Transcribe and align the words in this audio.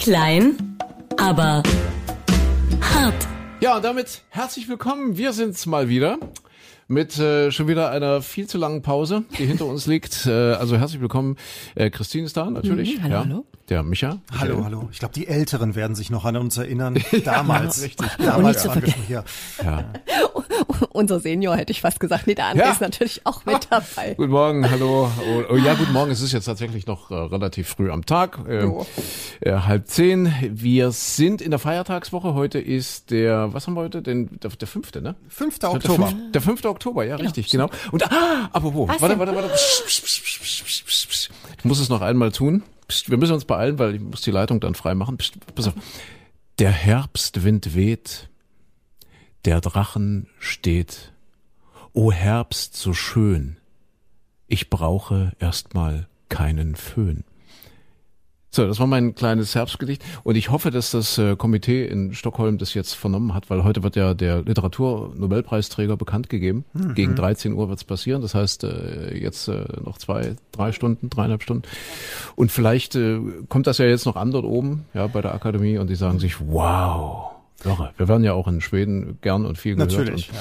Klein, 0.00 0.78
aber 1.18 1.62
hart. 2.80 3.28
Ja, 3.60 3.76
und 3.76 3.84
damit 3.84 4.22
herzlich 4.30 4.66
willkommen. 4.66 5.18
Wir 5.18 5.34
sind's 5.34 5.66
mal 5.66 5.90
wieder 5.90 6.18
mit 6.88 7.18
äh, 7.18 7.50
schon 7.52 7.68
wieder 7.68 7.90
einer 7.90 8.22
viel 8.22 8.46
zu 8.46 8.56
langen 8.56 8.80
Pause, 8.80 9.24
die 9.38 9.44
hinter 9.44 9.66
uns 9.66 9.86
liegt. 9.86 10.24
Äh, 10.24 10.30
also 10.54 10.78
herzlich 10.78 11.02
willkommen. 11.02 11.36
Äh, 11.74 11.90
Christine 11.90 12.24
ist 12.24 12.34
da 12.34 12.50
natürlich. 12.50 12.96
Mhm, 12.96 13.02
hallo, 13.02 13.14
ja. 13.14 13.20
hallo. 13.20 13.46
Der 13.68 13.82
Micha. 13.82 14.18
Hallo, 14.38 14.56
Michael. 14.56 14.64
hallo. 14.64 14.88
Ich 14.90 15.00
glaube, 15.00 15.12
die 15.12 15.28
Älteren 15.28 15.74
werden 15.74 15.94
sich 15.94 16.08
noch 16.08 16.24
an 16.24 16.38
uns 16.38 16.56
erinnern. 16.56 16.98
Damals. 17.24 17.82
richtig. 17.82 18.08
Und 18.10 18.18
nicht 18.20 18.30
Damals 18.30 18.62
zu 18.62 18.68
waren 18.68 18.82
wir 18.82 18.88
vergessen. 18.88 19.06
schon 19.06 19.06
hier. 19.06 19.24
Ja. 19.62 19.84
Unser 20.92 21.20
Senior 21.20 21.56
hätte 21.56 21.72
ich 21.72 21.80
fast 21.80 22.00
gesagt. 22.00 22.26
Nee, 22.26 22.34
der 22.34 22.46
André 22.46 22.58
Ja. 22.58 22.72
ist 22.72 22.80
natürlich 22.80 23.24
auch 23.26 23.44
mit 23.44 23.66
dabei. 23.70 24.14
Guten 24.16 24.30
Morgen, 24.32 24.70
hallo. 24.70 25.10
Oh, 25.20 25.42
oh, 25.52 25.56
ja, 25.56 25.74
guten 25.74 25.92
Morgen. 25.92 26.10
Es 26.10 26.20
ist 26.20 26.32
jetzt 26.32 26.46
tatsächlich 26.46 26.86
noch 26.86 27.10
äh, 27.10 27.14
relativ 27.14 27.68
früh 27.68 27.90
am 27.90 28.06
Tag, 28.06 28.38
äh, 28.48 28.66
äh, 29.40 29.52
halb 29.60 29.86
zehn. 29.88 30.32
Wir 30.50 30.90
sind 30.92 31.42
in 31.42 31.50
der 31.50 31.58
Feiertagswoche. 31.58 32.34
Heute 32.34 32.58
ist 32.58 33.10
der, 33.10 33.52
was 33.52 33.66
haben 33.66 33.74
wir 33.74 33.82
heute? 33.82 34.02
Den, 34.02 34.40
der, 34.40 34.50
der 34.50 34.68
fünfte, 34.68 35.02
ne? 35.02 35.14
5. 35.28 35.58
Der 35.58 35.72
Oktober. 35.72 36.06
fünf- 36.08 36.32
Der 36.32 36.40
5. 36.40 36.64
Oktober, 36.64 37.04
ja, 37.04 37.16
richtig, 37.16 37.50
genau. 37.50 37.68
Und 37.92 38.10
ah, 38.10 38.48
apropos, 38.52 38.88
Was 38.88 39.00
warte, 39.02 39.18
warte, 39.18 39.34
warte. 39.34 39.50
Ich 41.58 41.64
muss 41.64 41.78
es 41.80 41.88
noch 41.88 42.00
einmal 42.00 42.32
tun. 42.32 42.62
Psst, 42.88 43.10
wir 43.10 43.18
müssen 43.18 43.34
uns 43.34 43.44
beeilen, 43.44 43.78
weil 43.78 43.96
ich 43.96 44.00
muss 44.00 44.22
die 44.22 44.30
Leitung 44.30 44.60
dann 44.60 44.74
frei 44.74 44.94
machen. 44.94 45.18
Psst, 45.18 45.34
pass 45.54 45.68
auf. 45.68 45.74
Der 46.58 46.70
Herbstwind 46.70 47.74
weht, 47.74 48.29
der 49.44 49.60
Drachen 49.60 50.26
steht. 50.38 51.12
O 51.92 52.12
Herbst 52.12 52.76
so 52.76 52.92
schön, 52.92 53.56
ich 54.46 54.70
brauche 54.70 55.32
erstmal 55.38 56.08
keinen 56.28 56.76
Föhn. 56.76 57.24
So, 58.52 58.66
das 58.66 58.80
war 58.80 58.88
mein 58.88 59.14
kleines 59.14 59.54
Herbstgedicht 59.54 60.02
und 60.24 60.34
ich 60.34 60.50
hoffe, 60.50 60.72
dass 60.72 60.90
das 60.90 61.18
äh, 61.18 61.36
Komitee 61.36 61.86
in 61.86 62.14
Stockholm 62.14 62.58
das 62.58 62.74
jetzt 62.74 62.94
vernommen 62.94 63.32
hat, 63.32 63.48
weil 63.48 63.62
heute 63.62 63.84
wird 63.84 63.94
ja 63.94 64.12
der 64.12 64.42
Literaturnobelpreisträger 64.42 65.96
bekannt 65.96 66.28
gegeben. 66.28 66.64
Gegen 66.96 67.14
13 67.14 67.52
Uhr 67.52 67.68
wird's 67.68 67.84
passieren, 67.84 68.22
das 68.22 68.34
heißt 68.34 68.64
äh, 68.64 69.16
jetzt 69.16 69.46
äh, 69.46 69.66
noch 69.84 69.98
zwei, 69.98 70.34
drei 70.50 70.72
Stunden, 70.72 71.10
dreieinhalb 71.10 71.44
Stunden. 71.44 71.62
Und 72.34 72.50
vielleicht 72.50 72.98
kommt 73.48 73.68
das 73.68 73.78
ja 73.78 73.86
jetzt 73.86 74.06
noch 74.06 74.16
an 74.16 74.32
dort 74.32 74.44
oben, 74.44 74.84
ja, 74.94 75.06
bei 75.06 75.20
der 75.20 75.32
Akademie 75.32 75.78
und 75.78 75.88
die 75.88 75.94
sagen 75.94 76.18
sich, 76.18 76.40
wow, 76.40 77.30
irre. 77.64 77.92
Wir 77.96 78.08
werden 78.08 78.24
ja 78.24 78.32
auch 78.32 78.48
in 78.48 78.60
Schweden 78.60 79.18
gern 79.20 79.44
und 79.46 79.58
viel 79.58 79.74
gehört. 79.76 79.90
Natürlich. 79.92 80.28
Und, 80.30 80.34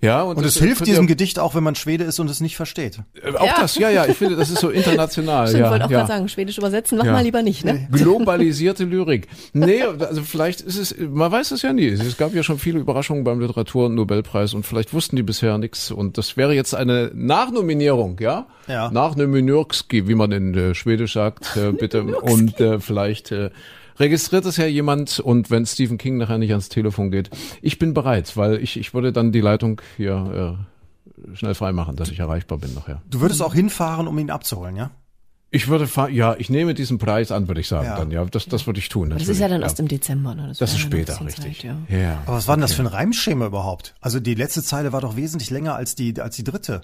Ja. 0.00 0.18
ja, 0.18 0.22
Und 0.22 0.38
das 0.38 0.54
es 0.56 0.62
hilft 0.62 0.86
diesem 0.86 1.04
ihr- 1.04 1.08
Gedicht 1.08 1.38
auch, 1.40 1.54
wenn 1.56 1.64
man 1.64 1.74
Schwede 1.74 2.04
ist 2.04 2.20
und 2.20 2.30
es 2.30 2.40
nicht 2.40 2.54
versteht. 2.56 3.00
äh, 3.22 3.34
Auch 3.36 3.44
Ja. 3.46 3.54
das, 3.60 3.76
ja, 3.76 3.90
ja, 3.90 4.06
ich 4.06 4.16
finde, 4.16 4.36
das 4.36 4.48
ist 4.50 4.60
so 4.60 4.68
international. 4.70 5.48
Stimmt, 5.48 5.64
ja, 5.64 5.70
wollte 5.70 5.84
auch 5.86 5.90
ja. 5.90 5.98
gerade 5.98 6.08
sagen, 6.12 6.28
Schwedisch 6.28 6.56
übersetzen, 6.58 6.98
mach 6.98 7.04
Ja. 7.06 7.12
mal 7.12 7.24
lieber 7.24 7.42
nicht, 7.42 7.64
ne? 7.64 7.88
Globalisierte 7.90 8.84
Lyrik. 8.84 9.26
Nee, 9.54 9.82
also 9.82 10.22
vielleicht 10.22 10.60
ist 10.60 10.76
es, 10.78 10.94
man 11.10 11.32
weiß 11.32 11.50
es 11.50 11.62
ja 11.62 11.72
nie. 11.72 11.86
Es 11.88 12.16
gab 12.16 12.32
ja 12.32 12.42
schon 12.44 12.58
viele 12.60 12.78
Überraschungen 12.78 13.24
beim 13.24 13.40
Literaturnobelpreis 13.40 14.54
und 14.54 14.64
vielleicht 14.66 14.94
wussten 14.94 15.16
die 15.16 15.24
bisher 15.24 15.58
nichts. 15.58 15.90
Und 15.90 16.16
das 16.16 16.36
wäre 16.36 16.54
jetzt 16.54 16.74
eine 16.76 17.10
Nachnominierung, 17.14 18.18
ja? 18.20 18.46
Ja. 18.68 18.90
Nachnominierski, 18.92 20.06
wie 20.06 20.14
man 20.14 20.30
in 20.30 20.54
äh, 20.54 20.74
Schwedisch 20.74 21.14
sagt, 21.14 21.56
äh, 21.56 21.72
bitte. 21.72 22.02
und 22.04 22.60
äh, 22.60 22.78
vielleicht 22.80 23.32
äh, 23.32 23.50
registriert 23.98 24.44
es 24.46 24.56
ja 24.56 24.66
jemand 24.66 25.20
und 25.20 25.50
wenn 25.50 25.66
Stephen 25.66 25.98
King 25.98 26.16
nachher 26.18 26.38
nicht 26.38 26.50
ans 26.50 26.68
Telefon 26.68 27.10
geht, 27.10 27.30
ich 27.62 27.78
bin 27.78 27.94
bereit, 27.94 28.36
weil 28.36 28.62
ich, 28.62 28.78
ich 28.78 28.94
würde 28.94 29.12
dann 29.12 29.32
die 29.32 29.40
Leitung 29.40 29.80
hier 29.96 30.58
äh, 31.30 31.34
schnell 31.36 31.54
freimachen, 31.54 31.96
dass 31.96 32.10
ich 32.10 32.18
erreichbar 32.18 32.58
bin 32.58 32.74
nachher. 32.74 33.02
Du 33.10 33.20
würdest 33.20 33.42
auch 33.42 33.54
hinfahren, 33.54 34.06
um 34.08 34.18
ihn 34.18 34.30
abzuholen, 34.30 34.76
ja? 34.76 34.90
Ich 35.50 35.68
würde, 35.68 35.86
fa- 35.86 36.08
ja, 36.10 36.36
ich 36.38 36.50
nehme 36.50 36.74
diesen 36.74 36.98
Preis 36.98 37.32
an, 37.32 37.48
würde 37.48 37.62
ich 37.62 37.68
sagen 37.68 37.86
Ja. 37.86 37.96
dann, 37.96 38.10
ja. 38.10 38.22
Das, 38.26 38.44
das 38.46 38.66
würde 38.66 38.80
ich 38.80 38.90
tun. 38.90 39.08
Das 39.08 39.26
ist 39.28 39.38
ja 39.40 39.48
dann 39.48 39.62
erst 39.62 39.80
im 39.80 39.88
Dezember, 39.88 40.34
ne? 40.34 40.48
Das 40.48 40.60
wäre 40.60 40.68
ist 40.70 40.74
ja 40.76 40.78
später, 40.78 41.24
richtig. 41.24 41.60
Zeit, 41.60 41.64
ja. 41.64 41.76
ja. 41.88 42.22
Aber 42.26 42.36
was 42.36 42.48
war 42.48 42.56
denn 42.56 42.60
das 42.60 42.74
für 42.74 42.82
ein 42.82 42.86
Reimschema 42.86 43.46
überhaupt? 43.46 43.94
Also 44.02 44.20
die 44.20 44.34
letzte 44.34 44.62
Zeile 44.62 44.92
war 44.92 45.00
doch 45.00 45.16
wesentlich 45.16 45.48
länger 45.48 45.74
als 45.74 45.94
die, 45.94 46.20
als 46.20 46.36
die 46.36 46.44
dritte. 46.44 46.82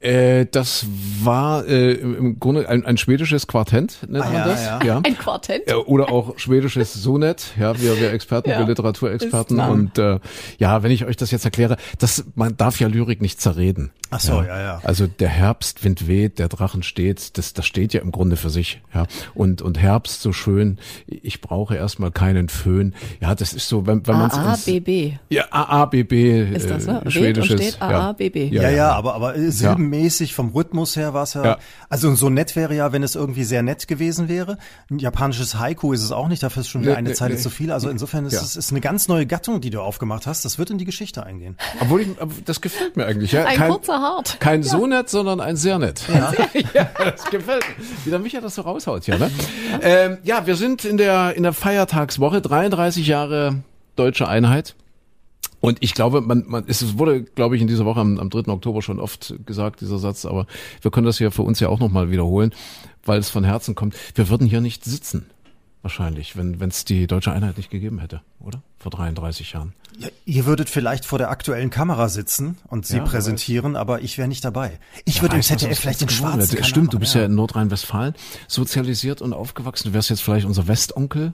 Äh, 0.00 0.46
das 0.50 0.86
war 1.24 1.66
äh, 1.66 1.92
im 1.94 2.38
Grunde 2.38 2.68
ein, 2.68 2.86
ein 2.86 2.96
schwedisches 2.98 3.48
Quartett, 3.48 3.98
nennt 4.08 4.24
Ah, 4.24 4.28
man 4.30 4.34
ja, 4.34 4.46
das. 4.46 4.84
ja. 4.86 5.00
Ein 5.02 5.18
Quartett. 5.18 5.74
Oder 5.86 6.12
auch 6.12 6.38
schwedisches 6.38 6.94
Sonett, 6.94 7.46
ja, 7.58 7.80
wir, 7.80 7.98
wir 8.00 8.12
Experten, 8.12 8.50
Ja, 8.50 8.60
wir 8.60 8.66
Literaturexperten. 8.66 9.58
Und 9.58 9.98
äh, 9.98 10.20
ja, 10.58 10.82
wenn 10.84 10.92
ich 10.92 11.04
euch 11.04 11.16
das 11.16 11.32
jetzt 11.32 11.44
erkläre, 11.44 11.76
das, 11.98 12.24
man 12.36 12.56
darf 12.56 12.78
ja 12.78 12.86
Lyrik 12.86 13.20
nicht 13.20 13.40
zerreden. 13.40 13.90
Ach 14.10 14.20
so, 14.20 14.40
ja, 14.40 14.58
ja. 14.60 14.80
Also 14.84 15.06
der 15.06 15.28
Herbstwind 15.28 16.06
weht, 16.08 16.38
der 16.38 16.48
Drachen 16.48 16.82
steht, 16.82 17.36
das, 17.36 17.52
das 17.52 17.66
steht 17.66 17.92
ja 17.92 18.00
im 18.00 18.10
Grunde 18.10 18.36
für 18.36 18.48
sich. 18.48 18.80
Ja. 18.94 19.06
Und, 19.34 19.60
und 19.60 19.78
Herbst 19.78 20.22
so 20.22 20.32
schön, 20.32 20.78
ich 21.06 21.42
brauche 21.42 21.74
erstmal 21.76 22.10
keinen 22.10 22.48
Föhn. 22.48 22.94
Ja, 23.20 23.34
das 23.34 23.52
ist 23.52 23.68
so, 23.68 23.86
wenn, 23.86 24.06
wenn 24.06 24.16
man 24.16 24.30
es 24.30 24.66
AABB. 24.68 25.18
Ja, 25.28 25.44
AABB, 25.50 26.12
Ist 26.54 26.70
das, 26.70 26.86
ne? 26.86 27.00
äh, 27.02 27.04
Weht 27.04 27.12
schwedisches. 27.12 27.50
und 27.50 27.62
steht 27.62 27.78
ja. 27.80 28.08
AABB. 28.10 28.36
Ja, 28.50 28.62
ja, 28.62 28.70
ja. 28.70 28.92
aber, 28.92 29.14
aber 29.14 29.36
äh, 29.36 29.50
silbenmäßig 29.88 30.34
vom 30.34 30.50
Rhythmus 30.50 30.96
her 30.96 31.14
war 31.14 31.22
es 31.24 31.34
ja, 31.34 31.44
Ja. 31.44 31.58
also 31.88 32.14
so 32.14 32.28
nett 32.30 32.56
wäre 32.56 32.74
ja, 32.74 32.92
wenn 32.92 33.02
es 33.02 33.14
irgendwie 33.14 33.44
sehr 33.44 33.62
nett 33.62 33.88
gewesen 33.88 34.28
wäre. 34.28 34.58
Ein 34.90 34.98
japanisches 34.98 35.58
Haiku 35.58 35.92
ist 35.92 36.02
es 36.02 36.12
auch 36.12 36.28
nicht, 36.28 36.42
dafür 36.42 36.60
ist 36.62 36.68
schon 36.68 36.82
wieder 36.82 36.92
Nee, 36.92 36.98
eine 36.98 37.08
nee, 37.10 37.14
Zeile 37.14 37.34
nee. 37.34 37.40
zu 37.40 37.50
viel. 37.50 37.72
Also 37.72 37.88
insofern 37.88 38.26
ist 38.26 38.34
Ja. 38.34 38.40
es 38.40 38.56
ist 38.56 38.70
eine 38.70 38.80
ganz 38.80 39.08
neue 39.08 39.26
Gattung, 39.26 39.60
die 39.60 39.70
du 39.70 39.80
aufgemacht 39.80 40.26
hast. 40.26 40.44
Das 40.44 40.58
wird 40.58 40.70
in 40.70 40.78
die 40.78 40.84
Geschichte 40.84 41.24
eingehen. 41.24 41.56
Obwohl 41.80 42.02
ich, 42.02 42.08
das 42.44 42.60
gefällt 42.60 42.96
mir 42.96 43.06
eigentlich. 43.06 43.32
Ja. 43.32 43.44
Ein 43.44 43.56
kein, 43.56 43.70
kurzer 43.70 44.00
Hart. 44.00 44.38
Kein 44.40 44.62
so 44.62 44.86
nett, 44.86 45.08
sondern 45.08 45.40
ein 45.40 45.56
sehr 45.56 45.78
nett. 45.78 46.02
Ja, 46.08 46.32
ja 46.74 46.90
das 46.98 47.24
gefällt 47.30 47.64
mir. 47.78 47.84
Wie 48.04 48.10
der 48.10 48.18
Micha 48.18 48.40
das 48.40 48.54
so 48.54 48.62
raushaut 48.62 49.04
hier, 49.04 49.18
ne? 49.18 49.30
Ähm, 49.82 50.18
ja, 50.24 50.46
wir 50.46 50.56
sind 50.56 50.84
in 50.84 50.96
der, 50.96 51.34
in 51.36 51.42
der 51.42 51.52
Feiertagswoche, 51.52 52.40
33 52.40 53.06
Jahre 53.06 53.62
deutsche 53.96 54.28
Einheit. 54.28 54.74
Und 55.60 55.78
ich 55.80 55.94
glaube, 55.94 56.20
man, 56.20 56.44
man, 56.46 56.64
es 56.68 56.98
wurde, 56.98 57.22
glaube 57.22 57.56
ich, 57.56 57.62
in 57.62 57.68
dieser 57.68 57.84
Woche 57.84 58.00
am, 58.00 58.18
am 58.18 58.30
3. 58.30 58.48
Oktober 58.52 58.80
schon 58.82 59.00
oft 59.00 59.34
gesagt, 59.44 59.80
dieser 59.80 59.98
Satz, 59.98 60.24
aber 60.24 60.46
wir 60.82 60.90
können 60.90 61.06
das 61.06 61.18
hier 61.18 61.30
für 61.30 61.42
uns 61.42 61.58
ja 61.60 61.68
auch 61.68 61.80
nochmal 61.80 62.10
wiederholen, 62.10 62.52
weil 63.04 63.18
es 63.18 63.28
von 63.30 63.44
Herzen 63.44 63.74
kommt. 63.74 63.96
Wir 64.14 64.28
würden 64.28 64.46
hier 64.46 64.60
nicht 64.60 64.84
sitzen, 64.84 65.26
wahrscheinlich, 65.82 66.36
wenn 66.36 66.60
es 66.68 66.84
die 66.84 67.06
deutsche 67.06 67.32
Einheit 67.32 67.56
nicht 67.56 67.70
gegeben 67.70 67.98
hätte, 67.98 68.20
oder? 68.40 68.62
Vor 68.78 68.92
33 68.92 69.52
Jahren. 69.52 69.72
Ja, 69.98 70.08
ihr 70.26 70.46
würdet 70.46 70.70
vielleicht 70.70 71.04
vor 71.04 71.18
der 71.18 71.30
aktuellen 71.30 71.70
Kamera 71.70 72.08
sitzen 72.08 72.56
und 72.68 72.86
sie 72.86 72.98
Ja, 72.98 73.04
präsentieren, 73.04 73.74
aber 73.74 74.02
ich 74.02 74.16
wäre 74.16 74.28
nicht 74.28 74.44
dabei. 74.44 74.78
Ich 75.06 75.16
Ja, 75.16 75.22
würde 75.22 75.34
im 75.36 75.42
ZDF 75.42 75.80
vielleicht 75.80 76.00
wird. 76.00 76.16
Kanal 76.16 76.64
Stimmt, 76.64 76.92
du 76.92 77.00
bist 77.00 77.16
ja, 77.16 77.24
in 77.24 77.34
Nordrhein-Westfalen 77.34 78.14
sozialisiert 78.46 79.20
und 79.22 79.32
aufgewachsen. 79.32 79.88
Du 79.88 79.94
wärst 79.94 80.10
jetzt 80.10 80.22
vielleicht 80.22 80.46
unser 80.46 80.68
Westonkel, 80.68 81.32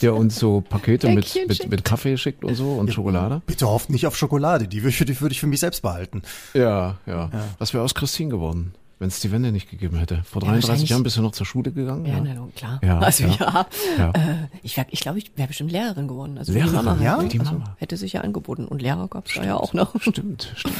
der 0.00 0.14
uns 0.14 0.38
so 0.38 0.60
Pakete 0.60 1.08
mit, 1.10 1.34
mit, 1.48 1.70
mit 1.70 1.84
Kaffee 1.84 2.16
schickt 2.16 2.44
und 2.44 2.54
so 2.54 2.72
und 2.74 2.92
Schokolade. 2.92 3.42
Bitte 3.46 3.68
hofft 3.68 3.90
nicht 3.90 4.06
auf 4.06 4.16
Schokolade, 4.16 4.68
die 4.68 4.82
würde 4.82 5.04
die 5.04 5.20
würde 5.20 5.32
ich 5.32 5.40
für 5.40 5.46
mich 5.46 5.60
selbst 5.60 5.82
behalten. 5.82 6.22
Ja, 6.54 6.98
ja. 7.06 7.30
Was 7.58 7.72
wäre 7.74 7.82
aus 7.82 7.94
Christine 7.94 8.30
geworden, 8.30 8.74
wenn 8.98 9.08
es 9.08 9.20
die 9.20 9.32
Wende 9.32 9.52
nicht 9.52 9.70
gegeben 9.70 9.96
hätte? 9.96 10.22
Vor 10.24 10.40
33 10.40 10.68
wahrscheinlich- 10.68 10.90
Jahren 10.90 11.02
bist 11.02 11.16
du 11.16 11.22
noch 11.22 11.32
zur 11.32 11.46
Schule 11.46 11.72
gegangen? 11.72 12.06
Ja, 12.06 12.20
na, 12.20 12.34
nun, 12.34 12.54
klar. 12.54 12.80
Ja, 12.82 12.98
also 12.98 13.24
ja. 13.24 13.36
ja. 13.38 13.66
Ja. 13.98 14.10
Äh, 14.10 14.48
ich 14.62 14.74
glaube, 14.74 14.90
ich, 14.92 15.00
glaub, 15.00 15.16
ich 15.16 15.32
wäre 15.36 15.48
bestimmt 15.48 15.72
Lehrerin 15.72 16.08
geworden. 16.08 16.38
Also 16.38 16.52
Lehrerin, 16.52 16.78
die 16.78 16.84
Mama 16.84 17.02
ja? 17.02 17.22
Die 17.22 17.40
also, 17.40 17.52
Mama. 17.52 17.76
Hätte 17.78 17.96
sich 17.96 18.12
ja 18.12 18.20
angeboten. 18.20 18.66
Und 18.66 18.82
Lehrer 18.82 19.08
gab 19.08 19.26
es 19.26 19.34
da 19.34 19.44
ja 19.44 19.56
auch 19.56 19.72
noch. 19.72 19.94
Stimmt, 20.00 20.52
stimmt. 20.56 20.76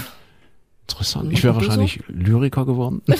Interessant. 0.88 1.32
Ich 1.32 1.42
wäre 1.44 1.54
du 1.54 1.60
so? 1.60 1.66
wahrscheinlich 1.66 2.02
Lyriker 2.08 2.66
geworden. 2.66 3.02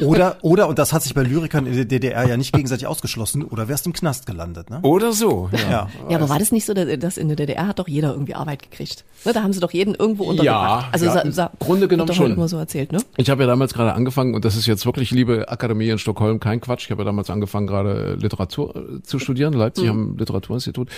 Oder, 0.00 0.36
oder, 0.42 0.68
und 0.68 0.78
das 0.78 0.92
hat 0.92 1.02
sich 1.02 1.14
bei 1.14 1.22
Lyrikern 1.22 1.66
in 1.66 1.74
der 1.74 1.84
DDR 1.84 2.28
ja 2.28 2.36
nicht 2.36 2.52
gegenseitig 2.52 2.86
ausgeschlossen, 2.86 3.42
oder 3.42 3.68
wärst 3.68 3.86
im 3.86 3.92
Knast 3.92 4.26
gelandet, 4.26 4.68
ne? 4.68 4.80
Oder 4.82 5.12
so. 5.12 5.48
Ja. 5.52 5.58
Ja. 5.70 5.88
Ja, 6.10 6.18
aber 6.18 6.28
war 6.28 6.38
das 6.38 6.52
nicht 6.52 6.66
so, 6.66 6.74
dass 6.74 7.16
in 7.16 7.28
der 7.28 7.36
DDR 7.36 7.66
hat 7.66 7.78
doch 7.78 7.88
jeder 7.88 8.12
irgendwie 8.12 8.34
Arbeit 8.34 8.62
gekriegt? 8.62 9.04
Ne, 9.24 9.32
da 9.32 9.42
haben 9.42 9.52
sie 9.52 9.60
doch 9.60 9.70
jeden 9.72 9.94
irgendwo 9.94 10.24
untergebracht. 10.24 10.92
also 10.92 11.06
ja, 11.06 11.12
sa, 11.12 11.20
im 11.20 11.32
sa, 11.32 11.50
Grunde 11.58 11.88
genommen 11.88 12.12
schon. 12.12 12.32
immer 12.32 12.48
so 12.48 12.58
erzählt, 12.58 12.92
ne? 12.92 12.98
Ich 13.16 13.30
habe 13.30 13.42
ja 13.42 13.46
damals 13.46 13.72
gerade 13.72 13.94
angefangen, 13.94 14.34
und 14.34 14.44
das 14.44 14.56
ist 14.56 14.66
jetzt 14.66 14.84
wirklich, 14.84 15.10
liebe 15.10 15.48
Akademie 15.48 15.88
in 15.88 15.98
Stockholm, 15.98 16.40
kein 16.40 16.60
Quatsch. 16.60 16.84
Ich 16.84 16.90
habe 16.90 17.02
ja 17.02 17.06
damals 17.06 17.30
angefangen, 17.30 17.66
gerade 17.66 18.14
Literatur 18.16 18.76
äh, 18.76 19.02
zu 19.02 19.18
studieren, 19.18 19.54
Leipzig 19.54 19.88
am 19.88 20.16
Literaturinstitut. 20.18 20.90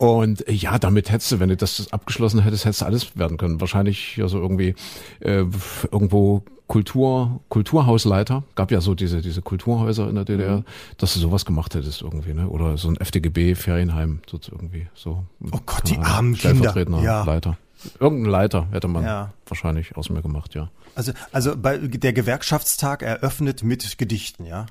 Und 0.00 0.48
äh, 0.48 0.52
ja, 0.52 0.78
damit 0.78 1.10
hättest 1.10 1.30
du, 1.30 1.40
wenn 1.40 1.50
du 1.50 1.58
das 1.58 1.92
abgeschlossen 1.92 2.40
hättest, 2.40 2.64
hättest 2.64 2.80
du 2.80 2.86
alles 2.86 3.18
werden 3.18 3.36
können. 3.36 3.60
Wahrscheinlich 3.60 4.16
ja 4.16 4.28
so 4.28 4.38
irgendwie 4.38 4.74
äh, 5.20 5.44
irgendwo 5.92 6.42
Kultur, 6.68 7.40
Kulturhausleiter. 7.50 8.42
Gab 8.54 8.70
ja 8.70 8.80
so 8.80 8.94
diese 8.94 9.20
diese 9.20 9.42
Kulturhäuser 9.42 10.08
in 10.08 10.14
der 10.14 10.24
DDR, 10.24 10.64
dass 10.96 11.12
du 11.12 11.20
sowas 11.20 11.44
gemacht 11.44 11.74
hättest 11.74 12.00
irgendwie, 12.00 12.32
ne? 12.32 12.48
Oder 12.48 12.78
so 12.78 12.88
ein 12.88 12.96
FDGB 12.96 13.54
Ferienheim, 13.54 14.20
so 14.26 14.40
irgendwie 14.50 14.88
so. 14.94 15.26
Oh 15.52 15.58
Gott, 15.66 15.82
die 15.90 15.98
armen 15.98 16.32
Kinder. 16.34 16.54
Stellvertretender 16.56 17.02
Ja. 17.02 17.22
Leiter. 17.24 17.58
Irgendein 17.98 18.30
Leiter 18.30 18.68
hätte 18.70 18.88
man 18.88 19.04
Ja. 19.04 19.34
wahrscheinlich 19.46 19.98
aus 19.98 20.08
mir 20.08 20.22
gemacht, 20.22 20.54
ja. 20.54 20.70
Also, 20.94 21.12
also 21.30 21.58
bei, 21.58 21.76
der 21.76 22.14
Gewerkschaftstag 22.14 23.02
eröffnet 23.02 23.64
mit 23.64 23.98
Gedichten, 23.98 24.46
ja? 24.46 24.64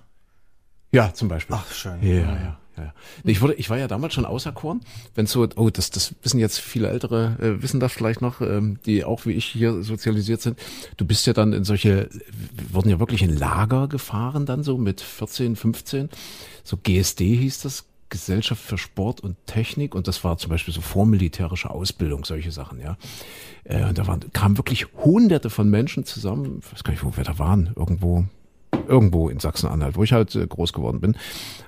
Ja, 0.92 1.14
zum 1.14 1.28
Beispiel. 1.28 1.56
Ach, 1.60 1.72
schön. 1.72 2.02
Ja, 2.02 2.16
ja. 2.16 2.34
ja. 2.34 2.58
Ja. 2.82 2.94
Ich 3.24 3.42
wurde, 3.42 3.54
ich 3.56 3.70
war 3.70 3.78
ja 3.78 3.88
damals 3.88 4.14
schon 4.14 4.26
auserkoren, 4.26 4.82
wenn 5.16 5.26
so, 5.26 5.48
oh, 5.56 5.70
das, 5.70 5.92
das 5.92 6.16
wissen 6.24 6.40
jetzt 6.40 6.60
viele 6.60 6.90
ältere, 6.90 7.38
äh, 7.40 7.62
wissen 7.62 7.80
das 7.80 7.94
vielleicht 7.94 8.22
noch, 8.22 8.42
ähm, 8.42 8.80
die 8.86 9.04
auch 9.04 9.26
wie 9.26 9.32
ich 9.32 9.46
hier 9.46 9.84
sozialisiert 9.84 10.42
sind. 10.42 10.60
Du 10.98 11.06
bist 11.06 11.28
ja 11.28 11.34
dann 11.34 11.54
in 11.54 11.64
solche, 11.64 12.10
wurden 12.72 12.90
ja 12.90 13.00
wirklich 13.00 13.22
in 13.22 13.38
Lager 13.38 13.88
gefahren 13.88 14.46
dann 14.46 14.64
so 14.64 14.78
mit 14.78 15.02
14, 15.02 15.56
15. 15.56 16.10
So 16.64 16.78
GSD 16.78 17.36
hieß 17.36 17.62
das, 17.62 17.86
Gesellschaft 18.10 18.62
für 18.62 18.78
Sport 18.78 19.22
und 19.22 19.38
Technik 19.46 19.96
und 19.96 20.08
das 20.08 20.24
war 20.24 20.38
zum 20.38 20.50
Beispiel 20.50 20.74
so 20.74 20.82
vormilitärische 20.82 21.70
Ausbildung, 21.70 22.26
solche 22.26 22.52
Sachen, 22.52 22.80
ja. 22.80 22.98
Äh, 23.64 23.86
und 23.86 23.98
da 23.98 24.08
waren, 24.08 24.34
kamen 24.34 24.58
wirklich 24.58 24.88
hunderte 24.98 25.50
von 25.50 25.70
Menschen 25.70 26.06
zusammen, 26.06 26.62
ich 26.64 26.74
weiß 26.74 26.84
gar 26.84 26.92
nicht, 26.92 27.04
wo 27.04 27.16
wir 27.16 27.24
da 27.24 27.38
waren, 27.38 27.72
irgendwo 27.76 28.26
irgendwo 28.90 29.30
in 29.30 29.40
Sachsen-Anhalt, 29.40 29.96
wo 29.96 30.04
ich 30.04 30.14
halt 30.14 30.36
äh, 30.36 30.46
groß 30.46 30.74
geworden 30.74 31.00
bin. 31.00 31.16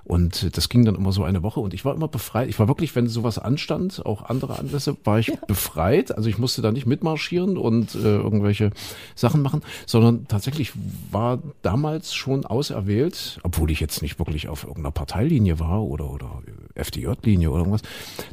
Und 0.03 0.57
das 0.57 0.67
ging 0.67 0.83
dann 0.83 0.95
immer 0.95 1.11
so 1.11 1.23
eine 1.23 1.43
Woche 1.43 1.59
und 1.59 1.73
ich 1.73 1.85
war 1.85 1.95
immer 1.95 2.07
befreit. 2.07 2.49
Ich 2.49 2.59
war 2.59 2.67
wirklich, 2.67 2.95
wenn 2.95 3.07
sowas 3.07 3.39
anstand, 3.39 4.05
auch 4.05 4.23
andere 4.23 4.59
Anlässe, 4.59 4.97
war 5.03 5.19
ich 5.19 5.27
ja. 5.27 5.35
befreit. 5.47 6.15
Also 6.17 6.27
ich 6.27 6.37
musste 6.37 6.61
da 6.61 6.71
nicht 6.71 6.85
mitmarschieren 6.85 7.57
und 7.57 7.95
äh, 7.95 7.99
irgendwelche 7.99 8.71
Sachen 9.15 9.41
machen, 9.41 9.61
sondern 9.85 10.27
tatsächlich 10.27 10.73
war 11.11 11.39
damals 11.61 12.13
schon 12.13 12.45
auserwählt, 12.45 13.39
obwohl 13.43 13.71
ich 13.71 13.79
jetzt 13.79 14.01
nicht 14.01 14.19
wirklich 14.19 14.49
auf 14.49 14.63
irgendeiner 14.63 14.91
Parteilinie 14.91 15.59
war 15.59 15.83
oder, 15.83 16.11
oder 16.11 16.41
FDJ-Linie 16.75 17.49
oder 17.49 17.59
irgendwas, 17.59 17.81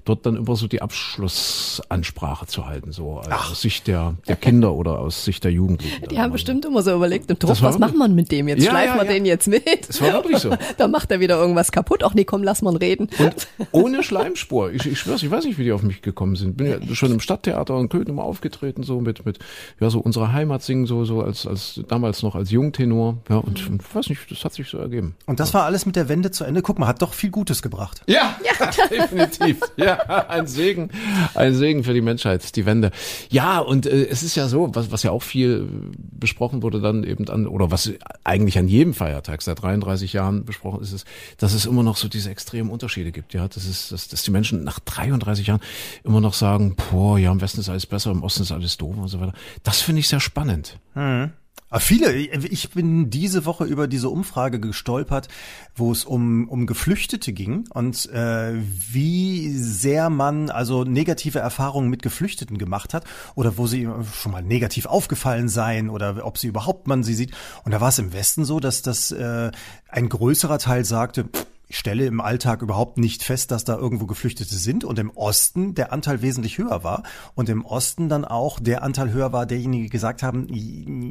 dort 0.05 0.27
dann 0.27 0.37
immer 0.37 0.57
so 0.57 0.67
die 0.67 0.83
Abschlussansprache 0.83 2.47
zu 2.47 2.67
halten, 2.67 2.93
so 2.93 3.21
Ach. 3.29 3.51
aus 3.51 3.61
Sicht 3.61 3.87
der, 3.87 4.15
der 4.27 4.37
Kinder 4.37 4.75
oder 4.75 4.99
aus 4.99 5.25
Sicht 5.25 5.45
der 5.45 5.53
Jugendlichen. 5.53 6.09
Die 6.09 6.19
haben 6.19 6.33
bestimmt 6.33 6.65
immer 6.65 6.83
so 6.83 6.95
überlegt, 6.95 7.31
im 7.31 7.39
Druck, 7.39 7.61
was 7.63 7.79
macht 7.79 7.95
man 7.95 8.15
mit 8.15 8.33
dem 8.33 8.49
jetzt? 8.49 8.65
Ja, 8.65 8.73
schleifen 8.79 8.99
ja, 8.99 9.03
wir 9.03 9.11
ja. 9.11 9.19
den 9.19 9.27
jetzt 9.27 9.49
mit. 9.49 9.89
Das 9.89 10.01
war 10.01 10.13
wirklich 10.13 10.39
so. 10.39 10.51
da 10.77 10.89
macht 10.89 11.11
er 11.11 11.21
wieder 11.21 11.37
irgendwas 11.37 11.73
kaputt. 11.73 12.03
Ach 12.05 12.15
nee, 12.15 12.25
komm, 12.25 12.43
lass 12.43 12.63
mal 12.63 12.77
reden. 12.77 13.09
Und 13.19 13.49
ohne 13.73 14.03
Schleimspur. 14.03 14.73
Ich, 14.73 14.87
ich 14.87 14.99
schwör's, 14.99 15.23
ich 15.23 15.31
weiß 15.31 15.45
nicht, 15.45 15.59
wie 15.59 15.65
die 15.65 15.73
auf 15.73 15.83
mich 15.83 16.03
gekommen 16.03 16.37
sind. 16.37 16.57
Bin 16.57 16.67
ja 16.67 16.95
schon 16.95 17.13
im 17.13 17.21
Stadttheater 17.21 17.79
in 17.79 17.89
Köln 17.89 18.07
immer 18.07 18.25
aufgetreten, 18.25 18.83
so 18.83 19.01
mit, 19.01 19.25
mit, 19.27 19.39
ja, 19.81 19.91
so 19.91 20.01
unsere 20.01 20.33
Heimat 20.33 20.63
singen, 20.63 20.87
so, 20.87 21.05
so 21.05 21.23
als, 21.23 21.47
als, 21.47 21.81
damals 21.89 22.23
noch 22.23 22.35
als 22.35 22.51
Jungtenor. 22.51 23.19
Ja, 23.29 23.37
und, 23.37 23.69
und 23.69 23.95
weiß 23.95 24.09
nicht, 24.09 24.31
das 24.31 24.45
hat 24.45 24.55
sich 24.55 24.69
so 24.69 24.79
ergeben. 24.79 25.15
Und 25.27 25.41
das 25.41 25.55
war 25.55 25.65
alles 25.65 25.87
mit 25.87 25.97
der 25.97 26.09
Wende 26.09 26.31
zu 26.31 26.45
Ende. 26.45 26.63
Guck 26.63 26.79
mal, 26.79 26.87
hat 26.87 27.03
doch 27.03 27.15
viel 27.15 27.31
Gutes 27.31 27.63
gebracht. 27.63 28.03
Ja, 28.07 28.37
ja. 28.45 28.71
definitiv. 28.91 29.61
Ja, 29.77 30.29
ein 30.29 30.47
Segen, 30.47 30.91
ein 31.35 31.55
Segen 31.55 31.85
für 31.85 31.95
die 31.95 32.01
Menschheit, 32.01 32.57
die 32.57 32.67
Wende. 32.67 32.91
Ja, 33.31 33.59
und 33.59 33.87
äh, 33.87 34.07
es 34.07 34.23
ist 34.23 34.35
ja 34.35 34.49
so, 34.49 34.75
was, 34.75 34.91
was 34.91 35.03
ja 35.03 35.11
auch 35.11 35.23
viel 35.23 35.69
besprochen 35.97 36.63
wurde 36.63 36.81
dann 36.81 37.05
eben 37.05 37.29
an, 37.29 37.47
oder 37.47 37.71
was 37.71 37.93
eigentlich 38.25 38.59
an 38.59 38.68
jedem 38.69 38.95
Feiertag 38.95 39.43
seit 39.43 39.63
33 39.63 40.13
Jahren 40.13 40.45
besprochen 40.45 40.83
ist, 40.83 40.93
es, 40.93 41.05
dass 41.37 41.53
es 41.53 41.67
immer 41.67 41.83
noch 41.83 41.97
so 41.97 42.09
diese 42.09 42.31
extremen 42.31 42.71
Unterschiede 42.71 43.13
gibt. 43.13 43.35
Ja, 43.35 43.49
das 43.49 43.65
ist, 43.67 43.93
dass, 43.93 44.09
dass 44.09 44.23
die 44.23 44.31
Menschen 44.31 44.65
nach 44.65 44.81
33 44.81 45.47
Jahren 45.47 45.61
immer 46.05 46.21
noch 46.21 46.35
sagen, 46.35 46.77
boah, 46.77 47.19
ja, 47.19 47.33
im 47.33 47.41
Westen 47.41 47.61
ist 47.61 47.69
alles 47.69 47.87
besser, 47.87 48.11
im 48.11 48.23
Osten 48.23 48.43
ist 48.43 48.53
alles 48.53 48.77
doof 48.77 48.97
und 48.97 49.09
so 49.09 49.21
weiter. 49.21 49.33
Das 49.63 49.81
finde 49.81 50.01
ich 50.01 50.09
sehr 50.09 50.21
spannend. 50.21 50.79
Hm. 50.95 51.33
Aber 51.71 51.81
viele, 51.81 52.13
ich 52.15 52.71
bin 52.71 53.11
diese 53.11 53.45
Woche 53.45 53.65
über 53.65 53.89
diese 53.89 54.09
Umfrage 54.09 54.59
gestolpert, 54.59 55.29
wo 55.77 55.93
es 55.93 56.05
um, 56.05 56.49
um 56.49 56.67
Geflüchtete 56.67 57.33
ging 57.33 57.67
und 57.75 58.07
äh, 58.11 58.55
wie 58.91 59.51
sehr 59.51 60.09
man 60.09 60.49
also 60.49 60.85
negative 60.85 61.41
Erfahrungen 61.41 61.91
mit 61.91 62.03
Geflüchteten 62.03 62.57
gemacht 62.57 62.95
hat 62.95 63.05
oder 63.35 63.59
wo 63.59 63.67
sie 63.67 63.87
schon 64.15 64.33
mal 64.33 64.43
negativ 64.43 64.87
aufgefallen 64.87 65.49
seien 65.49 65.91
oder 65.91 66.25
ob 66.25 66.39
sie 66.39 66.47
überhaupt 66.47 66.87
man 66.87 67.03
sie 67.03 67.15
sieht. 67.15 67.33
Und 67.65 67.73
da 67.73 67.81
war 67.83 67.89
es 67.89 67.99
im 67.99 68.15
Westen 68.15 68.45
so, 68.47 68.61
dass 68.61 68.81
das 68.81 69.11
äh, 69.11 69.51
ein 69.89 70.09
größerer 70.09 70.59
Teil 70.59 70.87
sagte, 70.87 71.25
pff, 71.25 71.47
ich 71.69 71.77
stelle 71.79 72.07
im 72.07 72.21
Alltag 72.21 72.63
überhaupt 72.63 72.97
nicht 72.97 73.23
fest, 73.23 73.51
dass 73.51 73.65
da 73.65 73.77
irgendwo 73.77 74.07
Geflüchtete 74.07 74.55
sind 74.55 74.85
und 74.85 74.99
im 74.99 75.11
Osten 75.11 75.75
der 75.75 75.93
Anteil 75.93 76.23
wesentlich 76.23 76.57
höher 76.57 76.83
war 76.83 77.03
und 77.35 77.51
im 77.51 77.65
Osten 77.65 78.09
dann 78.09 78.25
auch 78.25 78.59
der 78.59 78.83
Anteil 78.83 79.13
höher 79.13 79.33
war, 79.33 79.45
derjenige 79.45 79.89
gesagt 79.91 80.23
haben, 80.23 80.49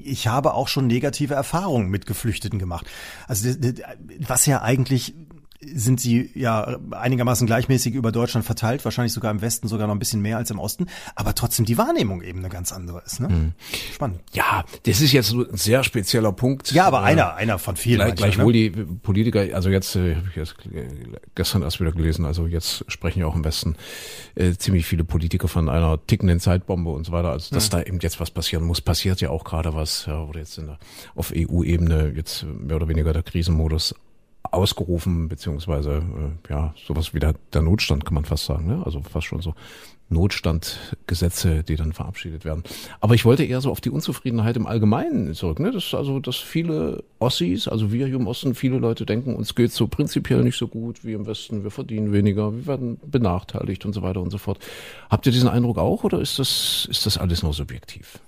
ich 0.04 0.28
habe 0.28 0.56
auch 0.56 0.68
schon 0.68 0.88
negative 0.88 1.36
Erfahrungen 1.36 1.90
mit 1.90 2.08
Geflüchteten 2.08 2.58
gemacht. 2.58 2.88
Also 3.28 3.50
was 4.20 4.48
ja 4.48 4.64
eigentlich 4.64 5.14
sind 5.60 6.00
sie 6.00 6.30
ja 6.36 6.78
einigermaßen 6.92 7.48
gleichmäßig 7.48 7.96
über 7.96 8.12
Deutschland 8.12 8.46
verteilt, 8.46 8.86
wahrscheinlich 8.86 9.14
sogar 9.14 9.32
im 9.32 9.42
Westen 9.42 9.68
sogar 9.68 9.88
noch 9.88 9.96
ein 9.96 10.00
bisschen 10.00 10.22
mehr 10.22 10.38
als 10.38 10.52
im 10.52 10.60
Osten, 10.60 10.86
aber 11.16 11.34
trotzdem 11.34 11.66
die 11.66 11.78
Wahrnehmung 11.78 12.22
eben 12.22 12.40
eine 12.40 12.50
ganz 12.50 12.72
andere 12.72 13.02
ist. 13.06 13.20
Ne? 13.20 13.30
Mhm. 13.30 13.54
Spannend. 13.94 14.20
Ja, 14.34 14.66
das 14.86 15.02
ist 15.02 15.12
jetzt 15.14 15.34
ein 15.34 15.46
sehr 15.58 15.84
spezieller 15.84 16.32
Punkt. 16.32 16.72
Ja, 16.72 16.86
aber 16.86 17.00
äh, 17.00 17.06
einer, 17.06 17.36
einer 17.36 17.58
von 17.58 17.76
vielen. 17.76 17.98
Gleich, 17.98 18.16
gleichwohl 18.16 18.54
ne? 18.54 18.70
die 18.70 18.70
Politiker, 18.70 19.46
also 19.54 19.70
jetzt 19.70 19.96
äh, 19.96 20.16
habe 20.16 20.28
ich 20.30 20.36
jetzt 20.36 20.56
gestern 21.34 21.64
erst 21.64 21.80
wieder 21.80 21.92
gelesen, 21.92 22.26
also 22.26 22.46
jetzt 22.46 22.86
sprechen 22.88 23.22
ja 23.22 23.26
auch 23.26 23.36
im 23.36 23.44
Westen 23.44 23.76
äh, 24.36 24.54
ziemlich 24.54 24.86
viele 24.86 25.04
Politiker 25.04 25.48
von 25.48 25.70
einer 25.70 26.00
tickenden 26.06 26.40
Zeitbombe 26.40 26.92
und 26.92 27.06
so 27.06 27.12
weiter. 27.12 27.32
Also 27.32 27.54
dass 27.56 27.68
mhm. 27.68 27.72
da 27.72 27.82
eben 27.82 28.00
jetzt 28.00 28.20
was 28.20 28.30
passieren 28.30 28.64
muss, 28.64 28.82
passiert 28.82 29.22
ja 29.22 29.32
auch 29.32 29.44
gerade 29.44 29.74
was, 29.74 30.06
ja, 30.06 30.22
oder 30.22 30.40
jetzt 30.40 30.60
in 30.60 30.68
der, 30.68 30.78
auf 31.16 31.34
EU-Ebene 31.36 32.14
jetzt 32.16 32.44
mehr 32.44 32.76
oder 32.76 32.88
weniger 32.88 33.12
der 33.12 33.24
Krisenmodus 33.24 33.96
ausgerufen, 34.52 35.30
beziehungsweise 35.30 36.04
äh, 36.48 36.52
ja, 36.52 36.74
sowas 36.86 37.14
wie 37.14 37.20
der, 37.20 37.36
der 37.54 37.62
Notstand 37.62 38.06
kann 38.06 38.14
man 38.14 38.26
fast 38.26 38.46
sagen, 38.46 38.68
ne? 38.68 38.82
Also 38.86 39.02
fast 39.02 39.28
schon 39.28 39.42
so 39.42 39.54
Notstandgesetze, 40.10 41.64
die 41.64 41.76
dann 41.76 41.92
verabschiedet 41.92 42.46
werden. 42.46 42.64
Aber 43.02 43.14
ich 43.14 43.26
wollte 43.26 43.44
eher 43.44 43.60
so 43.60 43.72
auf 43.72 43.82
die 43.82 43.90
Unzufriedenheit 43.90 44.56
im 44.56 44.66
Allgemeinen 44.66 45.34
zurück. 45.34 45.60
Ne? 45.60 45.72
Das 45.72 45.94
also, 45.94 46.20
dass 46.20 46.38
viele 46.38 47.04
Ossis, 47.20 47.68
also 47.68 47.92
wir 47.92 48.08
hier 48.08 48.16
im 48.16 48.28
Osten, 48.28 48.56
viele 48.56 48.78
Leute 48.78 49.06
denken, 49.06 49.36
uns 49.36 49.54
geht 49.54 49.74
so 49.74 49.88
prinzipiell 49.88 50.44
nicht 50.44 50.58
so 50.58 50.68
gut 50.68 51.04
wie 51.04 51.14
im 51.14 51.26
Westen, 51.26 51.64
wir 51.64 51.72
verdienen 51.72 52.14
weniger, 52.14 52.54
wir 52.54 52.68
werden 52.68 53.00
benachteiligt 53.06 53.86
und 53.86 53.94
so 53.94 54.02
weiter 54.02 54.22
und 54.22 54.32
so 54.32 54.38
fort. 54.38 54.60
Habt 55.10 55.26
ihr 55.26 55.32
diesen 55.32 55.50
Eindruck 55.50 55.78
auch 55.78 56.04
oder 56.06 56.22
ist 56.22 56.40
das, 56.40 56.88
ist 56.90 57.06
das 57.06 57.18
alles 57.18 57.44
nur 57.44 57.54
subjektiv? 57.54 58.20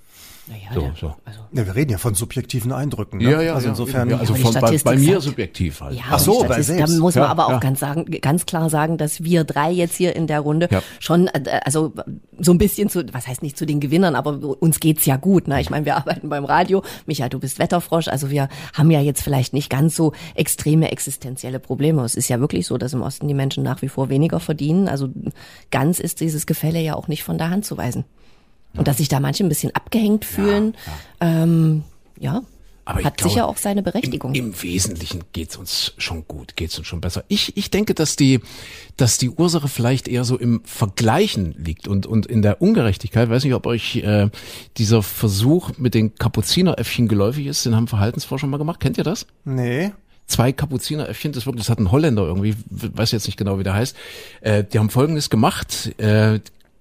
Naja, 0.49 0.69
so, 0.73 0.91
so. 0.99 1.15
Also 1.25 1.41
ja, 1.51 1.65
wir 1.67 1.75
reden 1.75 1.91
ja 1.91 1.99
von 1.99 2.15
subjektiven 2.15 2.71
Eindrücken. 2.71 3.19
Ne? 3.19 3.31
Ja, 3.31 3.41
ja, 3.41 3.53
also 3.53 3.69
insofern. 3.69 4.09
Ja, 4.09 4.17
also 4.17 4.33
von, 4.33 4.51
bei, 4.55 4.77
bei, 4.83 4.97
mir 4.97 5.21
subjektiv 5.21 5.79
halt. 5.79 5.95
Ja, 5.95 6.03
Ach 6.09 6.17
so, 6.17 6.43
bei 6.43 6.63
selbst. 6.63 6.95
Da 6.95 6.99
muss 6.99 7.13
man 7.13 7.25
ja, 7.25 7.29
aber 7.29 7.45
auch 7.47 7.51
ja. 7.51 7.59
ganz 7.59 7.79
sagen, 7.79 8.05
ganz 8.19 8.47
klar 8.47 8.71
sagen, 8.71 8.97
dass 8.97 9.23
wir 9.23 9.43
drei 9.43 9.69
jetzt 9.71 9.95
hier 9.95 10.15
in 10.15 10.25
der 10.25 10.39
Runde 10.39 10.67
ja. 10.71 10.81
schon, 10.99 11.27
äh, 11.27 11.59
also 11.63 11.93
so 12.39 12.51
ein 12.51 12.57
bisschen 12.57 12.89
zu, 12.89 13.05
was 13.13 13.27
heißt 13.27 13.43
nicht 13.43 13.57
zu 13.57 13.67
den 13.67 13.79
Gewinnern, 13.79 14.15
aber 14.15 14.39
uns 14.59 14.79
geht's 14.79 15.05
ja 15.05 15.17
gut. 15.17 15.47
Ne? 15.47 15.61
Ich 15.61 15.69
meine, 15.69 15.85
wir 15.85 15.95
arbeiten 15.97 16.29
beim 16.29 16.45
Radio. 16.45 16.81
Michael, 17.05 17.29
du 17.29 17.39
bist 17.39 17.59
Wetterfrosch, 17.59 18.07
also 18.07 18.31
wir 18.31 18.49
haben 18.73 18.89
ja 18.89 19.01
jetzt 19.01 19.21
vielleicht 19.21 19.53
nicht 19.53 19.69
ganz 19.69 19.95
so 19.95 20.13
extreme 20.33 20.91
existenzielle 20.91 21.59
Probleme. 21.59 22.03
Es 22.03 22.15
ist 22.15 22.27
ja 22.27 22.39
wirklich 22.39 22.65
so, 22.65 22.79
dass 22.79 22.93
im 22.93 23.03
Osten 23.03 23.27
die 23.27 23.35
Menschen 23.35 23.63
nach 23.63 23.83
wie 23.83 23.89
vor 23.89 24.09
weniger 24.09 24.39
verdienen. 24.39 24.87
Also 24.87 25.09
ganz 25.69 25.99
ist 25.99 26.21
dieses 26.21 26.47
Gefälle 26.47 26.79
ja 26.79 26.95
auch 26.95 27.07
nicht 27.07 27.23
von 27.23 27.37
der 27.37 27.51
Hand 27.51 27.65
zu 27.65 27.77
weisen. 27.77 28.05
Und 28.75 28.87
dass 28.87 28.97
sich 28.97 29.07
da 29.07 29.19
manche 29.19 29.43
ein 29.43 29.49
bisschen 29.49 29.75
abgehängt 29.75 30.25
fühlen, 30.25 30.75
ja. 31.21 31.27
ja. 31.27 31.43
Ähm, 31.43 31.83
ja 32.19 32.41
aber 32.89 33.03
hat 33.03 33.17
glaube, 33.17 33.29
sicher 33.29 33.47
auch 33.47 33.57
seine 33.57 33.83
Berechtigung. 33.83 34.33
Im, 34.33 34.47
Im, 34.47 34.63
Wesentlichen 34.63 35.23
geht's 35.31 35.57
uns 35.57 35.93
schon 35.99 36.27
gut, 36.27 36.55
geht's 36.55 36.75
uns 36.79 36.87
schon 36.87 37.01
besser. 37.01 37.23
Ich, 37.27 37.55
ich 37.55 37.69
denke, 37.69 37.93
dass 37.93 38.15
die, 38.15 38.39
dass 38.97 39.19
die 39.19 39.29
Ursache 39.29 39.67
vielleicht 39.67 40.07
eher 40.07 40.23
so 40.23 40.37
im 40.39 40.61
Vergleichen 40.65 41.53
liegt 41.63 41.87
und, 41.87 42.07
und 42.07 42.25
in 42.25 42.41
der 42.41 42.63
Ungerechtigkeit. 42.63 43.25
Ich 43.25 43.29
weiß 43.29 43.43
nicht, 43.43 43.53
ob 43.53 43.67
euch 43.67 43.97
äh, 43.97 44.29
dieser 44.77 45.03
Versuch 45.03 45.77
mit 45.77 45.93
den 45.93 46.15
Kapuzineräffchen 46.15 47.07
geläufig 47.07 47.45
ist. 47.45 47.63
Den 47.63 47.75
haben 47.75 47.87
Verhaltensforscher 47.87 48.47
mal 48.47 48.57
gemacht. 48.57 48.79
Kennt 48.79 48.97
ihr 48.97 49.03
das? 49.03 49.27
Nee 49.45 49.91
zwei 50.25 50.51
Kapuzineräffchen, 50.51 51.31
das 51.31 51.47
wirklich, 51.47 51.65
das 51.65 51.71
hat 51.71 51.79
ein 51.79 51.91
Holländer 51.91 52.21
irgendwie, 52.21 52.55
weiß 52.69 53.11
jetzt 53.13 53.25
nicht 53.25 53.37
genau, 53.37 53.57
wie 53.57 53.63
der 53.63 53.73
heißt, 53.73 53.97
äh, 54.41 54.63
die 54.63 54.77
haben 54.77 54.91
Folgendes 54.91 55.31
gemacht, 55.31 55.99
äh, 55.99 56.39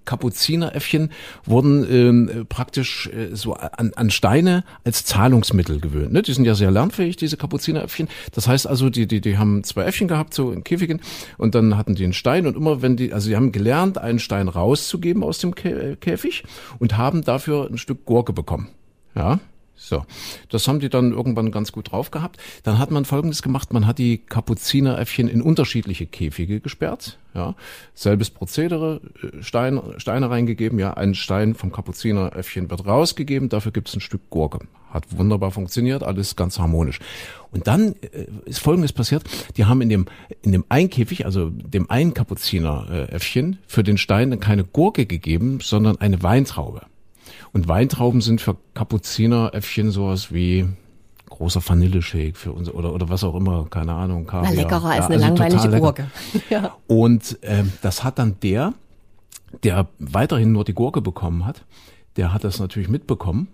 Kapuzineräffchen 0.09 1.11
wurden 1.45 1.87
ähm, 1.91 2.47
praktisch 2.49 3.09
äh, 3.09 3.37
so 3.37 3.53
an, 3.53 3.93
an 3.95 4.11
Steine 4.11 4.65
als 4.83 5.05
Zahlungsmittel 5.05 5.81
gewöhnt. 5.81 6.15
Ne? 6.15 6.23
Die 6.23 6.33
sind 6.33 6.47
ja 6.47 6.55
sehr 6.55 6.71
lernfähig, 6.71 7.17
diese 7.17 7.37
Kapuzineräffchen. 7.37 8.09
Das 8.33 8.49
heißt 8.49 8.67
also, 8.67 8.89
die, 8.89 9.07
die, 9.07 9.21
die 9.21 9.37
haben 9.37 9.65
zwei 9.65 9.85
Äffchen 9.85 10.09
gehabt, 10.09 10.33
so 10.33 10.51
in 10.51 10.65
Käfigen, 10.65 11.03
und 11.37 11.55
dann 11.55 11.77
hatten 11.77 11.95
die 11.95 12.05
einen 12.05 12.15
Stein 12.15 12.47
und 12.47 12.57
immer 12.57 12.81
wenn 12.81 12.97
die, 12.97 13.13
also 13.13 13.29
die 13.29 13.37
haben 13.37 13.53
gelernt, 13.53 13.99
einen 13.99 14.19
Stein 14.19 14.49
rauszugeben 14.49 15.23
aus 15.23 15.41
dem 15.41 15.55
Käfig 15.55 16.45
und 16.79 16.97
haben 16.97 17.23
dafür 17.23 17.69
ein 17.71 17.77
Stück 17.77 18.07
Gurke 18.07 18.33
bekommen. 18.33 18.69
Ja, 19.15 19.41
so, 19.81 20.05
das 20.49 20.67
haben 20.67 20.81
die 20.81 20.89
dann 20.89 21.13
irgendwann 21.13 21.53
ganz 21.53 21.71
gut 21.71 21.93
drauf 21.93 22.11
gehabt. 22.11 22.39
Dann 22.65 22.79
hat 22.81 22.91
man 22.91 23.05
Folgendes 23.05 23.43
gemacht: 23.43 23.73
Man 23.73 23.87
hat 23.87 23.99
die 23.99 24.19
Kapuzineräffchen 24.19 25.29
in 25.29 25.41
unterschiedliche 25.41 26.05
Käfige 26.05 26.61
gesperrt. 26.61 27.17
Ja, 27.33 27.55
selbes 27.95 28.31
Prozedere: 28.31 29.01
äh, 29.23 29.41
Stein, 29.41 29.81
Steine 29.99 30.31
reingegeben. 30.31 30.81
Ja, 30.81 30.95
ein 30.95 31.15
Stein 31.15 31.55
vom 31.55 31.71
Kapuzineräffchen 31.71 32.69
wird 32.69 32.87
rausgegeben. 32.87 33.49
Dafür 33.49 33.71
gibt 33.71 33.89
es 33.89 33.95
ein 33.95 34.01
Stück 34.01 34.29
Gurke. 34.31 34.67
Hat 34.91 35.05
wunderbar 35.17 35.53
funktioniert, 35.53 36.03
alles 36.03 36.35
ganz 36.35 36.59
harmonisch. 36.59 36.99
Und 37.53 37.69
dann 37.69 37.95
äh, 38.01 38.27
ist 38.47 38.59
Folgendes 38.59 38.93
passiert: 38.93 39.23
Die 39.57 39.67
haben 39.67 39.81
in 39.81 39.91
dem 39.91 40.07
in 40.43 40.51
dem 40.51 40.65
einen 40.69 40.91
Käfig, 40.91 41.25
also 41.25 41.51
dem 41.51 41.89
einen 41.89 42.15
Kapuzineräffchen, 42.15 43.59
für 43.69 43.85
den 43.85 43.97
Stein 43.97 44.41
keine 44.41 44.65
Gurke 44.65 45.07
gegeben, 45.07 45.61
sondern 45.63 46.01
eine 46.01 46.21
Weintraube. 46.25 46.83
Und 47.53 47.69
Weintrauben 47.69 48.21
sind 48.21 48.41
für 48.41 48.57
Kapuzineräffchen 48.75 49.91
sowas 49.91 50.33
wie 50.33 50.67
großer 51.29 51.63
Vanilleshake 51.67 52.35
für 52.35 52.53
uns 52.53 52.71
oder 52.71 52.93
oder 52.93 53.09
was 53.09 53.23
auch 53.25 53.35
immer, 53.35 53.67
keine 53.71 53.93
Ahnung, 53.95 54.27
Kaviar. 54.27 54.51
War 54.51 54.57
leckerer 54.57 54.95
ja, 54.95 55.03
als 55.03 55.07
eine 55.07 55.25
also 55.25 55.27
langweilige 55.27 55.81
Gurke. 55.81 56.11
ja. 56.51 56.77
Und 56.87 57.39
ähm, 57.43 57.73
das 57.83 58.05
hat 58.05 58.19
dann 58.19 58.37
der, 58.43 58.75
der 59.63 59.89
weiterhin 59.99 60.53
nur 60.53 60.65
die 60.65 60.75
Gurke 60.75 61.01
bekommen 61.01 61.47
hat, 61.47 61.65
der 62.17 62.33
hat 62.33 62.45
das 62.45 62.59
natürlich 62.59 62.89
mitbekommen 62.89 63.49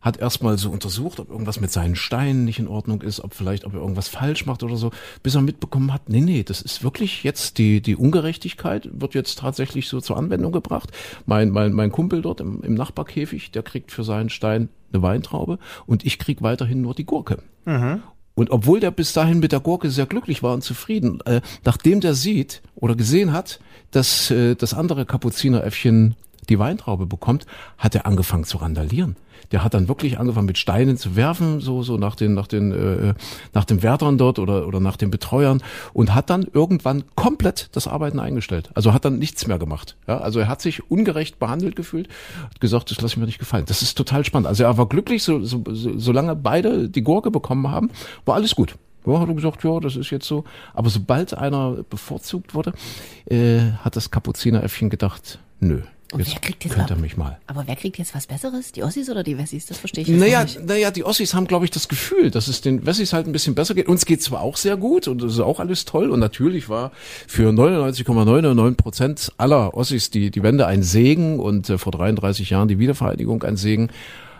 hat 0.00 0.16
erstmal 0.16 0.58
so 0.58 0.70
untersucht, 0.70 1.18
ob 1.20 1.30
irgendwas 1.30 1.60
mit 1.60 1.72
seinen 1.72 1.96
Steinen 1.96 2.44
nicht 2.44 2.58
in 2.58 2.68
Ordnung 2.68 3.02
ist, 3.02 3.20
ob 3.20 3.34
vielleicht, 3.34 3.64
ob 3.64 3.74
er 3.74 3.80
irgendwas 3.80 4.08
falsch 4.08 4.46
macht 4.46 4.62
oder 4.62 4.76
so, 4.76 4.90
bis 5.22 5.34
er 5.34 5.42
mitbekommen 5.42 5.92
hat, 5.92 6.08
nee, 6.08 6.20
nee, 6.20 6.44
das 6.44 6.62
ist 6.62 6.84
wirklich 6.84 7.24
jetzt 7.24 7.58
die, 7.58 7.80
die 7.80 7.96
Ungerechtigkeit 7.96 8.88
wird 8.92 9.14
jetzt 9.14 9.40
tatsächlich 9.40 9.88
so 9.88 10.00
zur 10.00 10.16
Anwendung 10.16 10.52
gebracht. 10.52 10.90
Mein, 11.26 11.50
mein, 11.50 11.72
mein 11.72 11.90
Kumpel 11.90 12.22
dort 12.22 12.40
im, 12.40 12.62
im 12.62 12.74
Nachbarkäfig, 12.74 13.50
der 13.50 13.62
kriegt 13.62 13.90
für 13.90 14.04
seinen 14.04 14.30
Stein 14.30 14.68
eine 14.92 15.02
Weintraube 15.02 15.58
und 15.86 16.06
ich 16.06 16.18
krieg 16.18 16.42
weiterhin 16.42 16.80
nur 16.80 16.94
die 16.94 17.04
Gurke. 17.04 17.42
Mhm. 17.64 18.02
Und 18.34 18.50
obwohl 18.50 18.78
der 18.78 18.92
bis 18.92 19.12
dahin 19.12 19.40
mit 19.40 19.50
der 19.50 19.58
Gurke 19.58 19.90
sehr 19.90 20.06
glücklich 20.06 20.44
war 20.44 20.54
und 20.54 20.62
zufrieden, 20.62 21.20
äh, 21.24 21.40
nachdem 21.64 22.00
der 22.00 22.14
sieht 22.14 22.62
oder 22.76 22.94
gesehen 22.94 23.32
hat, 23.32 23.58
dass 23.90 24.30
äh, 24.30 24.54
das 24.54 24.74
andere 24.74 25.06
Kapuzineräffchen 25.06 26.14
die 26.48 26.58
Weintraube 26.58 27.06
bekommt, 27.06 27.46
hat 27.76 27.94
er 27.94 28.06
angefangen 28.06 28.44
zu 28.44 28.58
randalieren 28.58 29.16
der 29.52 29.64
hat 29.64 29.74
dann 29.74 29.88
wirklich 29.88 30.18
angefangen 30.18 30.46
mit 30.46 30.58
Steinen 30.58 30.96
zu 30.96 31.16
werfen, 31.16 31.60
so 31.60 31.82
so 31.82 31.96
nach 31.96 32.16
den 32.16 32.34
nach 32.34 32.46
den 32.46 32.72
äh, 32.72 33.14
nach 33.54 33.64
den 33.64 33.82
Wärtern 33.82 34.18
dort 34.18 34.38
oder 34.38 34.66
oder 34.66 34.80
nach 34.80 34.96
den 34.96 35.10
Betreuern 35.10 35.62
und 35.92 36.14
hat 36.14 36.30
dann 36.30 36.46
irgendwann 36.52 37.04
komplett 37.14 37.68
das 37.72 37.86
Arbeiten 37.86 38.20
eingestellt. 38.20 38.70
Also 38.74 38.92
hat 38.92 39.04
dann 39.04 39.18
nichts 39.18 39.46
mehr 39.46 39.58
gemacht. 39.58 39.96
Ja, 40.06 40.18
also 40.18 40.40
er 40.40 40.48
hat 40.48 40.60
sich 40.60 40.90
ungerecht 40.90 41.38
behandelt 41.38 41.76
gefühlt, 41.76 42.08
hat 42.42 42.60
gesagt, 42.60 42.90
das 42.90 43.00
lasse 43.00 43.14
ich 43.14 43.18
mir 43.18 43.26
nicht 43.26 43.38
gefallen. 43.38 43.64
Das 43.66 43.82
ist 43.82 43.96
total 43.96 44.24
spannend. 44.24 44.48
Also 44.48 44.64
er 44.64 44.76
war 44.76 44.86
glücklich, 44.86 45.22
so, 45.22 45.42
so, 45.44 45.62
so, 45.70 45.98
solange 45.98 46.34
beide 46.36 46.88
die 46.88 47.02
Gurke 47.02 47.30
bekommen 47.30 47.70
haben, 47.70 47.90
war 48.24 48.34
alles 48.34 48.54
gut. 48.54 48.76
Ja, 49.06 49.20
hat 49.20 49.28
er 49.28 49.34
gesagt, 49.34 49.64
ja, 49.64 49.80
das 49.80 49.96
ist 49.96 50.10
jetzt 50.10 50.26
so. 50.26 50.44
Aber 50.74 50.90
sobald 50.90 51.32
einer 51.32 51.82
bevorzugt 51.88 52.54
wurde, 52.54 52.72
äh, 53.26 53.72
hat 53.82 53.96
das 53.96 54.10
Kapuzineräffchen 54.10 54.90
gedacht, 54.90 55.38
nö, 55.60 55.82
und 56.12 56.20
jetzt 56.20 56.32
wer 56.32 56.40
kriegt 56.40 56.64
jetzt 56.64 56.74
könnt 56.74 56.90
ihr 56.90 56.96
mich 56.96 57.18
mal. 57.18 57.38
Aber 57.46 57.64
wer 57.66 57.76
kriegt 57.76 57.98
jetzt 57.98 58.14
was 58.14 58.26
Besseres? 58.26 58.72
Die 58.72 58.82
Ossis 58.82 59.10
oder 59.10 59.22
die 59.22 59.36
Wessis? 59.36 59.66
Das 59.66 59.76
verstehe 59.76 60.02
ich 60.02 60.08
naja, 60.08 60.44
nicht. 60.44 60.64
Naja, 60.64 60.90
die 60.90 61.04
Ossis 61.04 61.34
haben, 61.34 61.46
glaube 61.46 61.66
ich, 61.66 61.70
das 61.70 61.88
Gefühl, 61.88 62.30
dass 62.30 62.48
es 62.48 62.62
den 62.62 62.86
Wessis 62.86 63.12
halt 63.12 63.26
ein 63.26 63.32
bisschen 63.32 63.54
besser 63.54 63.74
geht. 63.74 63.88
Uns 63.88 64.06
geht 64.06 64.22
zwar 64.22 64.40
auch 64.40 64.56
sehr 64.56 64.78
gut 64.78 65.06
und 65.06 65.22
das 65.22 65.34
ist 65.34 65.40
auch 65.40 65.60
alles 65.60 65.84
toll 65.84 66.08
und 66.10 66.20
natürlich 66.20 66.70
war 66.70 66.92
für 67.26 67.50
99,99 67.50 68.74
Prozent 68.76 69.32
aller 69.36 69.74
Ossis 69.74 70.10
die, 70.10 70.30
die 70.30 70.42
Wende 70.42 70.66
ein 70.66 70.82
Segen 70.82 71.40
und 71.40 71.68
äh, 71.68 71.76
vor 71.76 71.92
33 71.92 72.50
Jahren 72.50 72.68
die 72.68 72.78
Wiedervereinigung 72.78 73.42
ein 73.42 73.58
Segen. 73.58 73.90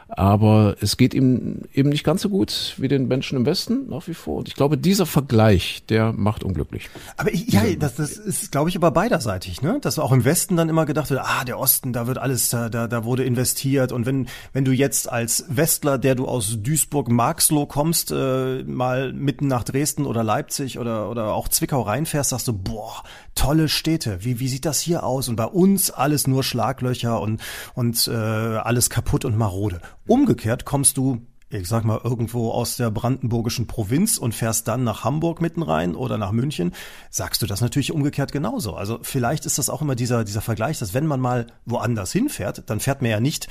Aber 0.08 0.76
es 0.80 0.96
geht 0.96 1.12
ihm 1.12 1.62
eben 1.74 1.90
nicht 1.90 2.02
ganz 2.02 2.22
so 2.22 2.30
gut 2.30 2.74
wie 2.78 2.88
den 2.88 3.08
Menschen 3.08 3.36
im 3.36 3.44
Westen 3.46 3.88
nach 3.88 4.08
wie 4.08 4.14
vor. 4.14 4.38
Und 4.38 4.48
ich 4.48 4.54
glaube, 4.54 4.78
dieser 4.78 5.04
Vergleich, 5.04 5.84
der 5.88 6.12
macht 6.12 6.44
unglücklich. 6.44 6.88
Aber 7.16 7.32
ich, 7.32 7.52
ja, 7.52 7.62
das, 7.78 7.96
das 7.96 8.12
ist, 8.12 8.50
glaube 8.50 8.70
ich, 8.70 8.76
aber 8.76 8.90
beiderseitig, 8.90 9.60
ne? 9.60 9.78
Dass 9.82 9.98
auch 9.98 10.12
im 10.12 10.24
Westen 10.24 10.56
dann 10.56 10.68
immer 10.68 10.86
gedacht 10.86 11.10
wird, 11.10 11.20
ah, 11.22 11.44
der 11.44 11.58
Osten, 11.58 11.92
da 11.92 12.06
wird 12.06 12.18
alles, 12.18 12.48
da, 12.48 12.68
da 12.68 13.04
wurde 13.04 13.24
investiert. 13.24 13.92
Und 13.92 14.06
wenn, 14.06 14.28
wenn 14.52 14.64
du 14.64 14.72
jetzt 14.72 15.10
als 15.10 15.44
Westler, 15.48 15.98
der 15.98 16.14
du 16.14 16.26
aus 16.26 16.58
Duisburg-Marxloh 16.62 17.66
kommst, 17.66 18.10
äh, 18.10 18.62
mal 18.64 19.12
mitten 19.12 19.46
nach 19.46 19.64
Dresden 19.64 20.06
oder 20.06 20.24
Leipzig 20.24 20.78
oder, 20.78 21.10
oder 21.10 21.34
auch 21.34 21.48
Zwickau 21.48 21.82
reinfährst, 21.82 22.30
sagst 22.30 22.48
du, 22.48 22.54
boah, 22.54 23.02
tolle 23.38 23.68
Städte. 23.68 24.24
Wie, 24.24 24.40
wie 24.40 24.48
sieht 24.48 24.64
das 24.64 24.80
hier 24.80 25.04
aus? 25.04 25.28
Und 25.28 25.36
bei 25.36 25.44
uns 25.44 25.90
alles 25.90 26.26
nur 26.26 26.42
Schlaglöcher 26.42 27.20
und, 27.20 27.40
und 27.74 28.08
äh, 28.08 28.12
alles 28.12 28.90
kaputt 28.90 29.24
und 29.24 29.36
marode. 29.36 29.80
Umgekehrt 30.06 30.64
kommst 30.64 30.96
du 30.96 31.22
ich 31.50 31.66
sag 31.66 31.82
mal, 31.82 31.98
irgendwo 32.04 32.50
aus 32.50 32.76
der 32.76 32.90
brandenburgischen 32.90 33.66
Provinz 33.66 34.18
und 34.18 34.34
fährst 34.34 34.68
dann 34.68 34.84
nach 34.84 35.04
Hamburg 35.04 35.40
mitten 35.40 35.62
rein 35.62 35.94
oder 35.94 36.18
nach 36.18 36.30
München, 36.30 36.74
sagst 37.08 37.40
du 37.40 37.46
das 37.46 37.62
natürlich 37.62 37.90
umgekehrt 37.90 38.32
genauso. 38.32 38.74
Also 38.74 38.98
vielleicht 39.00 39.46
ist 39.46 39.56
das 39.56 39.70
auch 39.70 39.80
immer 39.80 39.94
dieser, 39.94 40.24
dieser 40.24 40.42
Vergleich, 40.42 40.78
dass 40.78 40.92
wenn 40.92 41.06
man 41.06 41.20
mal 41.20 41.46
woanders 41.64 42.12
hinfährt, 42.12 42.64
dann 42.68 42.80
fährt 42.80 43.00
man 43.00 43.10
ja 43.10 43.20
nicht 43.20 43.48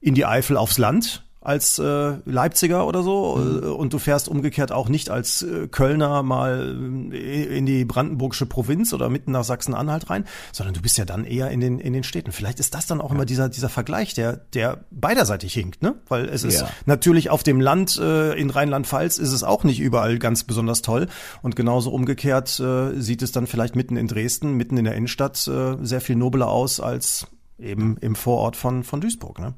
in 0.00 0.14
die 0.14 0.26
Eifel 0.26 0.56
aufs 0.56 0.78
Land, 0.78 1.24
als 1.44 1.78
äh, 1.78 2.14
Leipziger 2.24 2.86
oder 2.86 3.02
so 3.02 3.36
mhm. 3.36 3.74
und 3.74 3.92
du 3.92 3.98
fährst 3.98 4.28
umgekehrt 4.28 4.72
auch 4.72 4.88
nicht 4.88 5.10
als 5.10 5.42
äh, 5.42 5.68
Kölner 5.68 6.22
mal 6.22 7.10
äh, 7.12 7.58
in 7.58 7.66
die 7.66 7.84
brandenburgische 7.84 8.46
Provinz 8.46 8.94
oder 8.94 9.10
mitten 9.10 9.32
nach 9.32 9.44
Sachsen-Anhalt 9.44 10.08
rein, 10.08 10.24
sondern 10.52 10.74
du 10.74 10.80
bist 10.80 10.96
ja 10.96 11.04
dann 11.04 11.24
eher 11.24 11.50
in 11.50 11.60
den 11.60 11.78
in 11.80 11.92
den 11.92 12.02
Städten. 12.02 12.32
Vielleicht 12.32 12.60
ist 12.60 12.74
das 12.74 12.86
dann 12.86 13.00
auch 13.02 13.10
ja. 13.10 13.14
immer 13.14 13.26
dieser 13.26 13.50
dieser 13.50 13.68
Vergleich, 13.68 14.14
der 14.14 14.38
der 14.54 14.84
beiderseitig 14.90 15.52
hinkt, 15.52 15.82
ne? 15.82 15.94
Weil 16.08 16.30
es 16.30 16.44
ist 16.44 16.62
ja. 16.62 16.68
natürlich 16.86 17.28
auf 17.28 17.42
dem 17.42 17.60
Land 17.60 17.98
äh, 17.98 18.32
in 18.32 18.48
Rheinland-Pfalz 18.48 19.18
ist 19.18 19.32
es 19.32 19.44
auch 19.44 19.64
nicht 19.64 19.80
überall 19.80 20.18
ganz 20.18 20.44
besonders 20.44 20.80
toll 20.80 21.08
und 21.42 21.56
genauso 21.56 21.90
umgekehrt 21.90 22.58
äh, 22.58 22.98
sieht 22.98 23.20
es 23.20 23.32
dann 23.32 23.46
vielleicht 23.46 23.76
mitten 23.76 23.98
in 23.98 24.08
Dresden, 24.08 24.54
mitten 24.54 24.78
in 24.78 24.84
der 24.86 24.94
Innenstadt 24.94 25.46
äh, 25.46 25.76
sehr 25.82 26.00
viel 26.00 26.16
nobler 26.16 26.48
aus 26.48 26.80
als 26.80 27.26
eben 27.58 27.98
im 27.98 28.16
Vorort 28.16 28.56
von 28.56 28.82
von 28.82 29.00
Duisburg, 29.00 29.38
ne? 29.38 29.54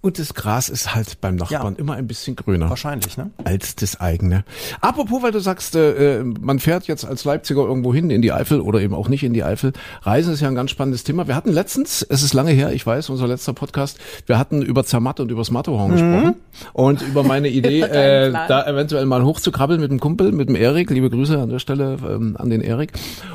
Und 0.00 0.20
das 0.20 0.32
Gras 0.34 0.68
ist 0.68 0.94
halt 0.94 1.20
beim 1.20 1.34
Nachbarn 1.34 1.74
ja. 1.74 1.80
immer 1.80 1.94
ein 1.94 2.06
bisschen 2.06 2.36
grüner. 2.36 2.70
Wahrscheinlich, 2.70 3.16
ne? 3.16 3.30
Als 3.42 3.74
das 3.74 3.98
eigene. 4.00 4.44
Apropos, 4.80 5.24
weil 5.24 5.32
du 5.32 5.40
sagst, 5.40 5.74
äh, 5.74 6.22
man 6.22 6.60
fährt 6.60 6.86
jetzt 6.86 7.04
als 7.04 7.24
Leipziger 7.24 7.62
irgendwo 7.62 7.92
hin 7.92 8.08
in 8.10 8.22
die 8.22 8.30
Eifel 8.30 8.60
oder 8.60 8.80
eben 8.80 8.94
auch 8.94 9.08
nicht 9.08 9.24
in 9.24 9.32
die 9.32 9.42
Eifel. 9.42 9.72
Reisen 10.02 10.32
ist 10.32 10.40
ja 10.40 10.46
ein 10.46 10.54
ganz 10.54 10.70
spannendes 10.70 11.02
Thema. 11.02 11.26
Wir 11.26 11.34
hatten 11.34 11.50
letztens, 11.50 12.02
es 12.02 12.22
ist 12.22 12.32
lange 12.32 12.52
her, 12.52 12.72
ich 12.72 12.86
weiß, 12.86 13.10
unser 13.10 13.26
letzter 13.26 13.54
Podcast, 13.54 13.98
wir 14.26 14.38
hatten 14.38 14.62
über 14.62 14.84
Zermatt 14.84 15.18
und 15.18 15.32
über 15.32 15.40
das 15.40 15.50
Matterhorn 15.50 15.90
mhm. 15.90 15.94
gesprochen 15.94 16.34
und 16.74 17.02
über 17.02 17.24
meine 17.24 17.48
Idee, 17.48 17.80
äh, 17.80 18.30
da 18.30 18.66
eventuell 18.68 19.04
mal 19.04 19.24
hochzukrabbeln 19.24 19.80
mit 19.80 19.90
dem 19.90 19.98
Kumpel, 19.98 20.30
mit 20.30 20.48
dem 20.48 20.54
Erik. 20.54 20.90
Liebe 20.90 21.10
Grüße 21.10 21.36
an 21.36 21.48
der 21.48 21.58
Stelle 21.58 21.96
ähm, 22.08 22.36
an 22.38 22.50
den 22.50 22.60
Erik. 22.60 22.92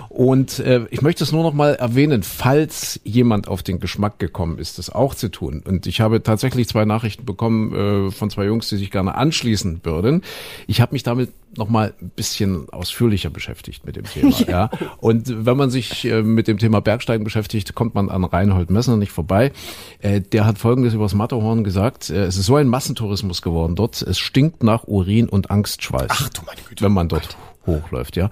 Und 0.08 0.60
äh, 0.60 0.86
ich 0.91 1.01
möchte 1.01 1.24
es 1.24 1.32
nur 1.32 1.43
noch 1.43 1.53
mal 1.53 1.74
erwähnen, 1.75 2.22
falls 2.24 3.01
jemand 3.03 3.48
auf 3.48 3.63
den 3.63 3.79
Geschmack 3.79 4.20
gekommen 4.20 4.60
ist, 4.60 4.77
das 4.77 4.91
auch 4.91 5.15
zu 5.15 5.29
tun. 5.29 5.63
Und 5.67 5.88
ich 5.88 6.01
habe 6.01 6.22
tatsächlich 6.22 6.52
tatsächlich 6.53 6.69
zwei 6.69 6.86
Nachrichten 6.86 7.25
bekommen 7.25 8.07
äh, 8.07 8.12
von 8.12 8.29
zwei 8.29 8.45
Jungs, 8.45 8.69
die 8.69 8.77
sich 8.77 8.91
gerne 8.91 9.15
anschließen 9.15 9.81
würden. 9.83 10.22
Ich 10.67 10.81
habe 10.81 10.93
mich 10.93 11.03
damit 11.03 11.31
noch 11.57 11.67
mal 11.69 11.93
ein 12.00 12.12
bisschen 12.15 12.69
ausführlicher 12.69 13.29
beschäftigt 13.29 13.86
mit 13.86 13.95
dem 13.95 14.05
Thema. 14.05 14.36
ja. 14.48 14.69
Und 14.98 15.45
wenn 15.45 15.57
man 15.57 15.69
sich 15.69 16.05
äh, 16.05 16.22
mit 16.22 16.48
dem 16.48 16.57
Thema 16.57 16.81
Bergsteigen 16.81 17.24
beschäftigt, 17.24 17.74
kommt 17.75 17.95
man 17.95 18.10
an 18.10 18.24
Reinhold 18.24 18.69
Messner 18.69 18.98
nicht 18.98 19.12
vorbei. 19.12 19.51
Äh, 20.00 20.22
der 20.22 20.45
hat 20.45 20.57
Folgendes 20.57 20.93
über 20.93 21.05
das 21.05 21.13
Matterhorn 21.13 21.63
gesagt. 21.63 22.10
Äh, 22.10 22.24
es 22.25 22.38
ist 22.38 22.45
so 22.45 22.55
ein 22.55 22.67
Massentourismus 22.67 23.41
geworden 23.41 23.75
dort. 23.75 24.01
Es 24.01 24.19
stinkt 24.19 24.63
nach 24.63 24.88
Urin 24.88 25.29
und 25.29 25.51
Angstschweiß. 25.51 26.10
Ach 26.10 26.29
du 26.29 26.41
meine 26.45 26.62
Güte. 26.67 26.83
Wenn 26.83 26.93
man 26.93 27.07
dort 27.07 27.38
hochläuft, 27.65 28.15
ja. 28.15 28.29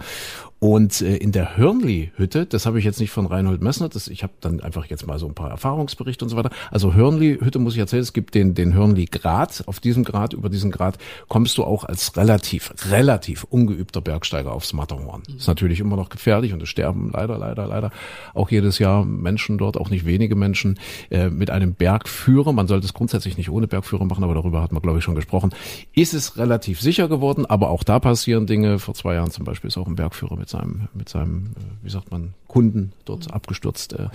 Und 0.64 1.02
äh, 1.02 1.16
in 1.16 1.32
der 1.32 1.58
Hörnli-Hütte, 1.58 2.46
das 2.46 2.68
habe 2.68 2.78
ich 2.78 2.86
jetzt 2.86 3.00
nicht 3.00 3.10
von 3.10 3.26
Reinhold 3.26 3.64
Messner, 3.64 3.90
das, 3.90 4.08
ich 4.08 4.22
habe 4.22 4.34
dann 4.42 4.60
einfach 4.60 4.86
jetzt 4.86 5.08
mal 5.08 5.18
so 5.18 5.26
ein 5.26 5.34
paar 5.34 5.50
Erfahrungsberichte 5.50 6.24
und 6.24 6.30
so 6.30 6.38
weiter. 6.38 6.52
Also 6.70 6.94
Hörnli-Hütte 6.94 7.58
muss 7.58 7.74
ich 7.74 7.80
erzählen, 7.80 8.04
es 8.04 8.14
gibt 8.14 8.36
den, 8.36 8.54
den 8.54 8.76
Hörnli-Grat. 8.76 9.64
Auf 9.66 9.80
diesem 9.80 10.04
Grad, 10.04 10.34
über 10.34 10.50
diesen 10.50 10.70
Grad 10.70 11.00
kommst 11.28 11.58
du 11.58 11.64
auch 11.64 11.84
als 11.86 12.16
relativ, 12.16 12.76
relativ 12.92 13.44
ungeübter 13.46 14.02
Bergsteiger 14.02 14.52
aufs 14.52 14.74
Matterhorn. 14.74 15.24
Mhm. 15.28 15.38
Ist 15.38 15.48
natürlich 15.48 15.80
immer 15.80 15.96
noch 15.96 16.10
gefährlich 16.10 16.54
und 16.54 16.62
es 16.62 16.70
sterben 16.70 17.10
leider, 17.12 17.40
leider, 17.40 17.66
leider 17.66 17.90
auch 18.36 18.52
jedes 18.52 18.78
Jahr 18.78 19.04
Menschen 19.04 19.58
dort, 19.58 19.78
auch 19.78 19.90
nicht 19.90 20.06
wenige 20.06 20.36
Menschen, 20.36 20.80
äh, 21.10 21.32
mit 21.32 21.50
einem 21.50 21.74
Bergführer. 21.74 22.54
Man 22.54 22.68
sollte 22.68 22.86
es 22.86 22.94
grundsätzlich 22.94 23.36
nicht 23.36 23.50
ohne 23.50 23.66
Bergführer 23.66 24.06
machen, 24.06 24.24
aber 24.24 24.36
darüber 24.36 24.62
hat 24.62 24.74
man, 24.74 24.84
glaube 24.84 25.00
ich, 25.00 25.04
schon 25.04 25.16
gesprochen. 25.16 25.56
Ist 25.96 26.14
es 26.14 26.38
relativ 26.38 26.82
sicher 26.82 27.08
geworden, 27.08 27.48
aber 27.48 27.72
auch 27.72 27.84
da 27.84 27.98
passieren 27.98 28.46
Dinge. 28.46 28.78
Vor 28.78 28.94
zwei 28.94 29.16
Jahren 29.16 29.32
zum 29.32 29.44
Beispiel 29.44 29.70
ist 29.70 29.78
auch 29.80 29.88
ein 29.88 29.96
Bergführer 29.96 30.36
mit 30.36 30.51
seinem, 30.52 30.88
mit 30.94 31.10
seinem, 31.10 31.48
äh, 31.58 31.84
wie 31.84 31.90
sagt 31.90 32.12
man, 32.12 32.34
Kunden 32.52 32.92
dort 33.06 33.28
mhm. 33.28 33.34
abgestürzt. 33.34 33.94
Äh, 33.94 34.10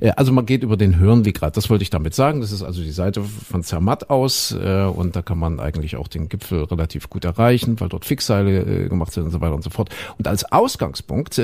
äh, 0.00 0.10
also 0.12 0.32
man 0.32 0.46
geht 0.46 0.62
über 0.62 0.78
den 0.78 0.98
Hörnligrad. 0.98 1.54
Das 1.56 1.68
wollte 1.68 1.82
ich 1.82 1.90
damit 1.90 2.14
sagen. 2.14 2.40
Das 2.40 2.50
ist 2.50 2.62
also 2.62 2.82
die 2.82 2.90
Seite 2.90 3.22
von 3.22 3.62
Zermatt 3.62 4.08
aus 4.08 4.52
und 4.52 5.16
da 5.16 5.22
kann 5.22 5.38
man 5.38 5.60
eigentlich 5.60 5.96
auch 5.96 6.08
den 6.08 6.28
Gipfel 6.28 6.64
relativ 6.64 7.10
gut 7.10 7.24
erreichen, 7.24 7.78
weil 7.80 7.88
dort 7.88 8.04
Fixseile 8.04 8.88
gemacht 8.88 9.12
sind 9.12 9.24
und 9.24 9.30
so 9.30 9.40
weiter 9.40 9.54
und 9.54 9.62
so 9.62 9.70
fort. 9.70 9.90
Und 10.18 10.26
als 10.26 10.50
Ausgangspunkt 10.50 11.40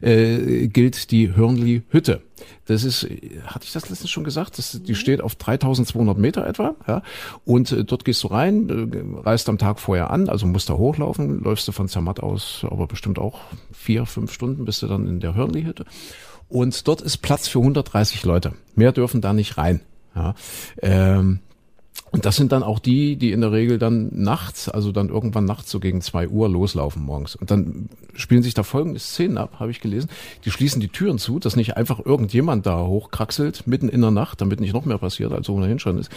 gilt 0.00 1.10
die 1.10 1.36
Hörnli-Hütte. 1.36 2.22
Das 2.66 2.82
ist, 2.84 3.04
hatte 3.44 3.64
ich 3.64 3.72
das 3.72 3.88
letztens 3.88 4.10
schon 4.10 4.24
gesagt? 4.24 4.58
Das, 4.58 4.72
die 4.82 4.92
mhm. 4.92 4.96
steht 4.96 5.20
auf 5.20 5.36
3200 5.36 6.18
Meter 6.18 6.46
etwa. 6.46 6.74
Ja? 6.86 7.02
Und 7.44 7.72
äh, 7.72 7.84
dort 7.84 8.04
gehst 8.04 8.22
du 8.24 8.28
rein, 8.28 8.68
äh, 8.68 9.20
reist 9.20 9.48
am 9.48 9.58
Tag 9.58 9.80
vorher 9.80 10.10
an, 10.10 10.28
also 10.28 10.46
musst 10.46 10.68
da 10.68 10.74
hochlaufen, 10.74 11.42
läufst 11.42 11.68
du 11.68 11.72
von 11.72 11.88
Zermatt 11.88 12.20
aus, 12.20 12.66
aber 12.68 12.86
bestimmt 12.86 13.18
auch 13.18 13.40
vier, 13.72 14.04
fünf 14.06 14.32
Stunden 14.32 14.64
bist 14.64 14.82
du 14.82 14.86
dann 14.88 15.06
in 15.06 15.20
der 15.20 15.34
Hörnli-Hütte. 15.76 15.84
Und 16.48 16.86
dort 16.86 17.00
ist 17.00 17.18
Platz 17.18 17.48
für 17.48 17.58
130 17.58 18.24
Leute. 18.24 18.54
Mehr 18.74 18.92
dürfen 18.92 19.20
da 19.20 19.32
nicht 19.32 19.58
rein. 19.58 19.80
Ja? 20.14 20.34
Ähm, 20.80 21.40
Und 22.16 22.24
das 22.24 22.36
sind 22.36 22.50
dann 22.50 22.62
auch 22.62 22.78
die, 22.78 23.16
die 23.16 23.32
in 23.32 23.42
der 23.42 23.52
Regel 23.52 23.78
dann 23.78 24.08
nachts, 24.10 24.70
also 24.70 24.90
dann 24.90 25.10
irgendwann 25.10 25.44
nachts 25.44 25.70
so 25.70 25.80
gegen 25.80 26.00
zwei 26.00 26.28
Uhr 26.28 26.48
loslaufen 26.48 27.02
morgens. 27.02 27.36
Und 27.36 27.50
dann 27.50 27.90
spielen 28.14 28.42
sich 28.42 28.54
da 28.54 28.62
folgende 28.62 28.98
Szenen 28.98 29.36
ab, 29.36 29.56
habe 29.60 29.70
ich 29.70 29.82
gelesen. 29.82 30.08
Die 30.46 30.50
schließen 30.50 30.80
die 30.80 30.88
Türen 30.88 31.18
zu, 31.18 31.38
dass 31.38 31.56
nicht 31.56 31.76
einfach 31.76 32.00
irgendjemand 32.02 32.64
da 32.64 32.86
hochkraxelt 32.86 33.66
mitten 33.66 33.90
in 33.90 34.00
der 34.00 34.12
Nacht, 34.12 34.40
damit 34.40 34.60
nicht 34.60 34.72
noch 34.72 34.86
mehr 34.86 34.96
passiert, 34.96 35.30
als 35.30 35.50
ohnehin 35.50 35.78
schon 35.78 35.98
ist. 35.98 36.10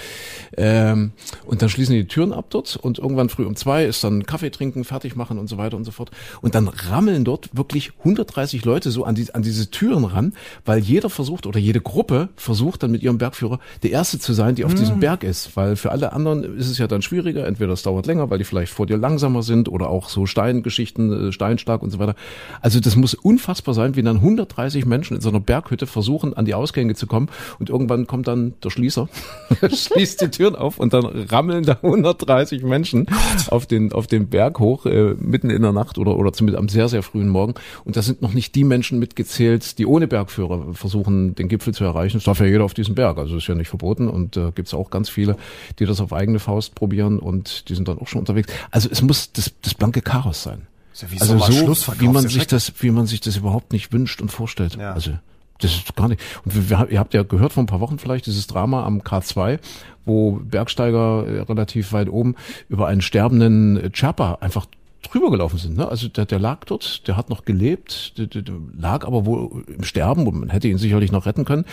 Ähm, 0.56 1.12
und 1.46 1.62
dann 1.62 1.68
schließen 1.68 1.94
die 1.94 2.08
Türen 2.08 2.32
ab 2.32 2.46
dort 2.50 2.78
und 2.78 2.98
irgendwann 2.98 3.28
früh 3.28 3.44
um 3.44 3.58
zwei 3.58 3.84
ist 3.84 4.02
dann 4.02 4.26
Kaffee 4.26 4.52
trinken, 4.52 4.86
fertig 4.86 5.18
machen 5.18 5.38
und 5.38 5.50
so 5.50 5.58
weiter 5.58 5.76
und 5.76 5.84
so 5.84 5.92
fort. 5.92 6.12
Und 6.40 6.56
dann 6.56 6.70
rammeln 6.70 7.26
dort 7.26 7.50
wirklich 7.52 7.92
130 8.00 8.64
Leute 8.64 8.92
so 8.92 9.04
an, 9.04 9.16
die, 9.16 9.36
an 9.36 9.42
diese 9.42 9.70
Türen 9.70 10.06
ran, 10.06 10.32
weil 10.64 10.80
jeder 10.80 11.10
versucht 11.10 11.46
oder 11.46 11.60
jede 11.60 11.82
Gruppe 11.82 12.30
versucht 12.38 12.84
dann 12.84 12.92
mit 12.92 13.04
ihrem 13.04 13.18
Bergführer 13.18 13.60
der 13.84 13.92
Erste 13.92 14.18
zu 14.18 14.32
sein, 14.32 14.56
die 14.56 14.64
auf 14.64 14.72
mhm. 14.72 14.78
diesem 14.78 15.00
Berg 15.02 15.26
ist, 15.26 15.58
weil 15.58 15.76
für 15.76 15.89
alle 15.90 16.14
anderen 16.14 16.58
ist 16.58 16.70
es 16.70 16.78
ja 16.78 16.88
dann 16.88 17.02
schwieriger. 17.02 17.46
Entweder 17.46 17.74
es 17.74 17.84
dauert 17.84 18.06
länger, 18.06 18.30
weil 18.30 18.38
die 18.38 18.44
vielleicht 18.44 18.72
vor 18.72 18.86
dir 18.86 18.98
langsamer 18.98 19.44
sind 19.44 19.70
oder 19.70 19.90
auch 19.90 20.10
so 20.10 20.26
Steingeschichten, 20.26 21.30
äh, 21.30 21.32
Steinschlag 21.32 21.82
und 21.82 21.92
so 21.92 22.00
weiter. 22.00 22.16
Also 22.62 22.80
das 22.80 22.96
muss 22.96 23.14
unfassbar 23.14 23.74
sein, 23.74 23.96
wie 23.96 24.04
dann 24.04 24.18
130 24.18 24.86
Menschen 24.86 25.16
in 25.16 25.22
so 25.22 25.30
einer 25.30 25.40
Berghütte 25.40 25.88
versuchen, 25.88 26.34
an 26.34 26.46
die 26.46 26.54
Ausgänge 26.54 26.96
zu 26.96 27.08
kommen 27.08 27.30
und 27.60 27.70
irgendwann 27.70 28.08
kommt 28.08 28.28
dann 28.28 28.54
der 28.64 28.70
Schließer, 28.70 29.10
schließt 29.62 30.22
die 30.22 30.30
Türen 30.30 30.56
auf 30.56 30.80
und 30.80 30.94
dann 30.94 31.06
rammeln 31.06 31.64
da 31.64 31.78
130 31.82 32.64
Menschen 32.64 33.08
auf 33.50 33.66
den, 33.66 33.92
auf 33.92 34.08
den 34.08 34.28
Berg 34.30 34.60
hoch, 34.60 34.86
äh, 34.86 35.16
mitten 35.20 35.50
in 35.50 35.62
der 35.62 35.72
Nacht 35.72 35.98
oder, 35.98 36.18
oder 36.18 36.34
zumindest 36.34 36.60
am 36.60 36.70
sehr, 36.70 36.88
sehr 36.90 37.04
frühen 37.04 37.30
Morgen. 37.30 37.56
Und 37.86 37.98
da 37.98 38.02
sind 38.02 38.22
noch 38.22 38.34
nicht 38.34 38.56
die 38.56 38.64
Menschen 38.64 39.00
mitgezählt, 39.00 39.78
die 39.78 39.86
ohne 39.86 40.08
Bergführer 40.08 40.74
versuchen, 40.74 41.36
den 41.36 41.48
Gipfel 41.48 41.74
zu 41.74 41.84
erreichen. 41.84 42.18
Es 42.18 42.24
darf 42.24 42.40
ja 42.40 42.46
jeder 42.46 42.64
auf 42.64 42.74
diesen 42.74 42.96
Berg, 42.96 43.18
also 43.18 43.38
ist 43.38 43.48
ja 43.48 43.56
nicht 43.56 43.70
verboten 43.70 44.08
und 44.08 44.38
äh, 44.38 44.52
gibt 44.54 44.68
es 44.68 44.74
auch 44.74 44.90
ganz 44.90 45.10
viele, 45.10 45.38
die 45.80 45.86
das 45.86 46.02
auf 46.02 46.14
eigene 46.14 46.40
Faust 46.40 46.76
probieren 46.76 47.20
und 47.20 47.70
die 47.70 47.76
sind 47.76 47.88
dann 47.88 48.00
auch 48.00 48.08
schon 48.08 48.20
unterwegs. 48.20 48.52
Also 48.72 48.90
es 48.92 49.02
muss 49.02 49.32
das, 49.32 49.52
das 49.62 49.74
blanke 49.74 50.02
Chaos 50.02 50.44
sein. 50.44 50.68
Ja 51.02 51.08
also 51.22 51.38
so, 51.74 51.94
wie 52.00 52.08
man 52.10 52.28
sich 52.28 52.46
das, 52.48 52.74
wie 52.80 52.92
man 52.92 53.08
sich 53.08 53.22
das 53.22 53.38
überhaupt 53.38 53.72
nicht 53.72 53.94
wünscht 53.94 54.22
und 54.22 54.30
vorstellt. 54.30 54.76
Ja. 54.76 54.94
Also 54.94 55.12
das 55.60 55.76
ist 55.76 55.96
gar 55.96 56.08
nicht. 56.08 56.22
Und 56.46 56.70
wir, 56.70 56.88
ihr 56.90 57.00
habt 57.00 57.14
ja 57.14 57.24
gehört 57.24 57.54
vor 57.54 57.64
ein 57.64 57.68
paar 57.68 57.80
Wochen 57.80 58.00
vielleicht 58.00 58.26
dieses 58.26 58.48
Drama 58.48 58.86
am 58.86 59.00
K2, 59.02 59.60
wo 60.06 60.40
Bergsteiger 60.44 61.48
relativ 61.50 61.94
weit 61.94 62.10
oben 62.10 62.36
über 62.70 62.88
einen 62.88 63.02
sterbenden 63.02 63.92
Chapa 63.94 64.40
einfach 64.42 64.66
drüber 65.02 65.32
gelaufen 65.32 65.58
sind. 65.58 65.78
Ne? 65.78 65.88
Also 65.88 66.08
der, 66.08 66.26
der 66.26 66.40
lag 66.40 66.66
dort, 66.66 67.08
der 67.08 67.16
hat 67.16 67.30
noch 67.30 67.46
gelebt, 67.46 68.18
der, 68.18 68.28
der, 68.28 68.42
der 68.42 68.56
lag 68.78 69.06
aber 69.06 69.26
wohl 69.26 69.64
im 69.68 69.84
Sterben 69.84 70.28
und 70.28 70.40
man 70.40 70.50
hätte 70.50 70.68
ihn 70.68 70.78
sicherlich 70.78 71.12
noch 71.12 71.26
retten 71.26 71.46
können. 71.46 71.66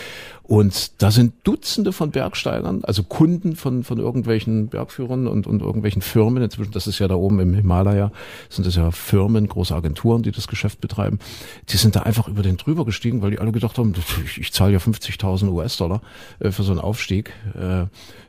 Und 0.44 1.02
da 1.02 1.10
sind 1.10 1.34
Dutzende 1.42 1.92
von 1.92 2.12
Bergsteigern, 2.12 2.84
also 2.84 3.02
Kunden 3.02 3.56
von, 3.56 3.82
von 3.82 3.98
irgendwelchen 3.98 4.68
Bergführern 4.68 5.26
und, 5.26 5.46
und 5.46 5.60
irgendwelchen 5.60 6.02
Firmen. 6.02 6.42
Inzwischen, 6.42 6.72
das 6.72 6.86
ist 6.86 7.00
ja 7.00 7.08
da 7.08 7.16
oben 7.16 7.40
im 7.40 7.54
Himalaya, 7.54 8.12
sind 8.48 8.66
das 8.66 8.76
ja 8.76 8.92
Firmen, 8.92 9.48
große 9.48 9.74
Agenturen, 9.74 10.22
die 10.22 10.30
das 10.30 10.46
Geschäft 10.46 10.80
betreiben. 10.80 11.18
Die 11.68 11.76
sind 11.76 11.96
da 11.96 12.02
einfach 12.02 12.28
über 12.28 12.42
den 12.42 12.56
drüber 12.56 12.84
gestiegen, 12.84 13.22
weil 13.22 13.32
die 13.32 13.40
alle 13.40 13.50
gedacht 13.50 13.76
haben, 13.78 13.94
ich, 14.24 14.38
ich 14.38 14.52
zahle 14.52 14.72
ja 14.72 14.78
50.000 14.78 15.50
US-Dollar 15.50 16.00
äh, 16.38 16.52
für 16.52 16.62
so 16.62 16.70
einen 16.70 16.80
Aufstieg. 16.80 17.32
Äh, 17.54 17.86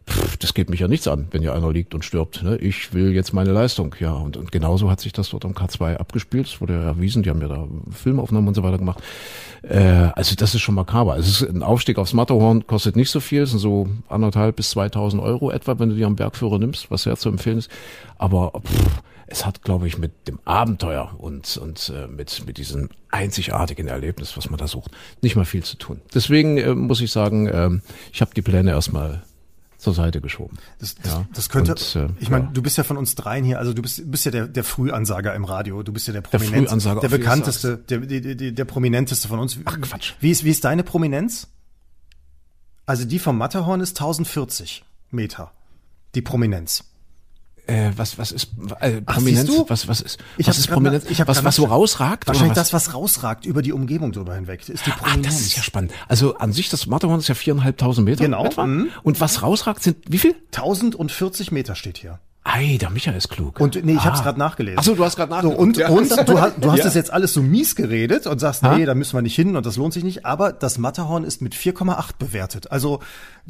pff, 0.07 0.37
das 0.37 0.53
geht 0.53 0.69
mich 0.69 0.79
ja 0.79 0.87
nichts 0.87 1.07
an, 1.07 1.27
wenn 1.31 1.41
hier 1.41 1.53
einer 1.53 1.71
liegt 1.71 1.93
und 1.93 2.05
stirbt. 2.05 2.43
Ne? 2.43 2.57
Ich 2.57 2.93
will 2.93 3.13
jetzt 3.13 3.33
meine 3.33 3.51
Leistung. 3.51 3.95
Ja, 3.99 4.13
und, 4.13 4.37
und 4.37 4.51
genauso 4.51 4.89
hat 4.89 5.01
sich 5.01 5.13
das 5.13 5.29
dort 5.29 5.45
am 5.45 5.51
K2 5.51 5.97
abgespielt. 5.97 6.47
Das 6.47 6.61
wurde 6.61 6.73
ja 6.73 6.83
erwiesen, 6.83 7.23
die 7.23 7.29
haben 7.29 7.41
ja 7.41 7.47
da 7.47 7.67
Filmaufnahmen 7.91 8.47
und 8.47 8.53
so 8.53 8.63
weiter 8.63 8.77
gemacht. 8.77 8.99
Äh, 9.63 10.09
also 10.15 10.35
das 10.35 10.55
ist 10.55 10.61
schon 10.61 10.75
makaber. 10.75 11.13
Also 11.13 11.29
es 11.29 11.41
ist 11.41 11.49
ein 11.49 11.63
Aufstieg 11.63 11.97
aufs 11.97 12.13
Matterhorn 12.13 12.65
kostet 12.67 12.95
nicht 12.95 13.11
so 13.11 13.19
viel, 13.19 13.43
es 13.43 13.51
sind 13.51 13.59
so 13.59 13.87
anderthalb 14.07 14.55
bis 14.55 14.71
2000 14.71 15.21
Euro 15.21 15.51
etwa, 15.51 15.77
wenn 15.79 15.89
du 15.89 15.95
die 15.95 16.05
am 16.05 16.15
Bergführer 16.15 16.59
nimmst, 16.59 16.89
was 16.89 17.03
sehr 17.03 17.17
zu 17.17 17.29
empfehlen 17.29 17.57
ist. 17.57 17.69
Aber 18.17 18.53
pff, 18.65 19.01
es 19.27 19.45
hat, 19.45 19.61
glaube 19.61 19.87
ich, 19.87 19.97
mit 19.97 20.27
dem 20.27 20.39
Abenteuer 20.45 21.13
und, 21.17 21.57
und 21.57 21.91
äh, 21.93 22.07
mit, 22.07 22.45
mit 22.47 22.57
diesem 22.57 22.89
einzigartigen 23.11 23.87
Erlebnis, 23.87 24.37
was 24.37 24.49
man 24.49 24.57
da 24.57 24.67
sucht, 24.67 24.91
nicht 25.21 25.35
mal 25.35 25.45
viel 25.45 25.63
zu 25.63 25.77
tun. 25.77 26.01
Deswegen 26.13 26.57
äh, 26.57 26.73
muss 26.73 27.01
ich 27.01 27.11
sagen, 27.11 27.47
äh, 27.47 27.69
ich 28.13 28.21
habe 28.21 28.33
die 28.33 28.41
Pläne 28.41 28.71
erstmal 28.71 29.23
zur 29.87 29.93
Seite 29.93 30.19
geschoben. 30.19 30.57
Das, 30.79 30.95
das, 30.95 31.13
ja. 31.13 31.25
das 31.33 31.47
könnte, 31.47 31.71
und, 31.71 31.95
äh, 31.95 32.09
ich 32.19 32.29
meine, 32.29 32.45
ja. 32.45 32.51
du 32.51 32.61
bist 32.61 32.77
ja 32.77 32.83
von 32.83 32.97
uns 32.97 33.15
dreien 33.15 33.45
hier, 33.45 33.57
also 33.57 33.71
du 33.71 33.81
bist, 33.81 34.11
bist 34.11 34.25
ja 34.25 34.31
der, 34.31 34.47
der 34.49 34.65
Frühansager 34.65 35.33
im 35.33 35.45
Radio, 35.45 35.81
du 35.81 35.93
bist 35.93 36.07
ja 36.07 36.13
der 36.13 36.19
Prominenteste, 36.19 36.89
der, 36.89 36.99
der 36.99 37.07
bekannteste, 37.07 37.77
der, 37.77 37.99
der, 37.99 38.35
der, 38.35 38.51
der 38.51 38.65
Prominenteste 38.65 39.29
von 39.29 39.39
uns. 39.39 39.57
Ach 39.63 39.79
Quatsch. 39.79 40.15
Wie 40.19 40.29
ist, 40.29 40.43
wie 40.43 40.49
ist 40.49 40.65
deine 40.65 40.83
Prominenz? 40.83 41.47
Also 42.85 43.05
die 43.05 43.17
vom 43.17 43.37
Matterhorn 43.37 43.79
ist 43.79 43.91
1040 43.91 44.83
Meter, 45.09 45.51
die 46.15 46.21
Prominenz. 46.21 46.83
Äh, 47.67 47.91
was 47.97 48.17
was 48.17 48.31
ist 48.31 48.51
äh, 48.79 49.01
Prominenz? 49.01 49.49
Ach, 49.51 49.65
was 49.67 49.87
was 49.87 50.01
ist 50.01 50.19
ich 50.37 50.47
was 50.47 50.57
ist 50.57 50.67
Prominenz? 50.67 51.05
Ich 51.09 51.25
was 51.27 51.43
was 51.43 51.55
so 51.55 51.65
rausragt? 51.65 52.25
Wahrscheinlich 52.27 52.55
das, 52.55 52.71
was 52.71 52.93
rausragt 52.93 53.45
über 53.45 53.61
die 53.61 53.73
Umgebung 53.73 54.13
drüber 54.13 54.35
hinweg, 54.35 54.67
ist 54.69 54.85
die 54.85 54.91
Prominenz. 54.91 55.27
Ah, 55.27 55.29
das 55.29 55.41
ist 55.41 55.55
ja 55.57 55.63
spannend. 55.63 55.91
Also 56.07 56.37
an 56.37 56.53
sich 56.53 56.69
das 56.69 56.87
Matterhorn 56.87 57.19
ist 57.19 57.27
ja 57.27 57.35
viereinhalbtausend 57.35 58.05
Meter 58.05 58.23
genau. 58.23 58.45
etwa. 58.45 58.65
Mhm. 58.65 58.89
Und 59.03 59.19
was 59.19 59.43
rausragt 59.43 59.83
sind 59.83 59.97
wie 60.07 60.17
viel? 60.17 60.35
1040 60.53 61.51
Meter 61.51 61.75
steht 61.75 61.97
hier. 61.97 62.19
Ei, 62.49 62.77
der 62.79 62.89
Michael 62.89 63.17
ist 63.17 63.27
klug. 63.27 63.59
Und 63.59 63.83
nee, 63.83 63.91
ich 63.91 63.99
ah. 63.99 64.05
habe 64.05 64.15
es 64.15 64.23
gerade 64.23 64.39
nachgelesen. 64.39 64.79
Ach 64.79 64.83
so, 64.83 64.95
du 64.95 65.03
hast 65.03 65.17
gerade 65.17 65.31
nachgelesen. 65.31 65.57
So, 65.57 65.61
und 65.61 65.77
ja. 65.77 65.89
und 65.89 66.29
du 66.29 66.39
hast, 66.39 66.55
du 66.57 66.71
hast 66.71 66.77
ja. 66.77 66.85
das 66.85 66.93
jetzt 66.93 67.11
alles 67.11 67.33
so 67.33 67.41
mies 67.41 67.75
geredet 67.75 68.25
und 68.25 68.39
sagst, 68.39 68.63
ha? 68.63 68.77
nee, 68.77 68.85
da 68.85 68.95
müssen 68.95 69.17
wir 69.17 69.21
nicht 69.21 69.35
hin 69.35 69.57
und 69.57 69.65
das 69.65 69.75
lohnt 69.75 69.93
sich 69.93 70.05
nicht. 70.05 70.25
Aber 70.25 70.53
das 70.53 70.77
Matterhorn 70.77 71.25
ist 71.25 71.41
mit 71.41 71.53
4,8 71.53 72.11
bewertet. 72.17 72.71
Also 72.71 73.01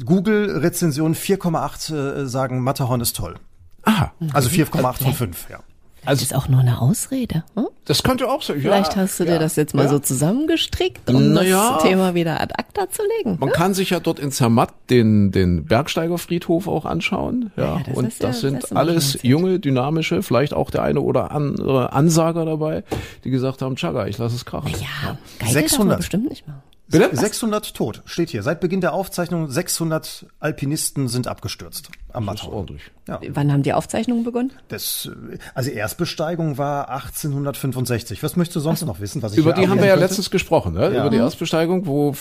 Google-Rezension 0.04 1.14
4,8 1.14 1.94
äh, 1.94 2.26
sagen, 2.26 2.60
Matterhorn 2.60 3.00
ist 3.00 3.14
toll. 3.14 3.36
Aha. 3.82 4.12
Also 4.32 4.48
4,8 4.48 5.02
von 5.02 5.12
5, 5.12 5.50
ja. 5.50 5.60
Also 6.04 6.22
ist 6.22 6.34
auch 6.34 6.48
nur 6.48 6.60
eine 6.60 6.80
Ausrede. 6.80 7.44
Hm? 7.54 7.66
Das 7.84 8.02
könnte 8.02 8.30
auch 8.30 8.40
sein. 8.40 8.56
Ja, 8.56 8.62
Vielleicht 8.62 8.96
hast 8.96 9.20
du 9.20 9.24
ja, 9.24 9.32
dir 9.32 9.38
das 9.38 9.56
jetzt 9.56 9.74
mal 9.74 9.84
ja. 9.84 9.88
so 9.88 9.98
zusammengestrickt, 9.98 11.10
um 11.10 11.32
naja, 11.32 11.74
das 11.74 11.82
Thema 11.82 12.14
wieder 12.14 12.40
ad 12.40 12.54
acta 12.56 12.88
zu 12.88 13.02
legen. 13.18 13.36
Man 13.40 13.50
ja? 13.50 13.54
kann 13.54 13.74
sich 13.74 13.90
ja 13.90 14.00
dort 14.00 14.18
in 14.18 14.30
Zermatt 14.30 14.72
den, 14.90 15.32
den 15.32 15.64
Bergsteigerfriedhof 15.66 16.66
auch 16.68 16.86
anschauen. 16.86 17.50
Ja, 17.56 17.80
das 17.84 17.96
und 17.96 18.22
das 18.22 18.40
sind 18.40 18.62
das 18.62 18.72
alles 18.72 19.18
junge, 19.22 19.58
dynamische, 19.60 20.22
vielleicht 20.22 20.54
auch 20.54 20.70
der 20.70 20.82
eine 20.82 21.00
oder 21.00 21.30
andere 21.32 21.92
Ansager 21.92 22.44
dabei, 22.44 22.84
die 23.24 23.30
gesagt 23.30 23.60
haben, 23.60 23.76
Chaga, 23.76 24.06
ich 24.06 24.18
lasse 24.18 24.36
es 24.36 24.44
krachen. 24.44 24.70
Ja, 24.70 25.18
ja. 25.42 25.46
600 25.46 25.98
bestimmt 25.98 26.28
nicht 26.30 26.46
mal. 26.46 26.62
Bitte? 26.90 27.10
600 27.14 27.74
tot, 27.74 28.02
steht 28.06 28.30
hier. 28.30 28.42
Seit 28.42 28.60
Beginn 28.60 28.80
der 28.80 28.94
Aufzeichnung 28.94 29.50
600 29.50 30.26
Alpinisten 30.40 31.08
sind 31.08 31.26
abgestürzt 31.26 31.90
am 32.12 32.24
Matterhorn. 32.24 32.78
Ja. 33.06 33.20
Wann 33.28 33.52
haben 33.52 33.62
die 33.62 33.74
Aufzeichnungen 33.74 34.24
begonnen? 34.24 34.52
Das, 34.68 35.10
also 35.54 35.70
Erstbesteigung 35.70 36.56
war 36.56 36.88
1865. 36.88 38.22
Was 38.22 38.36
möchtest 38.36 38.56
du 38.56 38.60
sonst 38.60 38.80
so. 38.80 38.86
noch 38.86 39.00
wissen? 39.00 39.22
Was 39.22 39.32
ich 39.32 39.38
Über 39.38 39.52
die 39.52 39.68
haben 39.68 39.80
wir 39.80 39.86
ja 39.86 39.96
letztens 39.96 40.30
gesprochen, 40.30 40.72
ne? 40.74 40.92
Ja. 40.94 41.00
Über 41.00 41.10
die 41.10 41.18
Erstbesteigung, 41.18 41.86
wo 41.86 42.14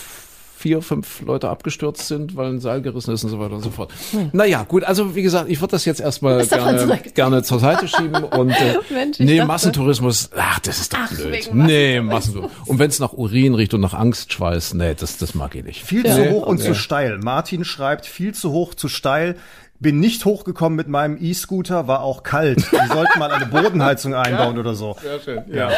vier, 0.67 0.81
fünf 0.81 1.21
Leute 1.21 1.47
abgestürzt 1.47 2.09
sind, 2.09 2.35
weil 2.35 2.49
ein 2.49 2.59
Seil 2.59 2.81
gerissen 2.81 3.13
ist 3.13 3.23
und 3.23 3.29
so 3.29 3.39
weiter 3.39 3.55
und 3.55 3.61
so 3.61 3.69
fort. 3.69 3.89
Hm. 4.11 4.31
Naja, 4.33 4.63
gut, 4.63 4.83
also 4.83 5.15
wie 5.15 5.21
gesagt, 5.21 5.49
ich 5.49 5.61
würde 5.61 5.71
das 5.71 5.85
jetzt 5.85 6.01
erstmal 6.01 6.45
gerne, 6.45 6.99
gerne 7.13 7.43
zur 7.43 7.59
Seite 7.59 7.87
schieben 7.87 8.21
und 8.25 8.49
äh, 8.49 8.75
Mensch, 8.89 9.19
nee, 9.19 9.37
dachte, 9.37 9.47
Massentourismus, 9.47 10.29
ach, 10.35 10.59
das 10.59 10.81
ist 10.81 10.91
doch 10.91 10.99
ach, 11.03 11.09
blöd. 11.09 11.49
Nee, 11.53 12.01
Massentourismus. 12.01 12.67
Und 12.67 12.79
wenn 12.79 12.89
es 12.89 12.99
nach 12.99 13.13
Urin 13.13 13.55
riecht 13.55 13.73
und 13.75 13.79
nach 13.79 13.93
Angstschweiß, 13.93 14.73
nee, 14.73 14.93
das, 14.93 15.17
das 15.17 15.35
mag 15.35 15.55
ich 15.55 15.63
nicht. 15.63 15.85
Viel 15.85 16.05
ja. 16.05 16.13
zu 16.13 16.31
hoch 16.31 16.47
und 16.47 16.57
okay. 16.57 16.67
zu 16.67 16.75
steil. 16.75 17.17
Martin 17.19 17.63
schreibt, 17.63 18.05
viel 18.05 18.33
zu 18.33 18.51
hoch, 18.51 18.73
zu 18.73 18.89
steil. 18.89 19.37
Bin 19.79 19.99
nicht 19.99 20.25
hochgekommen 20.25 20.75
mit 20.75 20.87
meinem 20.87 21.17
E-Scooter, 21.19 21.87
war 21.87 22.01
auch 22.01 22.23
kalt. 22.23 22.57
Die 22.71 22.87
sollten 22.87 23.19
mal 23.19 23.31
eine 23.31 23.45
Bodenheizung 23.51 24.15
einbauen 24.15 24.55
ja, 24.55 24.59
oder 24.59 24.73
so. 24.73 24.95
Sehr 25.01 25.19
schön. 25.19 25.43
Ja. 25.53 25.69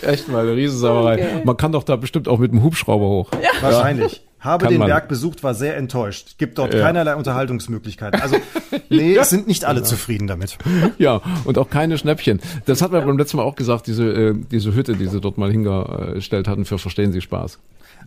Echt 0.00 0.28
mal 0.28 0.42
eine 0.42 0.56
Riesensauerei. 0.56 1.14
Okay. 1.14 1.42
Man 1.44 1.56
kann 1.56 1.72
doch 1.72 1.82
da 1.82 1.96
bestimmt 1.96 2.26
auch 2.26 2.38
mit 2.38 2.52
dem 2.52 2.62
Hubschrauber 2.62 3.06
hoch. 3.06 3.30
Ja. 3.32 3.50
Wahrscheinlich. 3.60 4.22
Habe 4.44 4.64
kann 4.66 4.74
den 4.74 4.84
Berg 4.84 5.08
besucht, 5.08 5.42
war 5.42 5.54
sehr 5.54 5.76
enttäuscht. 5.76 6.36
Gibt 6.36 6.58
dort 6.58 6.74
ja. 6.74 6.80
keinerlei 6.80 7.16
Unterhaltungsmöglichkeiten. 7.16 8.20
Also, 8.20 8.36
nee, 8.90 9.16
es 9.20 9.30
sind 9.30 9.46
nicht 9.46 9.64
alle 9.64 9.80
ja. 9.80 9.84
zufrieden 9.84 10.26
damit. 10.26 10.58
Ja, 10.98 11.22
und 11.44 11.56
auch 11.56 11.70
keine 11.70 11.96
Schnäppchen. 11.96 12.40
Das 12.66 12.82
hat 12.82 12.92
man 12.92 13.06
beim 13.06 13.16
letzten 13.16 13.38
Mal 13.38 13.44
auch 13.44 13.56
gesagt, 13.56 13.86
diese, 13.86 14.04
äh, 14.04 14.34
diese 14.50 14.74
Hütte, 14.74 14.96
die 14.96 15.06
sie 15.06 15.20
dort 15.20 15.38
mal 15.38 15.50
hingestellt 15.50 16.46
hatten 16.46 16.66
für 16.66 16.78
Verstehen 16.78 17.12
Sie 17.12 17.22
Spaß. 17.22 17.58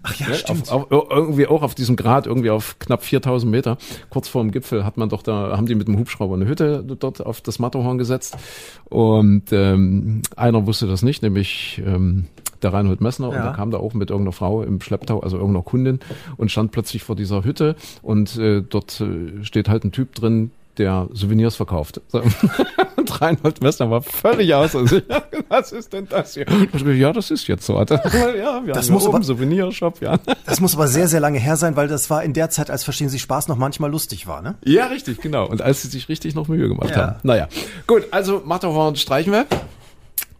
Ach 0.04 0.16
ja, 0.16 0.30
ne? 0.30 0.36
stimmt. 0.36 0.72
Auf, 0.72 0.92
auf, 0.92 1.08
irgendwie 1.10 1.48
auch 1.48 1.64
auf 1.64 1.76
diesem 1.76 1.96
Grad, 1.96 2.28
irgendwie 2.28 2.50
auf 2.50 2.80
knapp 2.80 3.04
4000 3.04 3.52
Meter, 3.52 3.78
kurz 4.10 4.28
vor 4.28 4.42
dem 4.42 4.52
Gipfel, 4.52 4.86
hat 4.86 4.98
man 4.98 5.10
doch 5.10 5.22
da, 5.22 5.58
haben 5.58 5.68
die 5.68 5.76
mit 5.76 5.88
dem 5.88 5.98
Hubschrauber 5.98 6.36
eine 6.36 6.48
Hütte 6.48 6.84
dort 6.84 7.26
auf 7.26 7.42
das 7.42 7.60
Matterhorn 7.60 7.98
gesetzt. 7.98 8.38
Und 8.86 9.52
ähm, 9.52 10.22
einer 10.36 10.66
wusste 10.66 10.88
das 10.88 11.02
nicht, 11.02 11.24
nämlich 11.24 11.82
ähm, 11.86 12.26
der 12.62 12.74
Reinhold 12.74 13.02
Messner. 13.02 13.32
Ja. 13.32 13.38
Und 13.38 13.44
der 13.44 13.54
kam 13.54 13.72
da 13.72 13.78
auch 13.78 13.94
mit 13.94 14.10
irgendeiner 14.10 14.34
Frau 14.34 14.64
im 14.64 14.82
Schlepptau, 14.82 15.20
also 15.20 15.38
irgendeiner 15.38 15.64
Kundin, 15.64 16.00
und 16.38 16.52
stand 16.52 16.72
plötzlich 16.72 17.04
vor 17.04 17.16
dieser 17.16 17.44
Hütte. 17.44 17.76
Und 18.02 18.38
äh, 18.38 18.62
dort 18.62 19.02
äh, 19.02 19.44
steht 19.44 19.70
halt 19.70 19.84
ein 19.84 19.92
Typ 19.92 20.16
drin, 20.16 20.52
der 20.78 21.08
Souvenirs 21.14 21.56
verkauft. 21.56 22.02
So. 22.08 22.22
Und 22.96 23.22
Reinhold 23.22 23.62
Messner 23.62 23.90
war 23.90 24.02
völlig 24.02 24.54
aus. 24.54 24.76
Also, 24.76 24.98
ja, 25.10 25.24
was 25.50 25.72
ist 25.72 25.94
denn 25.94 26.08
das 26.08 26.34
hier? 26.34 26.46
Ja, 26.94 27.14
das 27.14 27.32
ist 27.32 27.48
jetzt 27.48 27.66
so. 27.66 27.78
Ja, 27.88 28.66
wir 28.66 28.74
das 28.74 28.88
haben 28.88 28.94
muss 28.94 29.08
aber, 29.08 29.22
Souvenirshop, 29.24 30.02
ja. 30.02 30.18
Das 30.46 30.60
muss 30.60 30.76
aber 30.76 30.88
sehr, 30.88 31.08
sehr 31.08 31.20
lange 31.20 31.40
her 31.40 31.56
sein, 31.56 31.76
weil 31.76 31.88
das 31.88 32.10
war 32.10 32.24
in 32.24 32.34
der 32.34 32.50
Zeit, 32.50 32.70
als 32.70 32.84
Verstehen 32.84 33.10
Sie 33.10 33.20
Spaß 33.20 33.48
noch 33.48 33.58
manchmal 33.58 33.92
lustig 33.92 34.28
war, 34.28 34.42
ne? 34.42 34.56
Ja, 34.66 34.88
richtig, 34.88 35.22
genau. 35.22 35.48
Und 35.48 35.62
als 35.62 35.82
sie 35.82 35.88
sich 35.88 36.10
richtig 36.10 36.36
noch 36.36 36.48
Mühe 36.48 36.68
gemacht 36.68 36.92
ja. 36.92 36.98
haben. 36.98 37.16
Naja. 37.24 37.48
Gut, 37.86 38.08
also 38.12 38.42
Matterhorn 38.46 38.96
streichen 38.96 39.34
wir. 39.34 39.46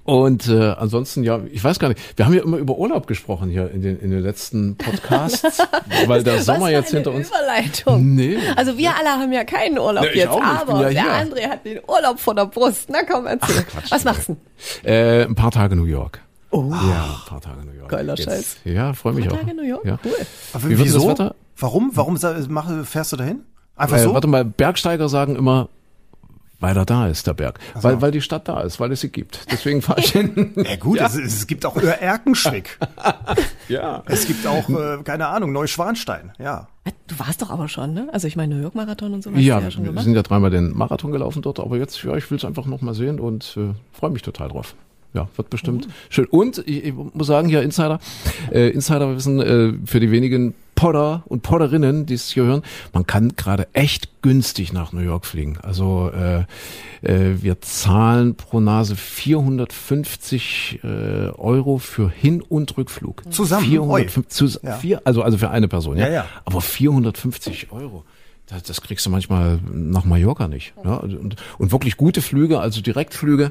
Und 0.08 0.48
äh, 0.48 0.70
ansonsten, 0.70 1.22
ja, 1.24 1.42
ich 1.52 1.62
weiß 1.62 1.80
gar 1.80 1.90
nicht, 1.90 2.00
wir 2.16 2.26
haben 2.26 2.34
ja 2.34 2.42
immer 2.42 2.56
über 2.56 2.78
Urlaub 2.78 3.08
gesprochen 3.08 3.50
hier 3.50 3.70
in 3.70 3.82
den, 3.82 4.00
in 4.00 4.10
den 4.10 4.22
letzten 4.22 4.78
Podcasts, 4.78 5.62
weil 6.06 6.24
der 6.24 6.42
Sommer 6.42 6.70
jetzt 6.70 6.92
hinter 6.92 7.12
uns. 7.12 7.28
Überleitung. 7.28 8.16
Nee. 8.16 8.38
Also 8.56 8.78
wir 8.78 8.96
alle 8.96 9.10
haben 9.10 9.34
ja 9.34 9.44
keinen 9.44 9.78
Urlaub 9.78 10.06
nee, 10.06 10.20
jetzt, 10.20 10.30
aber 10.30 10.90
ja 10.90 11.04
der 11.04 11.26
André 11.26 11.50
hat 11.50 11.66
den 11.66 11.82
Urlaub 11.86 12.22
vor 12.22 12.34
der 12.36 12.46
Brust. 12.46 12.88
Na 12.90 13.00
komm, 13.04 13.28
erzähl. 13.28 13.66
Ach, 13.68 13.68
Quatsch, 13.70 13.92
Was 13.92 14.06
machst 14.06 14.30
du? 14.30 14.38
Äh, 14.90 15.26
ein 15.26 15.36
paar 15.36 15.52
Tage 15.52 15.76
New 15.76 15.84
York. 15.84 16.22
Oh. 16.52 16.70
Ja, 16.72 16.78
ein 16.78 17.28
paar 17.28 17.42
Tage 17.42 17.66
New 17.66 17.78
York. 17.78 17.90
Geiler 17.90 18.16
jetzt. 18.16 18.24
Scheiß. 18.24 18.58
Ja, 18.64 18.94
freue 18.94 19.12
mich 19.12 19.26
ein 19.26 19.32
paar 19.32 19.40
auch. 19.40 19.44
Tage 19.44 19.58
New 19.58 19.68
York? 19.68 19.84
Ja. 19.84 20.00
Cool. 20.06 20.14
Aber 20.54 20.70
Wie 20.70 20.80
wieso? 20.80 21.16
Warum? 21.58 21.92
Warum 21.94 22.18
fährst 22.18 23.12
du 23.12 23.18
dahin? 23.18 23.42
Einfach 23.76 23.98
äh, 23.98 24.04
so? 24.04 24.14
Warte 24.14 24.28
mal, 24.28 24.46
Bergsteiger 24.46 25.10
sagen 25.10 25.36
immer, 25.36 25.68
weil 26.60 26.76
er 26.76 26.86
da 26.86 27.08
ist, 27.08 27.28
der 27.28 27.34
Berg. 27.34 27.60
Also. 27.74 27.88
Weil, 27.88 28.02
weil 28.02 28.12
die 28.12 28.22
Stadt 28.22 28.48
da 28.48 28.62
ist, 28.62 28.80
weil 28.80 28.92
es 28.92 29.02
sie 29.02 29.10
gibt. 29.10 29.46
Deswegen 29.52 29.82
fahre 29.82 30.00
ich 30.00 30.12
hin. 30.12 30.54
Ja 30.56 30.76
gut, 30.78 31.00
ja. 31.00 31.06
Es, 31.06 31.16
es, 31.16 31.48
gibt 31.48 31.66
auch 31.66 31.76
Erkenschwick. 31.78 32.78
ja. 33.68 34.04
Es 34.06 34.26
gibt 34.26 34.46
auch, 34.48 34.70
äh, 34.70 34.98
keine 35.04 35.28
Ahnung, 35.28 35.52
Neuschwanstein, 35.52 36.32
ja. 36.40 36.68
Du 37.08 37.20
warst 37.20 37.42
doch 37.42 37.50
aber 37.50 37.68
schon, 37.68 37.94
ne? 37.94 38.08
Also 38.14 38.28
ich 38.28 38.36
meine 38.36 38.56
New 38.56 38.62
York 38.62 38.76
Marathon 38.76 39.14
und 39.14 39.24
so 39.24 39.32
weiter. 39.32 39.42
Ja, 39.42 39.60
ja 39.60 39.72
schon 39.72 39.84
wir 39.84 39.90
gemacht. 39.90 40.06
sind 40.06 40.16
ja 40.16 40.24
dreimal 40.24 40.50
den 40.50 40.76
Marathon 40.76 41.12
gelaufen 41.12 41.42
dort, 41.42 41.60
aber 41.60 41.78
jetzt, 41.78 42.02
ja, 42.04 42.16
ich 42.16 42.30
will 42.32 42.38
es 42.38 42.46
einfach 42.46 42.66
noch 42.66 42.82
mal 42.82 42.94
sehen 42.94 43.20
und 43.20 43.58
äh, 43.58 43.74
freue 43.92 44.12
mich 44.12 44.22
total 44.22 44.50
drauf 44.50 44.76
ja, 45.14 45.28
wird 45.36 45.50
bestimmt 45.50 45.88
mhm. 45.88 45.92
schön. 46.10 46.26
Und 46.26 46.60
ich, 46.60 46.86
ich, 46.86 46.94
muss 46.94 47.28
sagen, 47.28 47.50
hier 47.50 47.62
Insider, 47.62 48.00
äh, 48.52 48.70
Insider 48.70 49.16
wissen 49.16 49.40
äh, 49.40 49.74
für 49.86 50.00
die 50.00 50.12
wenigen 50.12 50.54
Podder 50.78 51.24
und 51.26 51.42
Podderinnen, 51.42 52.06
die 52.06 52.14
es 52.14 52.30
hier 52.30 52.44
hören, 52.44 52.62
man 52.94 53.08
kann 53.08 53.36
gerade 53.36 53.68
echt 53.74 54.22
günstig 54.22 54.74
nach 54.74 54.94
New 54.94 55.02
York 55.02 55.26
fliegen. 55.26 55.58
Also 55.64 56.12
äh, 56.12 56.42
äh, 57.02 57.42
wir 57.42 57.60
zahlen 57.62 58.36
pro 58.36 58.60
Nase 58.60 58.96
450 58.96 60.82
äh, 60.84 60.88
Euro 61.32 61.80
für 61.80 62.12
Hin- 62.12 62.44
und 62.44 62.78
Rückflug. 62.78 63.24
Zusammen? 63.32 63.66
450, 63.66 64.30
zus 64.30 64.60
ja. 64.62 64.76
vier, 64.76 65.02
also, 65.04 65.24
also 65.24 65.40
für 65.40 65.50
eine 65.50 65.68
Person, 65.68 65.98
ja. 65.98 66.06
ja, 66.08 66.14
ja. 66.14 66.26
Aber 66.46 66.62
450 66.62 67.72
Euro. 67.72 68.06
Das, 68.46 68.62
das 68.62 68.82
kriegst 68.82 69.04
du 69.06 69.10
manchmal 69.10 69.60
nach 69.74 70.06
Mallorca 70.06 70.48
nicht. 70.48 70.74
Ja? 70.86 70.98
Und, 70.98 71.36
und 71.58 71.72
wirklich 71.72 71.98
gute 71.98 72.22
Flüge, 72.22 72.60
also 72.60 72.82
Direktflüge, 72.82 73.50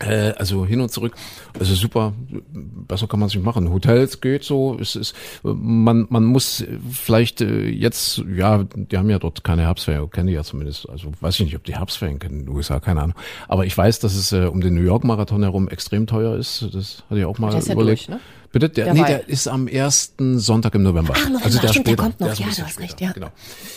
äh, 0.00 0.32
also 0.36 0.66
hin 0.66 0.80
und 0.80 0.90
zurück. 0.90 1.14
Also 1.58 1.74
super, 1.74 2.12
besser 2.52 3.06
kann 3.06 3.20
man 3.20 3.28
es 3.28 3.34
nicht 3.34 3.44
machen. 3.44 3.70
Hotels 3.70 4.20
geht 4.20 4.44
so, 4.44 4.78
es 4.80 4.96
ist, 4.96 5.14
man, 5.42 6.06
man 6.10 6.24
muss 6.24 6.64
vielleicht 6.90 7.40
äh, 7.40 7.68
jetzt, 7.68 8.22
ja, 8.36 8.64
die 8.74 8.96
haben 8.96 9.10
ja 9.10 9.18
dort 9.18 9.44
keine 9.44 9.62
Herbstferien, 9.62 10.10
kennen 10.10 10.28
die 10.28 10.34
ja 10.34 10.42
zumindest, 10.42 10.88
also 10.88 11.12
weiß 11.20 11.40
ich 11.40 11.46
nicht, 11.46 11.56
ob 11.56 11.64
die 11.64 11.76
Herbstferien 11.76 12.18
kennen 12.18 12.40
in 12.40 12.46
den 12.46 12.54
USA, 12.54 12.80
keine 12.80 13.02
Ahnung. 13.02 13.16
Aber 13.48 13.66
ich 13.66 13.76
weiß, 13.76 14.00
dass 14.00 14.14
es 14.14 14.32
äh, 14.32 14.46
um 14.46 14.60
den 14.60 14.74
New 14.74 14.82
York 14.82 15.04
Marathon 15.04 15.42
herum 15.42 15.68
extrem 15.68 16.06
teuer 16.06 16.36
ist. 16.36 16.66
Das 16.72 17.04
hatte 17.08 17.20
ich 17.20 17.24
auch 17.26 17.38
mal 17.38 17.54
überlegt. 17.54 17.68
Ja 17.68 17.74
durch, 17.90 18.08
ne? 18.08 18.20
Bitte? 18.52 18.68
Der, 18.68 18.86
der 18.86 18.94
nee, 18.94 19.04
der 19.04 19.28
ist 19.28 19.46
am 19.46 19.68
ersten 19.68 20.40
Sonntag 20.40 20.74
im 20.74 20.82
November. 20.82 21.14
Ach, 21.16 21.20
November. 21.20 21.44
Also 21.44 21.60
der 21.60 21.68
Stimmt, 21.68 21.86
später. 21.86 22.02
Der 22.02 22.04
kommt 22.04 22.20
noch. 22.20 22.34
Der 22.34 22.46
ja, 22.46 22.52
du 22.52 22.62
hast 22.62 22.80
recht, 22.80 23.00
ja. 23.00 23.12
Genau. 23.12 23.28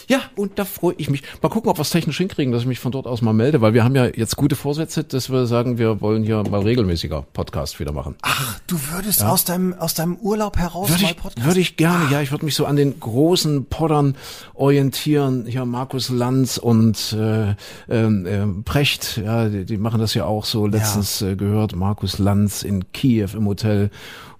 Ja, 0.07 0.21
und 0.35 0.57
da 0.57 0.65
freue 0.65 0.95
ich 0.97 1.11
mich. 1.11 1.21
Mal 1.43 1.49
gucken, 1.49 1.69
ob 1.69 1.77
wir 1.77 1.83
es 1.83 1.91
technisch 1.91 2.17
hinkriegen, 2.17 2.51
dass 2.51 2.63
ich 2.63 2.67
mich 2.67 2.79
von 2.79 2.91
dort 2.91 3.05
aus 3.05 3.21
mal 3.21 3.33
melde, 3.33 3.61
weil 3.61 3.75
wir 3.75 3.83
haben 3.83 3.95
ja 3.95 4.05
jetzt 4.05 4.35
gute 4.35 4.55
Vorsätze, 4.55 5.03
dass 5.03 5.29
wir 5.29 5.45
sagen, 5.45 5.77
wir 5.77 6.01
wollen 6.01 6.23
hier 6.23 6.41
mal 6.49 6.61
regelmäßiger 6.61 7.23
Podcast 7.33 7.79
wieder 7.79 7.91
machen. 7.91 8.15
Ach, 8.23 8.59
du 8.65 8.77
würdest 8.91 9.21
ja. 9.21 9.29
aus 9.29 9.45
deinem 9.45 9.73
aus 9.73 9.93
deinem 9.93 10.15
Urlaub 10.15 10.57
heraus 10.57 10.89
würde 10.89 11.03
mal 11.03 11.11
ich, 11.11 11.17
Podcast? 11.17 11.47
Würde 11.47 11.59
ich 11.59 11.77
gerne, 11.77 12.11
ja. 12.11 12.21
Ich 12.21 12.31
würde 12.31 12.45
mich 12.45 12.55
so 12.55 12.65
an 12.65 12.75
den 12.75 12.99
großen 12.99 13.65
Poddern 13.65 14.15
orientieren. 14.55 15.45
Hier 15.45 15.65
Markus 15.65 16.09
Lanz 16.09 16.57
und 16.57 17.13
äh, 17.13 17.51
äh, 17.51 18.47
Precht, 18.65 19.21
ja, 19.23 19.49
die, 19.49 19.65
die 19.65 19.77
machen 19.77 19.99
das 19.99 20.15
ja 20.15 20.25
auch 20.25 20.45
so. 20.45 20.65
Letztens 20.65 21.19
ja. 21.19 21.29
äh, 21.29 21.35
gehört 21.35 21.75
Markus 21.75 22.17
Lanz 22.17 22.63
in 22.63 22.91
Kiew 22.91 23.29
im 23.35 23.45
Hotel 23.45 23.91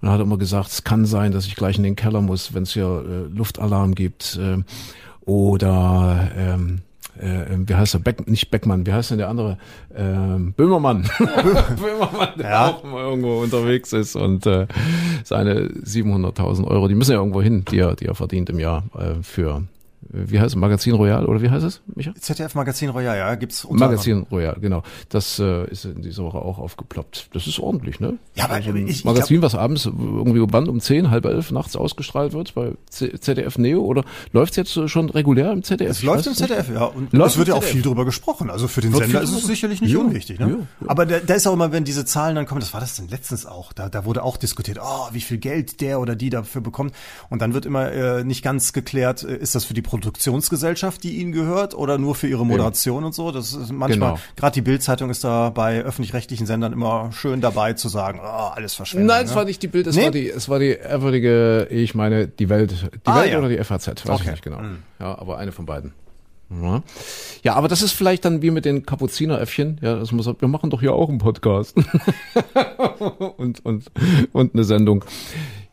und 0.04 0.10
hat 0.10 0.20
immer 0.20 0.36
gesagt, 0.36 0.68
es 0.68 0.84
kann 0.84 1.06
sein, 1.06 1.32
dass 1.32 1.46
ich 1.46 1.56
gleich 1.56 1.78
in 1.78 1.82
den 1.82 1.96
Keller 1.96 2.20
muss, 2.20 2.52
wenn 2.52 2.64
es 2.64 2.74
hier 2.74 3.04
äh, 3.08 3.34
Luftalarm 3.34 3.94
gibt. 3.94 4.38
Äh, 4.38 4.58
oder 5.24 6.30
ähm, 6.36 6.82
äh, 7.18 7.56
wie 7.56 7.74
heißt 7.74 7.94
er? 7.94 8.00
Beck, 8.00 8.28
nicht 8.28 8.50
Beckmann, 8.50 8.84
wie 8.84 8.92
heißt 8.92 9.12
denn 9.12 9.18
der 9.18 9.30
andere? 9.30 9.56
Ähm, 9.96 10.52
Böhmermann. 10.52 11.08
Böhmermann, 11.18 12.28
der 12.36 12.50
ja. 12.50 12.66
auch 12.66 12.84
mal 12.84 13.02
irgendwo 13.02 13.40
unterwegs 13.40 13.94
ist 13.94 14.14
und 14.14 14.44
äh, 14.44 14.66
seine 15.24 15.68
700.000 15.68 16.66
Euro, 16.66 16.86
die 16.86 16.94
müssen 16.94 17.12
ja 17.12 17.18
irgendwo 17.18 17.40
hin, 17.40 17.64
die 17.70 17.78
er, 17.78 17.96
die 17.96 18.04
er 18.04 18.14
verdient 18.14 18.50
im 18.50 18.58
Jahr 18.58 18.84
äh, 18.98 19.22
für 19.22 19.62
wie 20.14 20.38
heißt 20.38 20.54
es, 20.54 20.56
Magazin 20.56 20.94
Royal 20.94 21.26
oder 21.26 21.42
wie 21.42 21.50
heißt 21.50 21.64
es, 21.64 21.82
Micha? 21.94 22.12
ZDF 22.14 22.54
Magazin 22.54 22.90
Royal, 22.90 23.16
ja, 23.16 23.34
gibt's 23.34 23.64
unter 23.64 23.86
Magazin 23.86 24.26
Royal, 24.30 24.56
genau. 24.60 24.82
Das 25.08 25.38
äh, 25.38 25.68
ist 25.70 25.84
in 25.84 26.02
dieser 26.02 26.24
Woche 26.24 26.38
auch 26.38 26.58
aufgeploppt. 26.58 27.30
Das 27.32 27.46
ist 27.46 27.58
ordentlich, 27.58 28.00
ne? 28.00 28.18
Ja, 28.34 28.44
aber 28.44 28.54
also 28.54 28.70
ein 28.70 28.86
ich, 28.86 29.04
Magazin, 29.04 29.36
ich 29.36 29.40
glaub, 29.40 29.52
was 29.52 29.58
abends 29.58 29.86
irgendwie 29.86 30.44
Band 30.46 30.68
um 30.68 30.80
zehn, 30.80 31.10
halb 31.10 31.24
elf 31.24 31.50
nachts 31.50 31.76
ausgestrahlt 31.76 32.32
wird 32.32 32.54
bei 32.54 32.72
ZDF 32.90 33.58
Neo 33.58 33.82
oder 33.82 34.04
läuft's 34.32 34.56
jetzt 34.56 34.88
schon 34.88 35.10
regulär 35.10 35.52
im 35.52 35.62
ZDF? 35.62 35.90
Es 35.90 36.02
läuft 36.02 36.26
im 36.26 36.34
ZDF, 36.34 36.70
ja. 36.72 36.84
Und 36.84 37.12
es 37.12 37.36
wird 37.36 37.48
ja 37.48 37.54
auch 37.54 37.62
viel 37.62 37.82
drüber 37.82 38.04
gesprochen. 38.04 38.50
Also 38.50 38.68
für 38.68 38.80
den 38.80 38.92
wird 38.92 39.04
Sender 39.04 39.22
ist 39.22 39.32
es 39.32 39.44
sicherlich 39.44 39.80
nicht 39.80 39.92
ja, 39.92 39.98
unwichtig, 39.98 40.38
ne? 40.38 40.46
Ja, 40.48 40.56
ja. 40.56 40.88
Aber 40.88 41.06
da, 41.06 41.18
da 41.18 41.34
ist 41.34 41.46
auch 41.46 41.52
immer, 41.52 41.72
wenn 41.72 41.84
diese 41.84 42.04
Zahlen 42.04 42.36
dann 42.36 42.46
kommen, 42.46 42.60
das 42.60 42.72
war 42.72 42.80
das 42.80 42.96
denn 42.96 43.08
letztens 43.08 43.46
auch, 43.46 43.72
da, 43.72 43.88
da 43.88 44.04
wurde 44.04 44.22
auch 44.22 44.36
diskutiert, 44.36 44.78
oh, 44.80 45.08
wie 45.12 45.20
viel 45.20 45.38
Geld 45.38 45.80
der 45.80 46.00
oder 46.00 46.16
die 46.16 46.30
dafür 46.30 46.60
bekommt. 46.60 46.94
Und 47.30 47.42
dann 47.42 47.54
wird 47.54 47.66
immer 47.66 47.90
äh, 47.90 48.24
nicht 48.24 48.42
ganz 48.42 48.72
geklärt, 48.72 49.24
äh, 49.24 49.36
ist 49.36 49.54
das 49.54 49.64
für 49.64 49.74
die 49.74 49.82
Produktionsgesellschaft 50.04 50.74
Gesellschaft, 50.74 51.04
die 51.04 51.20
ihnen 51.20 51.32
gehört 51.32 51.74
oder 51.74 51.98
nur 51.98 52.14
für 52.14 52.26
ihre 52.26 52.44
Moderation 52.44 53.02
ja. 53.02 53.06
und 53.06 53.14
so? 53.14 53.30
Das 53.30 53.52
ist 53.52 53.72
manchmal, 53.72 54.10
genau. 54.10 54.20
gerade 54.36 54.54
die 54.54 54.60
Bildzeitung 54.60 55.10
ist 55.10 55.24
da 55.24 55.50
bei 55.50 55.82
öffentlich-rechtlichen 55.82 56.46
Sendern 56.46 56.72
immer 56.72 57.10
schön 57.12 57.40
dabei 57.40 57.74
zu 57.74 57.88
sagen, 57.88 58.20
oh, 58.22 58.26
alles 58.26 58.74
verschwendet. 58.74 59.08
Nein, 59.08 59.24
ne? 59.24 59.30
es 59.30 59.36
war 59.36 59.44
nicht 59.44 59.62
die 59.62 59.68
Bild, 59.68 59.86
es 59.86 59.96
nee? 59.96 60.04
war 60.04 60.10
die, 60.10 60.28
es 60.28 60.48
war 60.48 60.58
die 60.58 60.70
ehrwürdige, 60.70 61.66
ich 61.70 61.94
meine, 61.94 62.28
die 62.28 62.48
Welt, 62.48 62.72
die 62.72 63.10
ah, 63.10 63.20
Welt 63.20 63.32
ja. 63.32 63.38
oder 63.38 63.48
die 63.48 63.62
FAZ, 63.62 63.88
weiß 63.88 64.08
okay. 64.08 64.22
ich 64.24 64.30
nicht 64.30 64.42
genau. 64.42 64.60
Mhm. 64.60 64.82
Ja, 65.00 65.18
aber 65.18 65.38
eine 65.38 65.52
von 65.52 65.66
beiden. 65.66 65.92
Ja. 66.50 66.82
ja, 67.42 67.54
aber 67.54 67.68
das 67.68 67.82
ist 67.82 67.92
vielleicht 67.92 68.24
dann 68.24 68.42
wie 68.42 68.50
mit 68.50 68.64
den 68.64 68.84
Kapuzineräffchen. 68.84 69.78
Ja, 69.82 69.96
das 69.96 70.12
muss, 70.12 70.26
wir 70.26 70.48
machen 70.48 70.70
doch 70.70 70.80
hier 70.80 70.92
auch 70.92 71.08
einen 71.08 71.18
Podcast 71.18 71.74
und 73.36 73.64
und 73.64 73.90
und 74.32 74.54
eine 74.54 74.64
Sendung. 74.64 75.04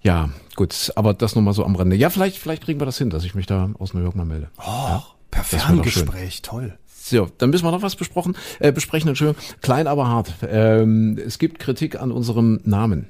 Ja, 0.02 0.30
gut, 0.56 0.92
aber 0.96 1.14
das 1.14 1.36
nochmal 1.36 1.54
so 1.54 1.64
am 1.64 1.76
Rande. 1.76 1.96
Ja, 1.96 2.10
vielleicht, 2.10 2.38
vielleicht 2.38 2.64
kriegen 2.64 2.80
wir 2.80 2.86
das 2.86 2.98
hin, 2.98 3.10
dass 3.10 3.24
ich 3.24 3.36
mich 3.36 3.46
da 3.46 3.70
aus 3.78 3.94
New 3.94 4.02
York 4.02 4.16
mal 4.16 4.26
melde. 4.26 4.50
Oh, 4.58 4.64
ja? 4.66 5.04
per 5.30 5.44
Ferngespräch, 5.44 6.42
toll. 6.42 6.78
So, 7.04 7.30
dann 7.38 7.50
müssen 7.50 7.66
wir 7.66 7.72
noch 7.72 7.82
was 7.82 7.96
besprochen, 7.96 8.36
äh, 8.60 8.72
besprechen. 8.72 9.10
Entschuldigung, 9.10 9.42
klein 9.62 9.88
aber 9.88 10.08
hart. 10.08 10.34
Ähm, 10.48 11.20
es 11.24 11.40
gibt 11.40 11.60
Kritik 11.60 12.00
an 12.00 12.12
unserem 12.12 12.60
Namen. 12.64 13.08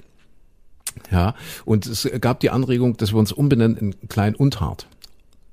Ja, 1.10 1.36
und 1.66 1.86
es 1.86 2.10
gab 2.20 2.40
die 2.42 2.50
Anregung, 2.50 2.98
dass 2.98 3.14
wir 3.14 3.20
uns 3.20 3.32
umbenennen 3.32 3.78
in 3.78 4.10
klein 4.10 4.36
und 4.36 4.60
hart. 4.60 4.88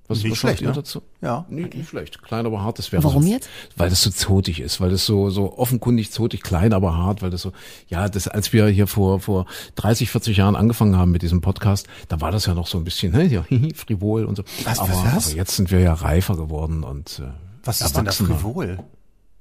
Was, 0.09 0.23
nicht 0.23 0.33
was 0.33 0.39
schlecht, 0.39 0.63
ne? 0.63 0.73
dazu? 0.73 1.03
Ja. 1.21 1.45
Nee, 1.51 1.67
okay. 1.67 1.79
Nicht 1.79 1.91
schlecht. 1.91 2.23
Klein, 2.23 2.47
aber 2.47 2.63
hart, 2.63 2.79
das 2.79 2.91
wäre 2.93 3.05
Warum 3.05 3.25
so, 3.25 3.29
jetzt? 3.29 3.49
Weil 3.77 3.91
das 3.91 4.03
so 4.03 4.11
zotig 4.11 4.61
ist, 4.61 4.81
weil 4.81 4.91
das 4.91 5.05
so, 5.05 5.29
so 5.29 5.59
offenkundig 5.59 6.11
zotig, 6.11 6.43
klein, 6.43 6.73
aber 6.73 6.97
hart, 6.97 7.21
weil 7.21 7.31
das 7.31 7.43
so, 7.43 7.53
ja, 7.89 8.09
das, 8.09 8.27
als 8.27 8.53
wir 8.55 8.67
hier 8.69 8.87
vor, 8.87 9.21
vor 9.21 9.45
30, 9.77 10.11
40 10.11 10.39
Jahren 10.39 10.57
angefangen 10.57 10.97
haben 10.97 11.11
mit 11.11 11.21
diesem 11.21 11.43
Podcast, 11.43 11.87
da 12.09 12.23
war 12.23 12.33
das 12.33 12.47
ja 12.47 12.55
noch 12.55 12.67
so 12.67 12.79
ein 12.79 12.85
bisschen, 12.85 13.13
ne, 13.13 13.25
ja, 13.27 13.45
frivol 13.75 14.25
und 14.25 14.37
so. 14.37 14.45
Was, 14.65 14.79
aber, 14.79 14.91
was? 14.91 15.27
aber 15.29 15.37
jetzt 15.37 15.57
sind 15.57 15.71
wir 15.71 15.81
ja 15.81 15.93
reifer 15.93 16.37
geworden 16.37 16.85
und, 16.85 17.21
äh, 17.23 17.29
Was 17.65 17.83
ist 17.83 17.97
denn 17.97 18.07
da 18.07 18.13
frivol? 18.13 18.79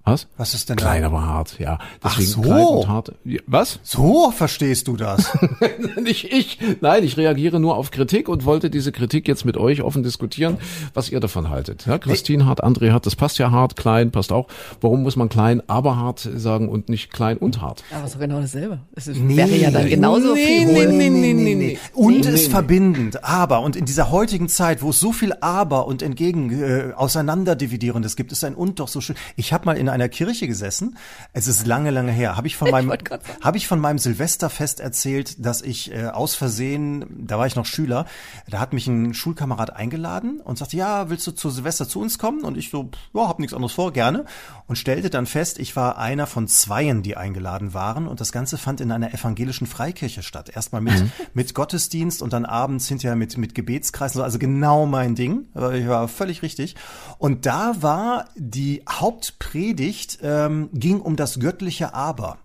Was? 0.07 0.27
Was 0.37 0.53
ist 0.53 0.69
denn 0.69 0.77
Klein, 0.77 1.01
da? 1.01 1.07
aber 1.07 1.25
hart, 1.25 1.59
ja. 1.59 1.79
Deswegen 2.01 2.29
Ach 2.29 2.35
so. 2.35 2.41
Klein 2.41 2.65
und 2.65 2.87
hart. 2.87 3.11
Was? 3.45 3.79
So 3.83 4.31
verstehst 4.31 4.87
du 4.87 4.95
das? 4.95 5.37
Nicht 6.01 6.31
ich. 6.31 6.59
Nein, 6.79 7.03
ich 7.03 7.17
reagiere 7.17 7.59
nur 7.59 7.75
auf 7.75 7.91
Kritik 7.91 8.29
und 8.29 8.45
wollte 8.45 8.69
diese 8.69 8.93
Kritik 8.93 9.27
jetzt 9.27 9.43
mit 9.43 9.57
euch 9.57 9.81
offen 9.81 10.03
diskutieren, 10.03 10.59
was 10.93 11.09
ihr 11.09 11.19
davon 11.19 11.49
haltet. 11.49 11.85
Ja, 11.85 11.97
Christine 11.97 12.45
hart, 12.45 12.63
André 12.63 12.91
hart, 12.93 13.05
das 13.05 13.17
passt 13.17 13.37
ja 13.37 13.51
hart, 13.51 13.75
klein 13.75 14.11
passt 14.11 14.31
auch. 14.31 14.47
Warum 14.79 15.03
muss 15.03 15.17
man 15.17 15.27
klein, 15.27 15.61
aber 15.67 15.97
hart 15.97 16.19
sagen 16.19 16.69
und 16.69 16.87
nicht 16.87 17.11
klein 17.11 17.37
und 17.37 17.61
hart? 17.61 17.83
Aber 17.91 18.05
es 18.05 18.11
ist 18.11 18.15
doch 18.15 18.21
genau 18.21 18.39
dasselbe. 18.39 18.79
Es 18.95 19.07
ist, 19.07 19.19
nee, 19.19 19.35
wäre 19.35 19.57
ja 19.57 19.71
dann 19.71 19.89
genauso 19.89 20.33
nee, 20.35 20.63
nee, 20.63 20.85
nee, 20.85 21.09
nee, 21.09 21.33
nee, 21.33 21.55
nee. 21.55 21.79
Und 21.93 22.21
nee, 22.21 22.29
ist 22.29 22.45
nee. 22.45 22.49
verbindend, 22.49 23.25
aber 23.25 23.59
und 23.59 23.75
in 23.75 23.83
dieser 23.83 24.09
heutigen 24.09 24.47
Zeit, 24.47 24.81
wo 24.81 24.91
es 24.91 25.01
so 25.01 25.11
viel 25.11 25.33
aber 25.41 25.85
und 25.85 26.01
entgegen 26.01 26.63
äh, 26.63 26.93
auseinanderdividierendes 26.95 28.15
gibt, 28.15 28.31
ist 28.31 28.45
ein 28.45 28.55
und 28.55 28.79
doch 28.79 28.87
so 28.87 29.01
schön. 29.01 29.17
Ich 29.35 29.51
habe 29.51 29.65
mal 29.65 29.75
in 29.75 29.96
einer 29.97 30.09
Kirche 30.09 30.47
gesessen. 30.47 30.97
Es 31.33 31.47
ist 31.47 31.65
lange, 31.65 31.91
lange 31.91 32.11
her. 32.11 32.37
Habe 32.37 32.47
ich 32.47 32.55
von 32.55 32.69
meinem, 32.71 32.93
habe 33.41 33.57
ich 33.57 33.67
von 33.67 33.79
meinem 33.79 33.99
Silvesterfest 33.99 34.79
erzählt, 34.79 35.45
dass 35.45 35.61
ich 35.61 35.91
äh, 35.91 36.07
aus 36.07 36.35
Versehen, 36.35 37.05
da 37.27 37.37
war 37.37 37.47
ich 37.47 37.55
noch 37.55 37.65
Schüler, 37.65 38.05
da 38.49 38.59
hat 38.59 38.73
mich 38.73 38.87
ein 38.87 39.13
Schulkamerad 39.13 39.75
eingeladen 39.75 40.39
und 40.39 40.57
sagte, 40.57 40.77
ja, 40.77 41.09
willst 41.09 41.25
du 41.27 41.31
zu 41.31 41.49
Silvester 41.49 41.87
zu 41.87 41.99
uns 41.99 42.19
kommen? 42.19 42.43
Und 42.43 42.57
ich 42.57 42.69
so, 42.69 42.89
ja, 43.13 43.27
hab 43.27 43.39
nichts 43.39 43.53
anderes 43.53 43.73
vor, 43.73 43.91
gerne. 43.91 44.25
Und 44.67 44.77
stellte 44.77 45.09
dann 45.09 45.25
fest, 45.25 45.59
ich 45.59 45.75
war 45.75 45.97
einer 45.97 46.27
von 46.27 46.47
zweien, 46.47 47.03
die 47.03 47.17
eingeladen 47.17 47.73
waren. 47.73 48.07
Und 48.07 48.21
das 48.21 48.31
Ganze 48.31 48.57
fand 48.57 48.81
in 48.81 48.91
einer 48.91 49.13
evangelischen 49.13 49.67
Freikirche 49.67 50.23
statt. 50.23 50.51
Erstmal 50.53 50.81
mit, 50.81 50.99
mhm. 50.99 51.11
mit 51.33 51.53
Gottesdienst 51.53 52.21
und 52.21 52.33
dann 52.33 52.45
abends 52.45 52.87
hinterher 52.87 53.15
mit, 53.15 53.37
mit 53.37 53.55
Gebetskreisen. 53.55 54.21
Also 54.21 54.39
genau 54.39 54.85
mein 54.85 55.15
Ding. 55.15 55.47
Ich 55.55 55.87
war 55.87 56.07
völlig 56.07 56.41
richtig. 56.41 56.75
Und 57.17 57.45
da 57.45 57.81
war 57.81 58.25
die 58.35 58.83
Hauptpredigt, 58.89 59.86
ähm, 60.21 60.69
ging 60.73 61.01
um 61.01 61.15
das 61.15 61.39
göttliche 61.39 61.93
Aber. 61.93 62.37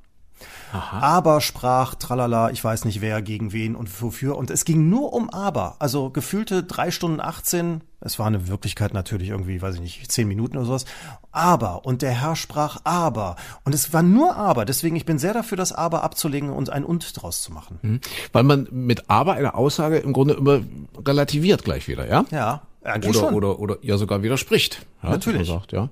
Aha. 0.72 1.00
Aber 1.00 1.40
sprach, 1.40 1.94
tralala, 1.94 2.50
ich 2.50 2.62
weiß 2.64 2.86
nicht 2.86 3.00
wer, 3.00 3.20
gegen 3.20 3.52
wen 3.52 3.76
und 3.76 4.02
wofür. 4.02 4.36
Und 4.36 4.50
es 4.50 4.64
ging 4.64 4.88
nur 4.88 5.12
um 5.12 5.28
Aber. 5.30 5.76
Also 5.80 6.10
gefühlte 6.10 6.62
drei 6.62 6.90
Stunden 6.90 7.20
18, 7.20 7.82
es 8.00 8.18
war 8.18 8.26
eine 8.26 8.48
Wirklichkeit 8.48 8.94
natürlich 8.94 9.28
irgendwie, 9.28 9.60
weiß 9.60 9.76
ich 9.76 9.80
nicht, 9.80 10.10
zehn 10.10 10.26
Minuten 10.26 10.56
oder 10.56 10.66
sowas. 10.66 10.84
Aber. 11.30 11.84
Und 11.84 12.02
der 12.02 12.12
Herr 12.12 12.36
sprach 12.36 12.78
Aber. 12.84 13.36
Und 13.64 13.74
es 13.74 13.92
war 13.92 14.02
nur 14.02 14.36
Aber. 14.36 14.64
Deswegen, 14.64 14.96
ich 14.96 15.04
bin 15.04 15.18
sehr 15.18 15.34
dafür, 15.34 15.56
das 15.56 15.72
Aber 15.72 16.02
abzulegen 16.02 16.50
und 16.50 16.70
ein 16.70 16.84
Und 16.84 17.20
draus 17.20 17.42
zu 17.42 17.52
machen. 17.52 17.78
Mhm. 17.82 18.00
Weil 18.32 18.44
man 18.44 18.66
mit 18.70 19.10
Aber 19.10 19.34
eine 19.34 19.54
Aussage 19.54 19.98
im 19.98 20.12
Grunde 20.12 20.34
immer 20.34 20.60
relativiert 21.06 21.64
gleich 21.64 21.86
wieder, 21.86 22.08
ja? 22.08 22.24
Ja. 22.30 22.62
Oder, 22.84 23.14
schon. 23.14 23.34
oder, 23.34 23.60
oder 23.60 23.76
ja 23.82 23.96
sogar 23.96 24.22
widerspricht. 24.22 24.86
Ja, 25.02 25.10
Natürlich. 25.10 25.48
Sagt, 25.48 25.72
ja. 25.72 25.88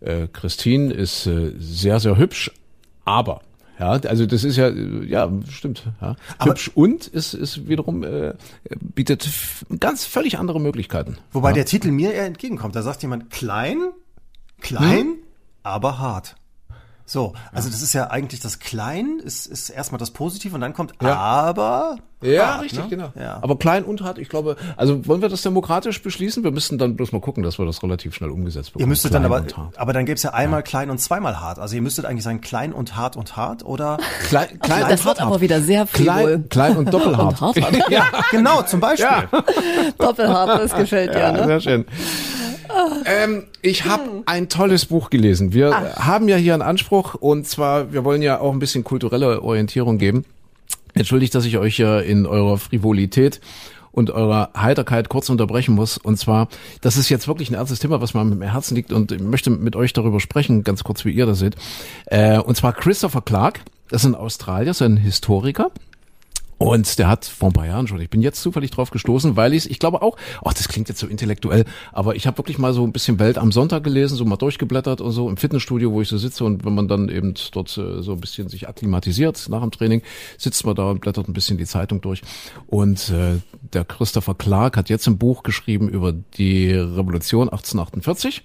Äh, 0.00 0.28
Christine 0.32 0.92
ist 0.92 1.26
äh, 1.26 1.52
sehr, 1.58 2.00
sehr 2.00 2.16
hübsch, 2.16 2.50
aber 3.04 3.40
ja, 3.78 3.90
also 3.90 4.26
das 4.26 4.42
ist 4.42 4.56
ja, 4.56 4.70
ja, 4.70 5.30
stimmt. 5.48 5.84
Ja. 6.00 6.16
Aber 6.38 6.50
Hübsch 6.50 6.70
und 6.74 7.06
ist, 7.06 7.34
ist 7.34 7.68
wiederum 7.68 8.02
äh, 8.02 8.34
bietet 8.80 9.28
ganz 9.78 10.04
völlig 10.04 10.38
andere 10.38 10.60
Möglichkeiten. 10.60 11.16
Wobei 11.32 11.50
ja. 11.50 11.56
der 11.56 11.66
Titel 11.66 11.92
mir 11.92 12.12
eher 12.12 12.26
entgegenkommt. 12.26 12.74
Da 12.74 12.82
sagt 12.82 13.02
jemand 13.02 13.30
klein, 13.30 13.78
klein, 14.60 14.98
hm? 14.98 15.16
aber 15.62 15.98
hart. 16.00 16.34
So, 17.08 17.32
also 17.52 17.70
das 17.70 17.80
ist 17.80 17.94
ja 17.94 18.08
eigentlich 18.10 18.40
das 18.40 18.58
Klein, 18.58 19.18
ist, 19.24 19.46
ist 19.46 19.70
erstmal 19.70 19.98
das 19.98 20.10
Positive 20.10 20.54
und 20.54 20.60
dann 20.60 20.74
kommt 20.74 20.92
ja. 21.00 21.16
aber. 21.16 21.96
Ja, 22.20 22.54
hart, 22.54 22.64
richtig, 22.64 22.80
ne? 22.80 22.86
genau. 22.90 23.12
Ja. 23.18 23.38
Aber 23.40 23.56
klein 23.56 23.84
und 23.84 24.02
hart, 24.02 24.18
ich 24.18 24.28
glaube, 24.28 24.56
also 24.76 25.06
wollen 25.06 25.22
wir 25.22 25.30
das 25.30 25.40
demokratisch 25.40 26.02
beschließen? 26.02 26.44
Wir 26.44 26.50
müssten 26.50 26.76
dann 26.76 26.96
bloß 26.96 27.12
mal 27.12 27.20
gucken, 27.20 27.44
dass 27.44 27.58
wir 27.58 27.64
das 27.64 27.82
relativ 27.82 28.14
schnell 28.14 28.30
umgesetzt 28.30 28.72
bekommen. 28.72 28.82
Ihr 28.82 28.88
müsstet 28.88 29.12
klein 29.12 29.22
dann 29.22 29.32
aber, 29.32 29.70
aber 29.76 29.92
dann 29.94 30.04
gäbe 30.04 30.16
es 30.16 30.22
ja 30.22 30.34
einmal 30.34 30.58
ja. 30.58 30.62
klein 30.62 30.90
und 30.90 30.98
zweimal 30.98 31.40
hart. 31.40 31.58
Also 31.58 31.76
ihr 31.76 31.82
müsstet 31.82 32.04
eigentlich 32.04 32.24
sagen 32.24 32.42
klein 32.42 32.74
und 32.74 32.96
hart 32.96 33.16
und 33.16 33.36
hart 33.36 33.64
oder 33.64 33.96
klein, 34.28 34.58
klein 34.58 34.84
das 34.88 35.06
wird 35.06 35.20
aber 35.22 35.40
wieder 35.40 35.62
sehr 35.62 35.86
viel. 35.86 36.04
Klein, 36.04 36.48
klein 36.50 36.76
und 36.76 36.92
doppelhart. 36.92 37.40
und 37.40 37.40
hart, 37.40 37.62
hart. 37.62 37.76
ja, 37.90 38.04
genau, 38.32 38.62
zum 38.62 38.80
Beispiel. 38.80 39.06
Ja. 39.06 39.28
Doppelhart, 39.98 40.60
das 40.60 40.74
gefällt 40.74 41.14
ja, 41.14 41.30
dir, 41.30 41.40
ne? 41.40 41.46
Sehr 41.46 41.60
schön. 41.60 41.86
Ähm, 43.04 43.44
ich 43.62 43.84
habe 43.84 44.22
ein 44.26 44.48
tolles 44.48 44.86
Buch 44.86 45.10
gelesen. 45.10 45.52
Wir 45.52 45.72
Ach. 45.72 46.06
haben 46.06 46.28
ja 46.28 46.36
hier 46.36 46.54
einen 46.54 46.62
Anspruch 46.62 47.14
und 47.14 47.46
zwar, 47.46 47.92
wir 47.92 48.04
wollen 48.04 48.22
ja 48.22 48.40
auch 48.40 48.52
ein 48.52 48.58
bisschen 48.58 48.84
kulturelle 48.84 49.42
Orientierung 49.42 49.98
geben. 49.98 50.24
Entschuldigt, 50.94 51.34
dass 51.34 51.44
ich 51.44 51.58
euch 51.58 51.78
ja 51.78 52.00
in 52.00 52.26
eurer 52.26 52.58
Frivolität 52.58 53.40
und 53.92 54.10
eurer 54.10 54.50
Heiterkeit 54.56 55.08
kurz 55.08 55.28
unterbrechen 55.28 55.74
muss. 55.74 55.98
Und 55.98 56.18
zwar, 56.18 56.48
das 56.80 56.96
ist 56.96 57.08
jetzt 57.08 57.28
wirklich 57.28 57.50
ein 57.50 57.54
ernstes 57.54 57.80
Thema, 57.80 58.00
was 58.00 58.14
mir 58.14 58.20
am 58.20 58.40
Herzen 58.42 58.74
liegt 58.74 58.92
und 58.92 59.12
ich 59.12 59.20
möchte 59.20 59.50
mit 59.50 59.76
euch 59.76 59.92
darüber 59.92 60.20
sprechen, 60.20 60.64
ganz 60.64 60.84
kurz, 60.84 61.04
wie 61.04 61.10
ihr 61.10 61.26
das 61.26 61.38
seht. 61.38 61.56
Äh, 62.06 62.38
und 62.38 62.56
zwar 62.56 62.72
Christopher 62.72 63.22
Clark, 63.22 63.60
das 63.90 64.02
ist 64.02 64.10
ein 64.10 64.14
Australier, 64.14 64.74
so 64.74 64.84
ein 64.84 64.96
Historiker. 64.96 65.70
Und 66.58 66.98
der 66.98 67.08
hat 67.08 67.24
vor 67.24 67.50
ein 67.50 67.52
paar 67.52 67.66
Jahren 67.66 67.86
schon, 67.86 68.00
ich 68.00 68.10
bin 68.10 68.20
jetzt 68.20 68.42
zufällig 68.42 68.72
drauf 68.72 68.90
gestoßen, 68.90 69.36
weil 69.36 69.54
ich 69.54 69.70
ich 69.70 69.78
glaube 69.78 70.02
auch, 70.02 70.16
ach, 70.44 70.52
das 70.52 70.68
klingt 70.68 70.88
jetzt 70.88 70.98
so 70.98 71.06
intellektuell, 71.06 71.64
aber 71.92 72.16
ich 72.16 72.26
habe 72.26 72.36
wirklich 72.38 72.58
mal 72.58 72.72
so 72.72 72.84
ein 72.84 72.92
bisschen 72.92 73.20
Welt 73.20 73.38
am 73.38 73.52
Sonntag 73.52 73.84
gelesen, 73.84 74.16
so 74.16 74.24
mal 74.24 74.36
durchgeblättert 74.36 75.00
und 75.00 75.12
so 75.12 75.28
im 75.28 75.36
Fitnessstudio, 75.36 75.92
wo 75.92 76.02
ich 76.02 76.08
so 76.08 76.18
sitze 76.18 76.44
und 76.44 76.64
wenn 76.64 76.74
man 76.74 76.88
dann 76.88 77.08
eben 77.08 77.34
dort 77.52 77.78
äh, 77.78 78.02
so 78.02 78.12
ein 78.12 78.20
bisschen 78.20 78.48
sich 78.48 78.68
akklimatisiert 78.68 79.48
nach 79.48 79.62
dem 79.62 79.70
Training, 79.70 80.02
sitzt 80.36 80.66
man 80.66 80.74
da 80.74 80.90
und 80.90 81.00
blättert 81.00 81.28
ein 81.28 81.32
bisschen 81.32 81.58
die 81.58 81.66
Zeitung 81.66 82.00
durch. 82.00 82.22
Und 82.66 83.10
äh, 83.10 83.40
der 83.72 83.84
Christopher 83.84 84.34
Clark 84.34 84.76
hat 84.76 84.88
jetzt 84.88 85.06
ein 85.06 85.18
Buch 85.18 85.44
geschrieben 85.44 85.88
über 85.88 86.12
die 86.12 86.72
Revolution 86.72 87.48
1848 87.48 88.42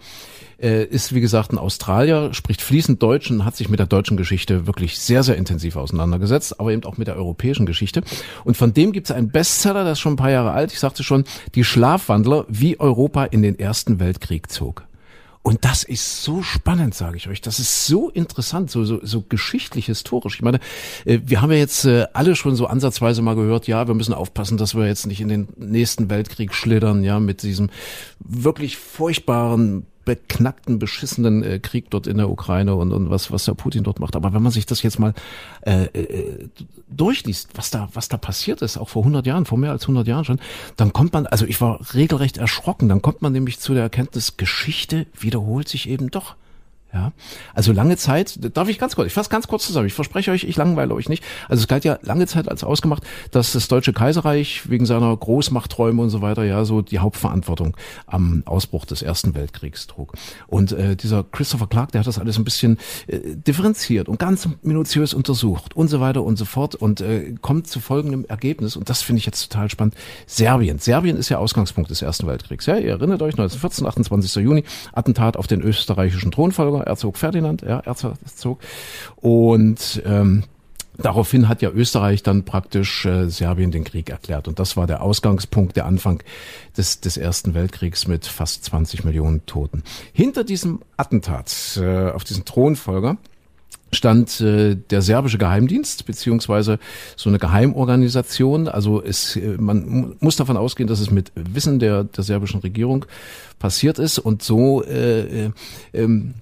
äh, 0.61 0.83
ist 0.85 1.13
wie 1.13 1.21
gesagt 1.21 1.51
ein 1.51 1.57
Australier, 1.57 2.33
spricht 2.33 2.61
fließend 2.61 3.01
Deutsch 3.01 3.29
und 3.31 3.45
hat 3.45 3.55
sich 3.55 3.69
mit 3.69 3.79
der 3.79 3.87
deutschen 3.87 4.17
Geschichte 4.17 4.67
wirklich 4.67 4.99
sehr, 4.99 5.23
sehr 5.23 5.37
intensiv 5.37 5.75
auseinandergesetzt, 5.75 6.59
aber 6.59 6.71
eben 6.71 6.83
auch 6.83 6.97
mit 6.97 7.07
der 7.07 7.15
europäischen 7.15 7.65
Geschichte. 7.65 8.01
Und 8.43 8.57
von 8.57 8.73
dem 8.73 8.91
gibt 8.91 9.07
es 9.07 9.15
einen 9.15 9.29
Bestseller, 9.29 9.83
der 9.83 9.93
ist 9.93 9.99
schon 9.99 10.13
ein 10.13 10.17
paar 10.17 10.31
Jahre 10.31 10.51
alt, 10.51 10.73
ich 10.73 10.79
sagte 10.79 11.03
schon, 11.03 11.23
Die 11.55 11.63
Schlafwandler, 11.63 12.45
wie 12.47 12.79
Europa 12.79 13.25
in 13.25 13.41
den 13.41 13.57
Ersten 13.57 13.99
Weltkrieg 13.99 14.51
zog. 14.51 14.87
Und 15.45 15.65
das 15.65 15.83
ist 15.83 16.23
so 16.23 16.41
spannend, 16.41 16.95
sage 16.95 17.17
ich 17.17 17.27
euch. 17.27 17.41
Das 17.41 17.59
ist 17.59 17.85
so 17.85 18.09
interessant, 18.09 18.71
so, 18.71 18.85
so, 18.85 19.05
so 19.05 19.21
geschichtlich, 19.21 19.87
historisch. 19.87 20.35
Ich 20.35 20.41
meine, 20.41 20.59
äh, 21.03 21.19
wir 21.25 21.41
haben 21.41 21.51
ja 21.51 21.57
jetzt 21.57 21.83
äh, 21.83 22.07
alle 22.13 22.37
schon 22.37 22.55
so 22.55 22.65
ansatzweise 22.65 23.21
mal 23.21 23.35
gehört, 23.35 23.67
ja, 23.67 23.85
wir 23.85 23.93
müssen 23.93 24.13
aufpassen, 24.13 24.57
dass 24.57 24.73
wir 24.73 24.87
jetzt 24.87 25.05
nicht 25.05 25.19
in 25.19 25.27
den 25.27 25.49
nächsten 25.57 26.09
Weltkrieg 26.09 26.53
schlittern, 26.53 27.03
ja, 27.03 27.19
mit 27.19 27.43
diesem 27.43 27.69
wirklich 28.19 28.77
furchtbaren 28.77 29.85
beknackten, 30.05 30.79
beschissenen 30.79 31.43
äh, 31.43 31.59
Krieg 31.59 31.89
dort 31.89 32.07
in 32.07 32.17
der 32.17 32.29
Ukraine 32.29 32.75
und, 32.75 32.91
und 32.91 33.09
was, 33.09 33.31
was 33.31 33.45
der 33.45 33.53
Putin 33.53 33.83
dort 33.83 33.99
macht. 33.99 34.15
Aber 34.15 34.33
wenn 34.33 34.41
man 34.41 34.51
sich 34.51 34.65
das 34.65 34.83
jetzt 34.83 34.99
mal 34.99 35.13
äh, 35.61 35.85
äh, 35.85 36.49
durchliest, 36.89 37.49
was 37.55 37.71
da, 37.71 37.89
was 37.93 38.09
da 38.09 38.17
passiert 38.17 38.61
ist, 38.61 38.77
auch 38.77 38.89
vor 38.89 39.03
100 39.03 39.25
Jahren, 39.25 39.45
vor 39.45 39.57
mehr 39.57 39.71
als 39.71 39.83
100 39.83 40.07
Jahren 40.07 40.25
schon, 40.25 40.39
dann 40.77 40.93
kommt 40.93 41.13
man, 41.13 41.25
also 41.27 41.45
ich 41.45 41.61
war 41.61 41.79
regelrecht 41.93 42.37
erschrocken, 42.37 42.89
dann 42.89 43.01
kommt 43.01 43.21
man 43.21 43.31
nämlich 43.31 43.59
zu 43.59 43.73
der 43.73 43.83
Erkenntnis, 43.83 44.37
Geschichte 44.37 45.05
wiederholt 45.19 45.67
sich 45.67 45.89
eben 45.89 46.11
doch. 46.11 46.35
Ja, 46.93 47.11
also 47.55 47.71
lange 47.71 47.97
Zeit, 47.97 48.37
darf 48.55 48.69
ich 48.69 48.77
ganz 48.77 48.95
kurz, 48.95 49.07
ich 49.07 49.13
fasse 49.13 49.31
ganz 49.31 49.47
kurz 49.47 49.65
zusammen, 49.65 49.87
ich 49.87 49.95
verspreche 49.95 50.29
euch, 50.29 50.43
ich 50.43 50.55
langweile 50.57 50.93
euch 50.93 51.09
nicht. 51.09 51.23
Also 51.49 51.61
es 51.61 51.67
galt 51.67 51.85
ja 51.85 51.97
lange 52.03 52.27
Zeit 52.27 52.47
als 52.47 52.63
ausgemacht, 52.63 53.01
dass 53.31 53.53
das 53.53 53.67
Deutsche 53.67 53.93
Kaiserreich 53.93 54.69
wegen 54.69 54.85
seiner 54.85 55.17
Großmachtträume 55.17 56.03
und 56.03 56.11
so 56.11 56.21
weiter 56.21 56.43
ja 56.43 56.65
so 56.65 56.83
die 56.83 56.99
Hauptverantwortung 56.99 57.75
am 58.05 58.43
Ausbruch 58.45 58.85
des 58.85 59.01
Ersten 59.01 59.33
Weltkriegs 59.33 59.87
trug. 59.87 60.13
Und 60.45 60.71
äh, 60.73 60.95
dieser 60.95 61.23
Christopher 61.23 61.65
Clark, 61.65 61.93
der 61.93 62.01
hat 62.01 62.07
das 62.07 62.19
alles 62.19 62.37
ein 62.37 62.43
bisschen 62.43 62.77
äh, 63.07 63.19
differenziert 63.35 64.07
und 64.07 64.19
ganz 64.19 64.47
minutiös 64.61 65.15
untersucht 65.15 65.75
und 65.75 65.87
so 65.87 65.99
weiter 65.99 66.21
und 66.21 66.37
so 66.37 66.45
fort 66.45 66.75
und 66.75 67.01
äh, 67.01 67.33
kommt 67.41 67.65
zu 67.65 67.79
folgendem 67.79 68.23
Ergebnis 68.25 68.75
und 68.75 68.89
das 68.89 69.01
finde 69.01 69.17
ich 69.17 69.25
jetzt 69.25 69.51
total 69.51 69.67
spannend. 69.71 69.95
Serbien. 70.27 70.77
Serbien 70.77 71.17
ist 71.17 71.29
ja 71.29 71.39
Ausgangspunkt 71.39 71.89
des 71.89 72.03
Ersten 72.03 72.27
Weltkriegs. 72.27 72.67
Ja, 72.67 72.77
ihr 72.77 72.91
erinnert 72.91 73.23
euch, 73.23 73.33
1914, 73.33 73.87
28. 73.87 74.35
Juni, 74.43 74.63
Attentat 74.93 75.37
auf 75.37 75.47
den 75.47 75.61
österreichischen 75.61 76.29
Thronfolger 76.29 76.82
Erzog 76.83 77.17
Ferdinand, 77.17 77.61
ja, 77.61 77.79
Erzog. 77.79 78.59
Und 79.21 80.01
ähm, 80.05 80.43
Daraufhin 80.97 81.49
hat 81.49 81.63
ja 81.63 81.71
Österreich 81.71 82.21
dann 82.21 82.45
praktisch 82.45 83.05
äh, 83.05 83.27
Serbien 83.27 83.71
den 83.71 83.83
Krieg 83.83 84.11
erklärt. 84.11 84.47
Und 84.47 84.59
das 84.59 84.77
war 84.77 84.85
der 84.85 85.01
Ausgangspunkt, 85.01 85.75
der 85.75 85.85
Anfang 85.85 86.21
des, 86.77 87.01
des 87.01 87.17
Ersten 87.17 87.55
Weltkriegs 87.55 88.07
mit 88.07 88.27
fast 88.27 88.63
20 88.65 89.03
Millionen 89.03 89.43
Toten. 89.47 89.81
Hinter 90.11 90.43
diesem 90.43 90.81
Attentat 90.95 91.79
äh, 91.81 92.11
auf 92.11 92.23
diesen 92.23 92.45
Thronfolger 92.45 93.17
stand 93.91 94.39
äh, 94.41 94.75
der 94.75 95.01
serbische 95.01 95.39
Geheimdienst 95.39 96.05
beziehungsweise 96.05 96.77
so 97.15 97.29
eine 97.29 97.39
Geheimorganisation. 97.39 98.67
Also 98.67 99.01
es, 99.01 99.35
äh, 99.35 99.57
man 99.57 100.15
muss 100.19 100.35
davon 100.35 100.57
ausgehen, 100.57 100.87
dass 100.87 100.99
es 100.99 101.09
mit 101.09 101.31
Wissen 101.33 101.79
der, 101.79 102.03
der 102.03 102.23
serbischen 102.23 102.59
Regierung 102.59 103.05
passiert 103.57 103.97
ist 103.97 104.19
und 104.19 104.43
so 104.43 104.83
äh, 104.83 105.45
äh, 105.45 105.51
ähm, 105.93 106.35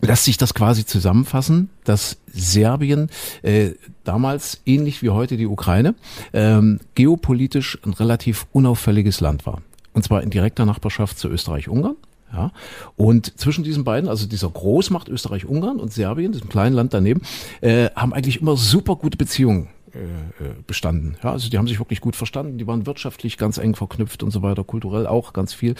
lässt 0.00 0.24
sich 0.24 0.36
das 0.36 0.54
quasi 0.54 0.84
zusammenfassen, 0.84 1.70
dass 1.84 2.18
Serbien 2.26 3.10
äh, 3.42 3.70
damals 4.04 4.60
ähnlich 4.64 5.02
wie 5.02 5.10
heute 5.10 5.36
die 5.36 5.46
Ukraine 5.46 5.94
ähm, 6.32 6.80
geopolitisch 6.94 7.78
ein 7.84 7.92
relativ 7.92 8.46
unauffälliges 8.52 9.20
Land 9.20 9.46
war. 9.46 9.62
Und 9.92 10.02
zwar 10.04 10.22
in 10.22 10.30
direkter 10.30 10.64
Nachbarschaft 10.64 11.18
zu 11.18 11.28
Österreich-Ungarn. 11.28 11.96
Ja, 12.30 12.52
und 12.96 13.38
zwischen 13.40 13.64
diesen 13.64 13.84
beiden, 13.84 14.06
also 14.06 14.26
dieser 14.26 14.50
Großmacht 14.50 15.08
Österreich-Ungarn 15.08 15.80
und 15.80 15.94
Serbien, 15.94 16.32
diesem 16.32 16.50
kleinen 16.50 16.74
Land 16.74 16.92
daneben, 16.92 17.22
äh, 17.62 17.88
haben 17.96 18.12
eigentlich 18.12 18.42
immer 18.42 18.54
super 18.58 18.96
gute 18.96 19.16
Beziehungen 19.16 19.68
äh, 19.94 19.98
äh, 19.98 20.54
bestanden. 20.66 21.16
Ja, 21.22 21.32
also 21.32 21.48
die 21.48 21.56
haben 21.56 21.66
sich 21.66 21.78
wirklich 21.78 22.02
gut 22.02 22.16
verstanden, 22.16 22.58
die 22.58 22.66
waren 22.66 22.84
wirtschaftlich 22.84 23.38
ganz 23.38 23.56
eng 23.56 23.74
verknüpft 23.74 24.22
und 24.22 24.30
so 24.30 24.42
weiter, 24.42 24.62
kulturell 24.62 25.06
auch 25.06 25.32
ganz 25.32 25.54
viel. 25.54 25.74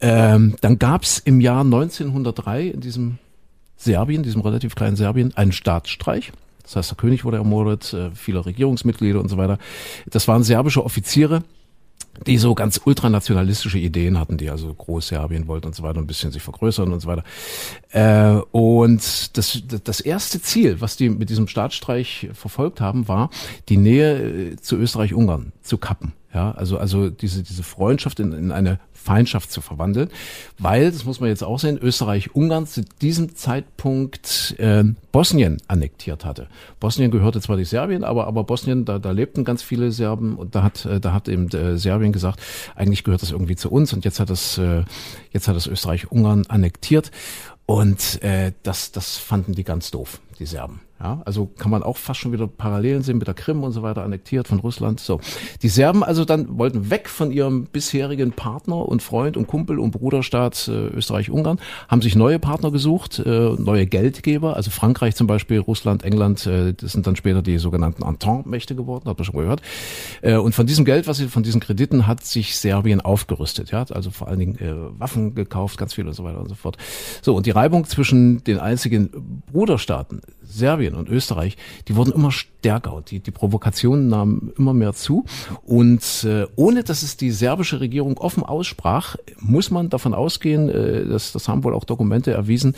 Ähm, 0.00 0.56
dann 0.60 0.80
gab's 0.80 1.18
im 1.18 1.40
Jahr 1.40 1.60
1903 1.60 2.66
in 2.66 2.80
diesem 2.80 3.18
Serbien, 3.80 4.22
diesem 4.22 4.42
relativ 4.42 4.74
kleinen 4.74 4.96
Serbien, 4.96 5.34
einen 5.36 5.52
Staatsstreich. 5.52 6.32
Das 6.62 6.76
heißt, 6.76 6.90
der 6.90 6.98
König 6.98 7.24
wurde 7.24 7.38
ermordet, 7.38 7.92
äh, 7.94 8.10
viele 8.14 8.44
Regierungsmitglieder 8.44 9.18
und 9.18 9.28
so 9.28 9.38
weiter. 9.38 9.58
Das 10.08 10.28
waren 10.28 10.42
serbische 10.42 10.84
Offiziere, 10.84 11.42
die 12.26 12.36
so 12.36 12.54
ganz 12.54 12.80
ultranationalistische 12.84 13.78
Ideen 13.78 14.20
hatten, 14.20 14.36
die 14.36 14.50
also 14.50 14.74
Großserbien 14.74 15.48
wollten 15.48 15.68
und 15.68 15.74
so 15.74 15.82
weiter, 15.82 15.98
ein 15.98 16.06
bisschen 16.06 16.30
sich 16.30 16.42
vergrößern 16.42 16.92
und 16.92 17.00
so 17.00 17.08
weiter. 17.08 17.24
Äh, 17.90 18.42
und 18.52 19.36
das, 19.38 19.62
das 19.84 20.00
erste 20.00 20.42
Ziel, 20.42 20.80
was 20.80 20.96
die 20.96 21.08
mit 21.08 21.30
diesem 21.30 21.48
Staatsstreich 21.48 22.28
verfolgt 22.34 22.80
haben, 22.80 23.08
war, 23.08 23.30
die 23.70 23.78
Nähe 23.78 24.50
äh, 24.52 24.56
zu 24.56 24.76
Österreich-Ungarn 24.76 25.52
zu 25.62 25.78
kappen. 25.78 26.12
Ja, 26.34 26.52
also, 26.52 26.78
also 26.78 27.10
diese, 27.10 27.42
diese 27.42 27.64
Freundschaft 27.64 28.20
in, 28.20 28.32
in 28.32 28.52
eine 28.52 28.78
Feindschaft 29.02 29.50
zu 29.50 29.60
verwandeln, 29.60 30.10
weil, 30.58 30.90
das 30.92 31.04
muss 31.04 31.20
man 31.20 31.28
jetzt 31.28 31.42
auch 31.42 31.58
sehen, 31.58 31.78
Österreich-Ungarn 31.78 32.66
zu 32.66 32.84
diesem 33.00 33.34
Zeitpunkt 33.34 34.54
äh, 34.58 34.84
Bosnien 35.12 35.60
annektiert 35.68 36.24
hatte. 36.24 36.48
Bosnien 36.78 37.10
gehörte 37.10 37.40
zwar 37.40 37.56
nicht 37.56 37.68
Serbien, 37.68 38.04
aber, 38.04 38.26
aber 38.26 38.44
Bosnien, 38.44 38.84
da, 38.84 38.98
da 38.98 39.10
lebten 39.10 39.44
ganz 39.44 39.62
viele 39.62 39.90
Serben 39.90 40.36
und 40.36 40.54
da 40.54 40.62
hat, 40.62 40.84
äh, 40.84 41.00
da 41.00 41.12
hat 41.12 41.28
eben 41.28 41.48
äh, 41.48 41.78
Serbien 41.78 42.12
gesagt, 42.12 42.40
eigentlich 42.74 43.04
gehört 43.04 43.22
das 43.22 43.30
irgendwie 43.30 43.56
zu 43.56 43.70
uns 43.70 43.92
und 43.92 44.04
jetzt 44.04 44.20
hat 44.20 44.30
das, 44.30 44.58
äh, 44.58 44.84
jetzt 45.32 45.48
hat 45.48 45.56
das 45.56 45.66
Österreich-Ungarn 45.66 46.46
annektiert 46.48 47.10
und 47.66 48.22
äh, 48.22 48.52
das, 48.62 48.92
das 48.92 49.16
fanden 49.16 49.54
die 49.54 49.64
ganz 49.64 49.90
doof, 49.90 50.20
die 50.38 50.46
Serben. 50.46 50.80
Ja, 51.02 51.22
also 51.24 51.46
kann 51.46 51.70
man 51.70 51.82
auch 51.82 51.96
fast 51.96 52.20
schon 52.20 52.32
wieder 52.32 52.46
Parallelen 52.46 53.02
sehen 53.02 53.16
mit 53.16 53.26
der 53.26 53.32
Krim 53.32 53.64
und 53.64 53.72
so 53.72 53.82
weiter, 53.82 54.02
annektiert 54.02 54.46
von 54.46 54.60
Russland. 54.60 55.00
So. 55.00 55.18
Die 55.62 55.70
Serben 55.70 56.04
also 56.04 56.26
dann 56.26 56.58
wollten 56.58 56.90
weg 56.90 57.08
von 57.08 57.32
ihrem 57.32 57.64
bisherigen 57.64 58.32
Partner 58.32 58.86
und 58.86 59.02
Freund 59.02 59.38
und 59.38 59.46
Kumpel 59.46 59.78
und 59.78 59.92
Bruderstaat 59.92 60.68
äh, 60.68 60.88
Österreich-Ungarn, 60.88 61.58
haben 61.88 62.02
sich 62.02 62.16
neue 62.16 62.38
Partner 62.38 62.70
gesucht, 62.70 63.18
äh, 63.18 63.30
neue 63.30 63.86
Geldgeber, 63.86 64.56
also 64.56 64.70
Frankreich 64.70 65.16
zum 65.16 65.26
Beispiel, 65.26 65.58
Russland, 65.58 66.04
England, 66.04 66.46
äh, 66.46 66.74
das 66.74 66.92
sind 66.92 67.06
dann 67.06 67.16
später 67.16 67.40
die 67.40 67.56
sogenannten 67.56 68.02
Entente-Mächte 68.02 68.74
geworden, 68.74 69.08
hat 69.08 69.16
man 69.16 69.24
schon 69.24 69.36
gehört. 69.36 69.62
Äh, 70.20 70.36
und 70.36 70.54
von 70.54 70.66
diesem 70.66 70.84
Geld, 70.84 71.06
was 71.06 71.16
sie, 71.16 71.28
von 71.28 71.42
diesen 71.42 71.62
Krediten 71.62 72.06
hat 72.06 72.24
sich 72.24 72.58
Serbien 72.58 73.00
aufgerüstet, 73.00 73.70
ja, 73.70 73.84
also 73.88 74.10
vor 74.10 74.28
allen 74.28 74.38
Dingen 74.38 74.58
äh, 74.58 75.00
Waffen 75.00 75.34
gekauft, 75.34 75.78
ganz 75.78 75.94
viel 75.94 76.06
und 76.06 76.12
so 76.12 76.24
weiter 76.24 76.40
und 76.40 76.48
so 76.48 76.54
fort. 76.54 76.76
So, 77.22 77.34
und 77.34 77.46
die 77.46 77.52
Reibung 77.52 77.86
zwischen 77.86 78.44
den 78.44 78.58
einzigen 78.58 79.42
Bruderstaaten, 79.50 80.20
Serbien 80.50 80.94
und 80.94 81.08
Österreich, 81.08 81.56
die 81.88 81.96
wurden 81.96 82.12
immer 82.12 82.32
stärker 82.60 82.92
und 82.92 83.10
die, 83.10 83.20
die 83.20 83.30
Provokationen 83.30 84.08
nahmen 84.08 84.52
immer 84.58 84.74
mehr 84.74 84.92
zu. 84.92 85.24
Und 85.64 86.24
äh, 86.24 86.46
ohne 86.56 86.84
dass 86.84 87.02
es 87.02 87.16
die 87.16 87.30
serbische 87.30 87.80
Regierung 87.80 88.18
offen 88.18 88.42
aussprach, 88.42 89.16
muss 89.38 89.70
man 89.70 89.88
davon 89.88 90.12
ausgehen, 90.12 90.68
äh, 90.68 91.06
dass, 91.06 91.32
das 91.32 91.48
haben 91.48 91.64
wohl 91.64 91.74
auch 91.74 91.84
Dokumente 91.84 92.32
erwiesen, 92.32 92.74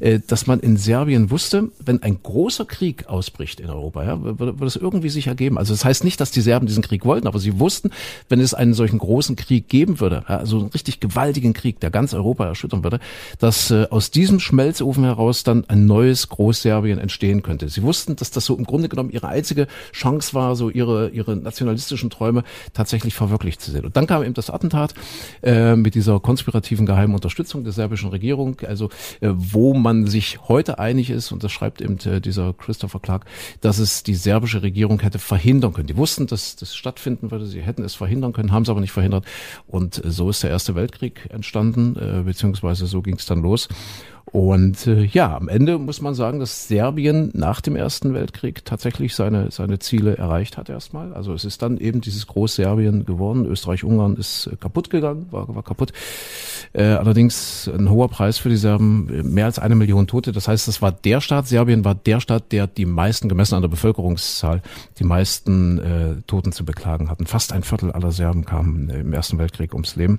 äh, 0.00 0.20
dass 0.26 0.46
man 0.46 0.60
in 0.60 0.76
Serbien 0.76 1.30
wusste, 1.30 1.70
wenn 1.84 2.02
ein 2.02 2.22
großer 2.22 2.64
Krieg 2.64 3.08
ausbricht 3.08 3.60
in 3.60 3.68
Europa, 3.68 4.04
ja, 4.04 4.22
wird, 4.22 4.38
wird 4.38 4.62
es 4.62 4.76
irgendwie 4.76 5.10
sich 5.10 5.26
ergeben. 5.26 5.58
Also 5.58 5.74
das 5.74 5.84
heißt 5.84 6.04
nicht, 6.04 6.20
dass 6.20 6.30
die 6.30 6.40
Serben 6.40 6.66
diesen 6.66 6.82
Krieg 6.82 7.04
wollten, 7.04 7.26
aber 7.26 7.38
sie 7.38 7.60
wussten, 7.60 7.90
wenn 8.28 8.40
es 8.40 8.54
einen 8.54 8.72
solchen 8.72 8.98
großen 8.98 9.36
Krieg 9.36 9.68
geben 9.68 10.00
würde, 10.00 10.24
ja, 10.28 10.38
also 10.38 10.60
einen 10.60 10.68
richtig 10.68 11.00
gewaltigen 11.00 11.52
Krieg, 11.52 11.80
der 11.80 11.90
ganz 11.90 12.14
Europa 12.14 12.46
erschüttern 12.46 12.84
würde, 12.84 13.00
dass 13.38 13.70
äh, 13.70 13.86
aus 13.90 14.10
diesem 14.10 14.40
Schmelzofen 14.40 15.04
heraus 15.04 15.44
dann 15.44 15.64
ein 15.68 15.84
neues 15.84 16.28
Großserbien 16.28 16.98
entstehen 17.16 17.42
könnte. 17.42 17.68
Sie 17.68 17.82
wussten, 17.82 18.14
dass 18.16 18.30
das 18.30 18.44
so 18.44 18.56
im 18.56 18.64
Grunde 18.64 18.90
genommen 18.90 19.10
ihre 19.10 19.28
einzige 19.28 19.68
Chance 19.92 20.34
war, 20.34 20.54
so 20.54 20.68
ihre, 20.68 21.08
ihre 21.08 21.34
nationalistischen 21.34 22.10
Träume 22.10 22.44
tatsächlich 22.74 23.14
verwirklicht 23.14 23.62
zu 23.62 23.70
sehen. 23.70 23.86
Und 23.86 23.96
dann 23.96 24.06
kam 24.06 24.22
eben 24.22 24.34
das 24.34 24.50
Attentat 24.50 24.92
äh, 25.42 25.76
mit 25.76 25.94
dieser 25.94 26.20
konspirativen 26.20 26.84
geheimen 26.84 27.14
Unterstützung 27.14 27.64
der 27.64 27.72
serbischen 27.72 28.10
Regierung, 28.10 28.60
also 28.66 28.90
äh, 29.20 29.30
wo 29.32 29.72
man 29.72 30.06
sich 30.06 30.40
heute 30.46 30.78
einig 30.78 31.08
ist, 31.08 31.32
und 31.32 31.42
das 31.42 31.52
schreibt 31.52 31.80
eben 31.80 31.98
äh, 32.04 32.20
dieser 32.20 32.52
Christopher 32.52 33.00
Clark, 33.00 33.24
dass 33.62 33.78
es 33.78 34.02
die 34.02 34.14
serbische 34.14 34.62
Regierung 34.62 35.00
hätte 35.00 35.18
verhindern 35.18 35.72
können. 35.72 35.86
Die 35.86 35.96
wussten, 35.96 36.26
dass 36.26 36.56
das 36.56 36.76
stattfinden 36.76 37.30
würde, 37.30 37.46
sie 37.46 37.62
hätten 37.62 37.82
es 37.82 37.94
verhindern 37.94 38.34
können, 38.34 38.52
haben 38.52 38.64
es 38.64 38.68
aber 38.68 38.80
nicht 38.80 38.92
verhindert. 38.92 39.24
Und 39.66 40.04
äh, 40.04 40.10
so 40.10 40.28
ist 40.28 40.42
der 40.42 40.50
Erste 40.50 40.74
Weltkrieg 40.74 41.28
entstanden, 41.30 41.96
äh, 41.96 42.22
beziehungsweise 42.24 42.86
so 42.86 43.00
ging 43.00 43.16
es 43.16 43.24
dann 43.24 43.40
los. 43.40 43.68
Und 44.32 44.88
äh, 44.88 45.04
ja, 45.04 45.36
am 45.36 45.48
Ende 45.48 45.78
muss 45.78 46.00
man 46.00 46.14
sagen, 46.14 46.40
dass 46.40 46.66
Serbien 46.66 47.30
nach 47.32 47.60
dem 47.60 47.76
Ersten 47.76 48.12
Weltkrieg 48.12 48.64
tatsächlich 48.64 49.14
seine, 49.14 49.52
seine 49.52 49.78
Ziele 49.78 50.16
erreicht 50.16 50.56
hat 50.56 50.68
erstmal. 50.68 51.14
Also 51.14 51.32
es 51.32 51.44
ist 51.44 51.62
dann 51.62 51.78
eben 51.78 52.00
dieses 52.00 52.26
Großserbien 52.26 53.06
geworden. 53.06 53.46
Österreich-Ungarn 53.46 54.16
ist 54.16 54.48
äh, 54.48 54.56
kaputt 54.56 54.90
gegangen, 54.90 55.28
war, 55.30 55.54
war 55.54 55.62
kaputt. 55.62 55.92
Äh, 56.72 56.82
allerdings 56.82 57.70
ein 57.72 57.88
hoher 57.88 58.08
Preis 58.08 58.38
für 58.38 58.48
die 58.48 58.56
Serben, 58.56 59.08
äh, 59.10 59.22
mehr 59.22 59.46
als 59.46 59.60
eine 59.60 59.76
Million 59.76 60.08
Tote. 60.08 60.32
Das 60.32 60.48
heißt, 60.48 60.66
das 60.66 60.82
war 60.82 60.90
der 60.90 61.20
Staat, 61.20 61.46
Serbien 61.46 61.84
war 61.84 61.94
der 61.94 62.18
Staat, 62.18 62.50
der 62.50 62.66
die 62.66 62.84
meisten, 62.84 63.28
gemessen 63.28 63.54
an 63.54 63.62
der 63.62 63.68
Bevölkerungszahl, 63.68 64.60
die 64.98 65.04
meisten 65.04 65.78
äh, 65.78 66.22
Toten 66.26 66.50
zu 66.50 66.64
beklagen 66.64 67.10
hatten. 67.10 67.26
Fast 67.26 67.52
ein 67.52 67.62
Viertel 67.62 67.92
aller 67.92 68.10
Serben 68.10 68.44
kamen 68.44 68.90
im 68.90 69.12
Ersten 69.12 69.38
Weltkrieg 69.38 69.72
ums 69.72 69.94
Leben. 69.94 70.18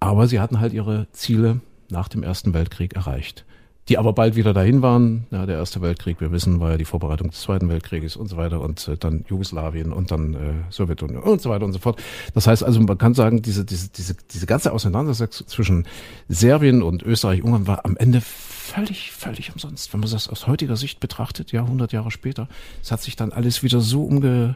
Aber 0.00 0.26
sie 0.26 0.40
hatten 0.40 0.58
halt 0.58 0.72
ihre 0.72 1.06
Ziele 1.12 1.60
nach 1.92 2.08
dem 2.08 2.24
Ersten 2.24 2.52
Weltkrieg 2.54 2.94
erreicht. 2.96 3.44
Die 3.88 3.98
aber 3.98 4.12
bald 4.12 4.36
wieder 4.36 4.54
dahin 4.54 4.80
waren. 4.80 5.26
Ja, 5.32 5.44
der 5.44 5.56
Erste 5.56 5.82
Weltkrieg, 5.82 6.20
wir 6.20 6.30
wissen, 6.30 6.60
war 6.60 6.70
ja 6.70 6.76
die 6.76 6.84
Vorbereitung 6.84 7.30
des 7.30 7.40
Zweiten 7.40 7.68
Weltkrieges 7.68 8.16
und 8.16 8.28
so 8.28 8.36
weiter 8.36 8.60
und 8.60 8.86
äh, 8.86 8.96
dann 8.96 9.24
Jugoslawien 9.28 9.92
und 9.92 10.12
dann 10.12 10.34
äh, 10.34 10.38
Sowjetunion 10.70 11.22
und 11.22 11.42
so 11.42 11.50
weiter 11.50 11.64
und 11.64 11.72
so 11.72 11.80
fort. 11.80 12.00
Das 12.32 12.46
heißt 12.46 12.62
also, 12.62 12.80
man 12.80 12.96
kann 12.96 13.14
sagen, 13.14 13.42
diese, 13.42 13.64
diese, 13.64 13.88
diese, 13.88 14.14
diese 14.32 14.46
ganze 14.46 14.72
Auseinandersetzung 14.72 15.48
zwischen 15.48 15.86
Serbien 16.28 16.82
und 16.82 17.02
Österreich-Ungarn 17.02 17.66
war 17.66 17.84
am 17.84 17.96
Ende 17.96 18.22
völlig, 18.62 19.10
völlig 19.10 19.52
umsonst. 19.52 19.92
Wenn 19.92 20.00
man 20.00 20.10
das 20.10 20.28
aus 20.28 20.46
heutiger 20.46 20.76
Sicht 20.76 21.00
betrachtet, 21.00 21.52
ja, 21.52 21.62
100 21.62 21.92
Jahre 21.92 22.10
später, 22.10 22.48
es 22.82 22.92
hat 22.92 23.02
sich 23.02 23.16
dann 23.16 23.32
alles 23.32 23.62
wieder 23.62 23.80
so 23.80 24.04
umge, 24.04 24.54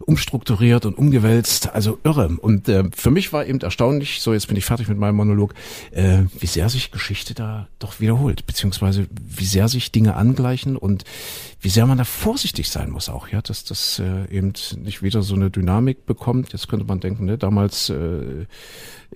umstrukturiert 0.00 0.86
und 0.86 0.96
umgewälzt, 0.96 1.74
also 1.74 1.98
irre. 2.04 2.28
Und 2.28 2.68
äh, 2.68 2.84
für 2.94 3.10
mich 3.10 3.32
war 3.32 3.44
eben 3.44 3.60
erstaunlich, 3.60 4.20
so 4.20 4.32
jetzt 4.32 4.46
bin 4.46 4.56
ich 4.56 4.64
fertig 4.64 4.88
mit 4.88 4.96
meinem 4.96 5.16
Monolog, 5.16 5.54
äh, 5.90 6.22
wie 6.38 6.46
sehr 6.46 6.68
sich 6.68 6.92
Geschichte 6.92 7.34
da 7.34 7.66
doch 7.78 8.00
wiederholt, 8.00 8.46
beziehungsweise 8.46 9.08
wie 9.10 9.44
sehr 9.44 9.68
sich 9.68 9.90
Dinge 9.90 10.14
angleichen 10.14 10.76
und 10.76 11.04
wie 11.66 11.70
sehr 11.70 11.84
man 11.84 11.98
da 11.98 12.04
vorsichtig 12.04 12.70
sein 12.70 12.90
muss 12.90 13.08
auch, 13.08 13.26
ja, 13.26 13.42
dass 13.42 13.64
das 13.64 13.98
äh, 13.98 14.30
eben 14.30 14.52
nicht 14.84 15.02
wieder 15.02 15.22
so 15.22 15.34
eine 15.34 15.50
Dynamik 15.50 16.06
bekommt. 16.06 16.52
Jetzt 16.52 16.68
könnte 16.68 16.86
man 16.86 17.00
denken, 17.00 17.24
ne, 17.24 17.38
damals 17.38 17.90
äh, 17.90 18.46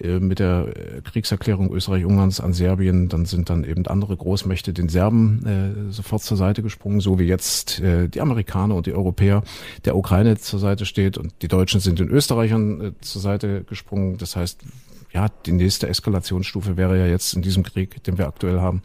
äh, 0.00 0.18
mit 0.18 0.40
der 0.40 0.66
äh, 0.66 1.00
Kriegserklärung 1.02 1.72
Österreich-Ungarns 1.72 2.40
an 2.40 2.52
Serbien, 2.52 3.08
dann 3.08 3.24
sind 3.24 3.50
dann 3.50 3.62
eben 3.62 3.86
andere 3.86 4.16
Großmächte 4.16 4.72
den 4.72 4.88
Serben 4.88 5.46
äh, 5.46 5.92
sofort 5.92 6.24
zur 6.24 6.36
Seite 6.36 6.64
gesprungen, 6.64 6.98
so 6.98 7.20
wie 7.20 7.26
jetzt 7.26 7.78
äh, 7.78 8.08
die 8.08 8.20
Amerikaner 8.20 8.74
und 8.74 8.86
die 8.86 8.94
Europäer 8.94 9.44
der 9.84 9.94
Ukraine 9.94 10.36
zur 10.36 10.58
Seite 10.58 10.86
steht 10.86 11.18
und 11.18 11.32
die 11.42 11.48
Deutschen 11.48 11.78
sind 11.78 12.00
den 12.00 12.08
Österreichern 12.08 12.80
äh, 12.80 12.92
zur 13.00 13.22
Seite 13.22 13.62
gesprungen. 13.62 14.18
Das 14.18 14.34
heißt, 14.34 14.64
ja, 15.12 15.29
die 15.29 15.53
nächste 15.53 15.88
Eskalationsstufe 15.88 16.77
wäre 16.77 16.96
ja 16.96 17.07
jetzt 17.07 17.35
in 17.35 17.42
diesem 17.42 17.64
Krieg, 17.64 18.03
den 18.05 18.16
wir 18.16 18.29
aktuell 18.29 18.61
haben, 18.61 18.83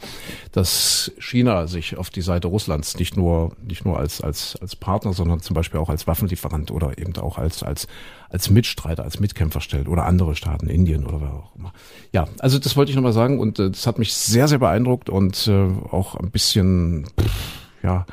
dass 0.51 1.11
China 1.19 1.67
sich 1.67 1.97
auf 1.97 2.09
die 2.09 2.21
Seite 2.21 2.47
Russlands 2.47 2.97
nicht 2.97 3.15
nur, 3.15 3.55
nicht 3.61 3.85
nur 3.85 3.99
als, 3.99 4.21
als, 4.21 4.55
als 4.59 4.75
Partner, 4.75 5.13
sondern 5.13 5.41
zum 5.41 5.53
Beispiel 5.53 5.79
auch 5.79 5.89
als 5.89 6.07
Waffenlieferant 6.07 6.71
oder 6.71 6.97
eben 6.97 7.15
auch 7.17 7.37
als, 7.37 7.61
als, 7.61 7.87
als 8.29 8.49
Mitstreiter, 8.49 9.03
als 9.03 9.19
Mitkämpfer 9.19 9.61
stellt 9.61 9.87
oder 9.87 10.05
andere 10.05 10.35
Staaten, 10.35 10.67
Indien 10.67 11.05
oder 11.05 11.21
wer 11.21 11.33
auch 11.33 11.55
immer. 11.55 11.73
Ja, 12.11 12.27
also 12.39 12.57
das 12.57 12.75
wollte 12.75 12.89
ich 12.89 12.95
nochmal 12.95 13.13
sagen 13.13 13.39
und 13.39 13.59
äh, 13.59 13.69
das 13.69 13.85
hat 13.85 13.99
mich 13.99 14.15
sehr, 14.15 14.47
sehr 14.47 14.59
beeindruckt 14.59 15.09
und 15.09 15.47
äh, 15.47 15.67
auch 15.91 16.15
ein 16.15 16.31
bisschen, 16.31 17.05
pff, 17.19 17.59
ja, 17.83 18.07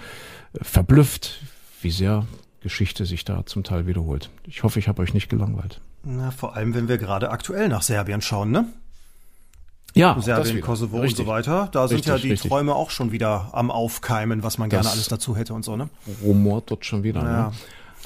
verblüfft, 0.61 1.41
wie 1.81 1.91
sehr 1.91 2.27
Geschichte 2.61 3.07
sich 3.07 3.25
da 3.25 3.47
zum 3.47 3.65
Teil 3.65 3.87
wiederholt. 3.87 4.29
Ich 4.47 4.63
hoffe, 4.63 4.79
ich 4.79 4.87
habe 4.87 5.01
euch 5.01 5.15
nicht 5.15 5.31
gelangweilt. 5.31 5.81
Na, 6.05 6.31
vor 6.31 6.57
allem, 6.57 6.75
wenn 6.75 6.89
wir 6.89 6.99
gerade 6.99 7.31
aktuell 7.31 7.69
nach 7.69 7.83
Serbien 7.83 8.21
schauen, 8.21 8.51
ne? 8.51 8.67
Ja, 9.95 10.19
Serbien, 10.21 10.61
Kosovo 10.63 11.01
richtig. 11.01 11.21
und 11.21 11.27
so 11.27 11.31
weiter. 11.31 11.69
Da 11.71 11.83
richtig, 11.83 12.05
sind 12.05 12.07
ja 12.07 12.19
die 12.19 12.31
richtig. 12.31 12.51
Träume 12.51 12.75
auch 12.75 12.91
schon 12.91 13.13
wieder 13.13 13.51
am 13.53 13.71
Aufkeimen, 13.71 14.43
was 14.43 14.57
man 14.59 14.71
das 14.71 14.81
gerne 14.81 14.91
alles 14.91 15.09
dazu 15.09 15.37
hätte 15.37 15.53
und 15.55 15.65
so, 15.65 15.77
ne? 15.77 15.91
Rumort 16.23 16.71
dort 16.71 16.87
schon 16.87 17.03
wieder. 17.03 17.23
Ja. 17.23 17.49
Ne? 17.49 17.53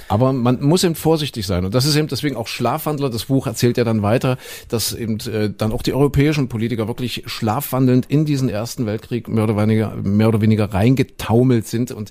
Aber 0.08 0.32
man 0.32 0.62
muss 0.62 0.84
eben 0.84 0.94
vorsichtig 0.94 1.46
sein. 1.46 1.64
Und 1.64 1.74
das 1.74 1.86
ist 1.86 1.96
eben 1.96 2.08
deswegen 2.08 2.36
auch 2.36 2.46
Schlafwandler. 2.46 3.10
Das 3.10 3.26
Buch 3.26 3.46
erzählt 3.46 3.76
ja 3.76 3.84
dann 3.84 4.02
weiter, 4.02 4.38
dass 4.68 4.92
eben 4.92 5.18
äh, 5.20 5.50
dann 5.56 5.72
auch 5.72 5.82
die 5.82 5.92
europäischen 5.92 6.48
Politiker 6.48 6.86
wirklich 6.86 7.24
schlafwandelnd 7.26 8.06
in 8.06 8.24
diesen 8.24 8.48
Ersten 8.48 8.86
Weltkrieg 8.86 9.28
mehr 9.28 9.44
oder 9.44 9.56
weniger, 9.56 9.94
mehr 9.96 10.28
oder 10.28 10.40
weniger 10.40 10.72
reingetaumelt 10.72 11.66
sind. 11.66 11.90
Und 11.90 12.10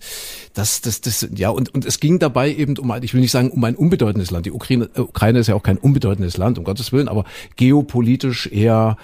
das, 0.53 0.81
das, 0.81 1.01
das, 1.01 1.27
ja, 1.35 1.49
und, 1.49 1.73
und 1.73 1.85
es 1.85 1.99
ging 1.99 2.19
dabei 2.19 2.53
eben 2.53 2.77
um, 2.77 2.93
ich 3.01 3.13
will 3.13 3.21
nicht 3.21 3.31
sagen, 3.31 3.49
um 3.49 3.63
ein 3.63 3.75
unbedeutendes 3.75 4.31
Land. 4.31 4.45
Die 4.45 4.51
Ukraine, 4.51 4.89
äh, 4.95 5.01
Ukraine 5.01 5.39
ist 5.39 5.47
ja 5.47 5.55
auch 5.55 5.63
kein 5.63 5.77
unbedeutendes 5.77 6.37
Land, 6.37 6.57
um 6.57 6.63
Gottes 6.63 6.91
Willen, 6.91 7.07
aber 7.07 7.25
geopolitisch 7.55 8.47
eher, 8.47 8.97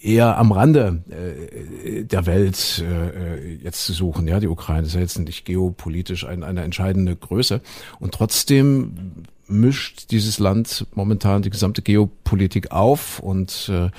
eher 0.00 0.38
am 0.38 0.52
Rande 0.52 1.02
äh, 1.10 2.04
der 2.04 2.26
Welt 2.26 2.82
äh, 2.86 3.54
jetzt 3.56 3.84
zu 3.84 3.92
suchen. 3.92 4.28
Ja, 4.28 4.40
die 4.40 4.48
Ukraine 4.48 4.86
ist 4.86 4.94
ja 4.94 5.00
jetzt 5.00 5.18
nicht 5.18 5.44
geopolitisch 5.44 6.24
ein, 6.24 6.42
eine 6.44 6.62
entscheidende 6.62 7.16
Größe. 7.16 7.60
Und 7.98 8.14
trotzdem 8.14 9.26
mischt 9.48 10.10
dieses 10.10 10.38
Land 10.38 10.86
momentan 10.94 11.42
die 11.42 11.50
gesamte 11.50 11.82
Geopolitik 11.82 12.70
auf 12.70 13.18
und 13.18 13.70
äh, 13.72 13.90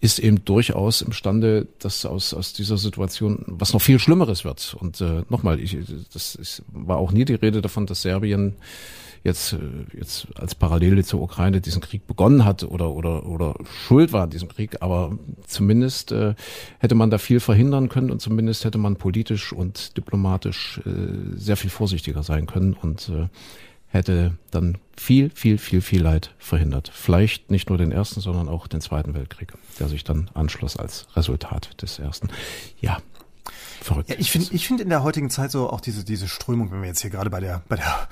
ist 0.00 0.20
eben 0.20 0.44
durchaus 0.44 1.02
imstande, 1.02 1.66
dass 1.80 2.06
aus, 2.06 2.32
aus 2.32 2.52
dieser 2.52 2.78
Situation 2.78 3.42
was 3.46 3.72
noch 3.72 3.82
viel 3.82 3.98
Schlimmeres 3.98 4.44
wird. 4.44 4.76
Und 4.78 5.00
äh, 5.00 5.22
nochmal, 5.28 5.58
ich, 5.58 5.76
das 6.12 6.36
ist, 6.36 6.62
war 6.72 6.98
auch 6.98 7.10
nie 7.10 7.24
die 7.24 7.34
Rede 7.34 7.60
davon, 7.60 7.86
dass 7.86 8.02
Serbien 8.02 8.54
jetzt, 9.28 9.52
äh, 9.52 9.58
jetzt 9.96 10.26
als 10.34 10.54
Parallele 10.54 11.04
zur 11.04 11.22
Ukraine 11.22 11.60
diesen 11.60 11.80
Krieg 11.80 12.06
begonnen 12.06 12.44
hat 12.44 12.64
oder, 12.64 12.90
oder, 12.90 13.26
oder 13.26 13.54
schuld 13.86 14.12
war 14.12 14.24
an 14.24 14.30
diesem 14.30 14.48
Krieg, 14.48 14.82
aber 14.82 15.16
zumindest 15.46 16.10
äh, 16.12 16.34
hätte 16.78 16.94
man 16.94 17.10
da 17.10 17.18
viel 17.18 17.40
verhindern 17.40 17.88
können 17.88 18.10
und 18.10 18.20
zumindest 18.20 18.64
hätte 18.64 18.78
man 18.78 18.96
politisch 18.96 19.52
und 19.52 19.96
diplomatisch 19.96 20.80
äh, 20.84 21.36
sehr 21.36 21.56
viel 21.56 21.70
vorsichtiger 21.70 22.22
sein 22.22 22.46
können 22.46 22.74
und 22.74 23.08
äh, 23.10 23.28
hätte 23.88 24.36
dann 24.50 24.78
viel, 24.96 25.30
viel, 25.30 25.58
viel, 25.58 25.80
viel 25.80 26.02
Leid 26.02 26.34
verhindert. 26.38 26.90
Vielleicht 26.92 27.50
nicht 27.50 27.68
nur 27.68 27.78
den 27.78 27.92
ersten, 27.92 28.20
sondern 28.20 28.48
auch 28.48 28.66
den 28.66 28.80
zweiten 28.80 29.14
Weltkrieg, 29.14 29.52
der 29.78 29.88
sich 29.88 30.04
dann 30.04 30.30
anschloss 30.34 30.76
als 30.76 31.06
Resultat 31.16 31.80
des 31.80 31.98
ersten. 31.98 32.28
Ja, 32.80 32.98
verrückt. 33.80 34.10
Ja, 34.10 34.16
ich 34.18 34.30
finde, 34.30 34.48
ich 34.52 34.66
finde 34.66 34.82
in 34.82 34.90
der 34.90 35.02
heutigen 35.02 35.30
Zeit 35.30 35.50
so 35.50 35.70
auch 35.70 35.80
diese, 35.80 36.04
diese 36.04 36.28
Strömung, 36.28 36.70
wenn 36.70 36.82
wir 36.82 36.88
jetzt 36.88 37.00
hier 37.00 37.10
gerade 37.10 37.30
bei 37.30 37.40
der, 37.40 37.62
bei 37.68 37.76
der 37.76 38.08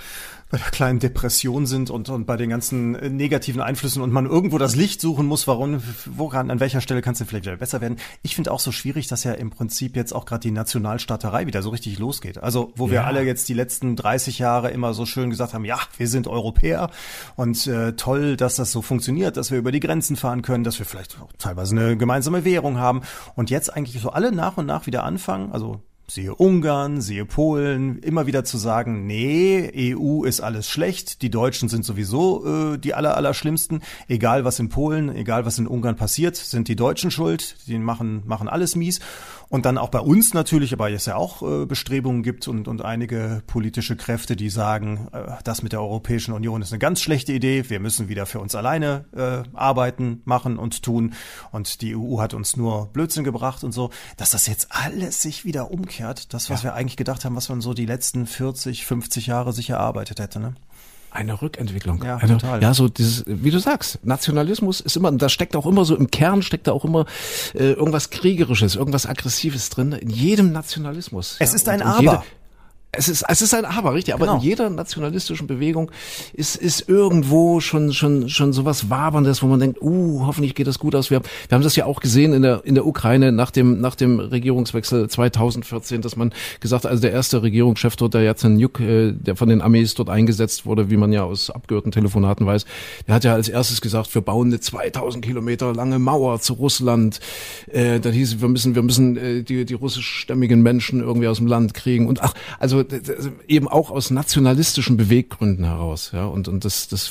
bei 0.49 0.59
der 0.59 0.69
kleinen 0.69 1.01
Depression 1.01 1.67
sind 1.67 1.91
und, 1.91 2.09
und 2.09 2.25
bei 2.25 2.37
den 2.37 2.51
ganzen 2.51 2.95
äh, 2.95 3.11
negativen 3.11 3.61
Einflüssen 3.61 4.01
und 4.01 4.13
man 4.13 4.27
irgendwo 4.27 4.59
das 4.59 4.77
Licht 4.77 5.01
suchen 5.01 5.27
muss, 5.27 5.49
warum, 5.49 5.83
woran, 6.07 6.51
an 6.51 6.61
welcher 6.61 6.81
Stelle 6.81 7.03
kannst 7.03 7.21
du 7.21 7.25
vielleicht 7.25 7.47
wieder 7.47 7.57
besser 7.57 7.81
werden. 7.81 7.97
Ich 8.23 8.37
finde 8.37 8.53
auch 8.53 8.61
so 8.61 8.71
schwierig, 8.71 9.09
dass 9.09 9.25
ja 9.25 9.33
im 9.33 9.51
Prinzip 9.51 9.97
jetzt 9.97 10.13
auch 10.13 10.25
gerade 10.25 10.43
die 10.43 10.53
Nationalstaaterei 10.53 11.47
wieder 11.47 11.63
so 11.63 11.71
richtig 11.71 11.99
losgeht. 11.99 12.39
Also, 12.39 12.73
wo 12.77 12.87
ja. 12.87 12.93
wir 12.93 13.07
alle 13.07 13.23
jetzt 13.23 13.49
die 13.49 13.55
letzten 13.55 13.97
30 13.97 14.39
Jahre 14.39 14.71
immer 14.71 14.95
so 14.95 15.05
schön 15.05 15.31
gesagt 15.31 15.53
haben, 15.53 15.65
ja, 15.65 15.79
wir 15.97 16.09
sind 16.09 16.29
Europäer 16.29 16.91
und 17.35 17.67
äh, 17.67 17.95
toll, 17.95 18.37
dass 18.37 18.57
das 18.57 18.71
so 18.71 18.83
funktioniert, 18.83 19.37
dass 19.37 19.51
wir 19.51 19.59
über 19.59 19.73
die 19.73 19.81
Grenzen 19.81 20.15
fahren 20.15 20.43
können, 20.43 20.63
dass 20.63 20.79
wir 20.79 20.87
vielleicht 20.87 21.21
auch 21.21 21.33
teilweise 21.39 21.77
eine 21.77 21.97
gemeinsame 21.97 22.45
Währung 22.45 22.79
haben 22.79 23.03
und 23.35 23.51
jetzt 23.51 23.75
eigentlich 23.75 24.01
so 24.01 24.11
alle 24.11 24.31
nach 24.31 24.57
und 24.57 24.67
nach 24.67 24.87
wieder 24.87 25.03
anfangen, 25.03 25.51
also 25.53 25.81
siehe 26.09 26.35
Ungarn, 26.35 27.01
siehe 27.01 27.25
Polen, 27.25 27.99
immer 27.99 28.27
wieder 28.27 28.45
zu 28.45 28.59
sagen, 28.59 29.07
nee, 29.07 29.95
EU 29.95 30.25
ist 30.25 30.41
alles 30.41 30.69
schlecht, 30.69 31.23
die 31.23 31.31
Deutschen 31.31 31.69
sind 31.69 31.85
sowieso 31.85 32.75
äh, 32.75 32.79
die 32.79 32.95
aller, 32.95 33.17
aller 33.17 33.35
schlimmsten, 33.35 33.81
egal 34.09 34.45
was 34.45 34.59
in 34.59 34.69
Polen, 34.69 35.15
egal 35.15 35.45
was 35.45 35.59
in 35.59 35.67
Ungarn 35.67 35.97
passiert, 35.97 36.37
sind 36.37 36.69
die 36.69 36.77
Deutschen 36.77 37.11
schuld, 37.11 37.57
die 37.67 37.79
machen, 37.79 38.23
machen 38.27 38.49
alles 38.49 38.77
mies. 38.77 39.01
Und 39.49 39.65
dann 39.65 39.79
auch 39.79 39.91
bei 39.91 40.01
uns 40.01 40.35
natürlich, 40.35 40.73
aber 40.73 40.91
es 40.91 41.07
ja 41.07 41.17
auch 41.17 41.43
äh, 41.43 41.67
Bestrebungen 41.67 42.23
gibt 42.23 42.49
und, 42.49 42.67
und 42.67 42.83
einige 42.83 43.43
politische 43.47 43.97
Kräfte, 43.97 44.35
die 44.35 44.51
sagen, 44.51 45.09
äh, 45.13 45.33
das 45.45 45.63
mit 45.63 45.73
der 45.73 45.81
Europäischen 45.81 46.33
Union 46.33 46.63
ist 46.63 46.73
eine 46.73 46.81
ganz 46.81 47.01
schlechte 47.01 47.33
Idee, 47.33 47.71
wir 47.71 47.79
müssen 47.79 48.09
wieder 48.09 48.27
für 48.27 48.41
uns 48.41 48.55
alleine 48.57 49.05
äh, 49.15 49.49
arbeiten, 49.57 50.21
machen 50.25 50.59
und 50.59 50.83
tun. 50.83 51.15
Und 51.53 51.81
die 51.81 51.97
EU 51.97 52.19
hat 52.21 52.35
uns 52.35 52.57
nur 52.57 52.87
Blödsinn 52.93 53.23
gebracht 53.23 53.63
und 53.63 53.73
so, 53.73 53.91
dass 54.17 54.31
das 54.31 54.47
jetzt 54.49 54.69
alles 54.71 55.23
sich 55.23 55.45
wieder 55.45 55.71
umkehrt, 55.71 56.35
das, 56.35 56.51
was 56.51 56.63
ja. 56.63 56.71
wir 56.71 56.75
eigentlich 56.75 56.97
gedacht 56.97 57.25
haben, 57.25 57.37
was 57.37 57.49
man 57.49 57.61
so 57.61 57.73
die 57.73 57.87
letzten 57.87 58.27
40, 58.27 58.85
50 58.85 59.29
Jahre 59.29 59.53
sich 59.53 59.71
erarbeitet 59.71 60.19
hätte. 60.19 60.41
Ne? 60.41 60.55
Eine 61.17 61.41
Rückentwicklung. 61.41 62.03
Ja, 62.05 62.19
eine, 62.19 62.37
total. 62.37 62.63
Ja, 62.63 62.75
so 62.75 62.89
dieses, 62.89 63.25
wie 63.27 63.51
du 63.51 63.59
sagst, 63.59 64.05
Nationalismus 64.05 64.81
ist 64.81 64.97
immer, 64.97 65.11
da 65.13 65.29
steckt 65.31 65.57
auch 65.57 65.65
immer 65.65 65.85
so 65.87 65.97
im 65.97 66.11
Kern, 66.11 66.43
steckt 66.43 66.67
da 66.67 66.73
auch 66.73 66.85
immer 66.85 67.07
äh, 67.55 67.73
irgendwas 67.73 68.11
Kriegerisches, 68.11 68.77
irgendwas 68.77 69.07
Aggressives 69.07 69.71
drin, 69.71 69.93
in 69.93 70.11
jedem 70.11 70.53
Nationalismus. 70.53 71.37
Es 71.39 71.53
ja, 71.53 71.57
ist 71.57 71.69
ein 71.69 71.81
Aber. 71.81 72.01
Jede, 72.01 72.23
es 72.93 73.09
ist, 73.09 73.25
es 73.29 73.43
ist 73.43 73.55
ein 73.55 73.65
Aber, 73.65 73.95
richtig. 73.95 74.15
Aber 74.15 74.27
genau. 74.27 74.39
in 74.39 74.43
jeder 74.43 74.71
nationalistischen 74.71 75.47
Bewegung 75.47 75.91
ist, 76.33 76.57
ist 76.57 76.89
irgendwo 76.89 77.61
schon, 77.61 77.93
schon, 77.93 78.29
schon 78.29 78.53
sowas 78.53 78.91
Waberndes, 78.91 79.43
wo 79.43 79.47
man 79.47 79.61
denkt, 79.61 79.81
uh, 79.81 80.27
hoffentlich 80.27 80.55
geht 80.55 80.67
das 80.67 80.79
gut 80.79 80.95
aus. 80.95 81.11
Wir, 81.11 81.21
wir 81.21 81.55
haben 81.55 81.63
das 81.63 81.77
ja 81.77 81.85
auch 81.85 82.01
gesehen 82.01 82.33
in 82.33 82.43
der, 82.43 82.63
in 82.65 82.75
der 82.75 82.87
Ukraine 82.87 83.33
nach 83.33 83.51
dem, 83.51 83.81
nach 83.81 83.95
dem 83.95 84.19
Regierungswechsel 84.19 85.09
2014, 85.09 86.01
dass 86.01 86.17
man 86.17 86.33
gesagt 86.61 86.85
hat, 86.85 86.91
also 86.91 87.03
der 87.03 87.13
erste 87.13 87.43
Regierungschef 87.43 87.97
dort, 87.97 88.15
der 88.15 88.23
Yatsenyuk, 88.23 88.81
äh, 88.81 89.13
der 89.13 89.37
von 89.37 89.49
den 89.49 89.61
Armees 89.61 89.95
dort 89.95 90.09
eingesetzt 90.09 90.67
wurde, 90.67 90.91
wie 90.91 90.97
man 90.97 91.13
ja 91.13 91.25
aus 91.25 91.51
abgehörten 91.51 91.93
Telefonaten 91.93 92.47
weiß, 92.47 92.65
der 93.07 93.15
hat 93.15 93.25
ja 93.25 93.35
als 93.35 93.49
erstes 93.49 93.81
gesagt, 93.81 94.15
wir 94.15 94.23
bauen 94.23 94.49
eine 94.49 94.61
2000 94.61 95.25
Kilometer 95.25 95.75
lange 95.75 95.99
Mauer 95.99 96.41
zu 96.41 96.55
Russland. 96.55 97.21
Äh, 97.71 98.01
dann 98.01 98.13
hieß 98.13 98.35
es, 98.35 98.41
wir 98.41 98.49
müssen, 98.49 98.75
wir 98.75 98.83
müssen 98.83 99.17
äh, 99.17 99.43
die, 99.43 99.65
die 99.65 99.75
russischstämmigen 99.75 100.63
Menschen 100.63 101.01
irgendwie 101.01 101.29
aus 101.29 101.39
dem 101.39 101.47
Land 101.47 101.75
kriegen. 101.75 102.07
Und 102.07 102.23
ach, 102.23 102.35
also 102.59 102.76
eben 103.49 103.69
auch 103.69 103.91
aus 103.91 104.11
nationalistischen 104.11 104.97
Beweggründen 104.97 105.65
heraus, 105.65 106.11
ja, 106.13 106.27
und, 106.27 106.49
und 106.49 106.65
das, 106.65 106.89
das 106.89 107.11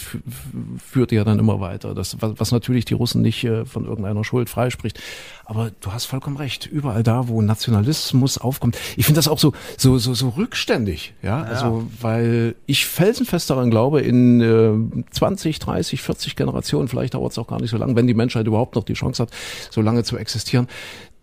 führt 0.78 1.12
ja 1.12 1.24
dann 1.24 1.40
immer 1.40 1.60
weiter, 1.60 1.94
das, 1.94 2.18
was, 2.22 2.34
was 2.38 2.52
natürlich 2.52 2.86
die 2.86 2.94
Russen 2.94 3.22
nicht 3.22 3.44
äh, 3.44 3.66
von 3.66 3.86
irgendeiner 3.86 4.24
Schuld 4.24 4.50
freispricht. 4.50 5.00
Aber 5.46 5.72
du 5.82 5.92
hast 5.92 6.06
vollkommen 6.06 6.38
recht, 6.38 6.66
überall 6.66 7.04
da, 7.04 7.28
wo 7.28 7.42
Nationalismus 7.42 8.38
aufkommt, 8.38 8.78
ich 8.98 9.06
finde 9.06 9.20
das 9.20 9.28
auch 9.28 9.40
so, 9.40 9.54
so, 9.78 9.98
so, 9.98 10.14
so 10.14 10.30
rückständig, 10.30 11.14
ja, 11.22 11.40
ja. 11.40 11.44
also, 11.44 11.88
weil 12.02 12.56
ich 12.66 12.86
felsenfest 12.86 13.50
daran 13.50 13.70
glaube, 13.70 14.02
in 14.02 14.42
äh, 14.42 15.06
20, 15.12 15.60
30, 15.60 16.02
40 16.02 16.36
Generationen, 16.36 16.88
vielleicht 16.88 17.14
dauert 17.14 17.32
es 17.32 17.38
auch 17.38 17.48
gar 17.48 17.62
nicht 17.62 17.72
so 17.72 17.78
lange, 17.78 17.96
wenn 17.96 18.08
die 18.08 18.14
Menschheit 18.14 18.48
überhaupt 18.48 18.76
noch 18.76 18.84
die 18.84 18.94
Chance 18.94 19.24
hat, 19.24 19.30
so 19.70 19.82
lange 19.82 20.04
zu 20.04 20.18
existieren, 20.18 20.68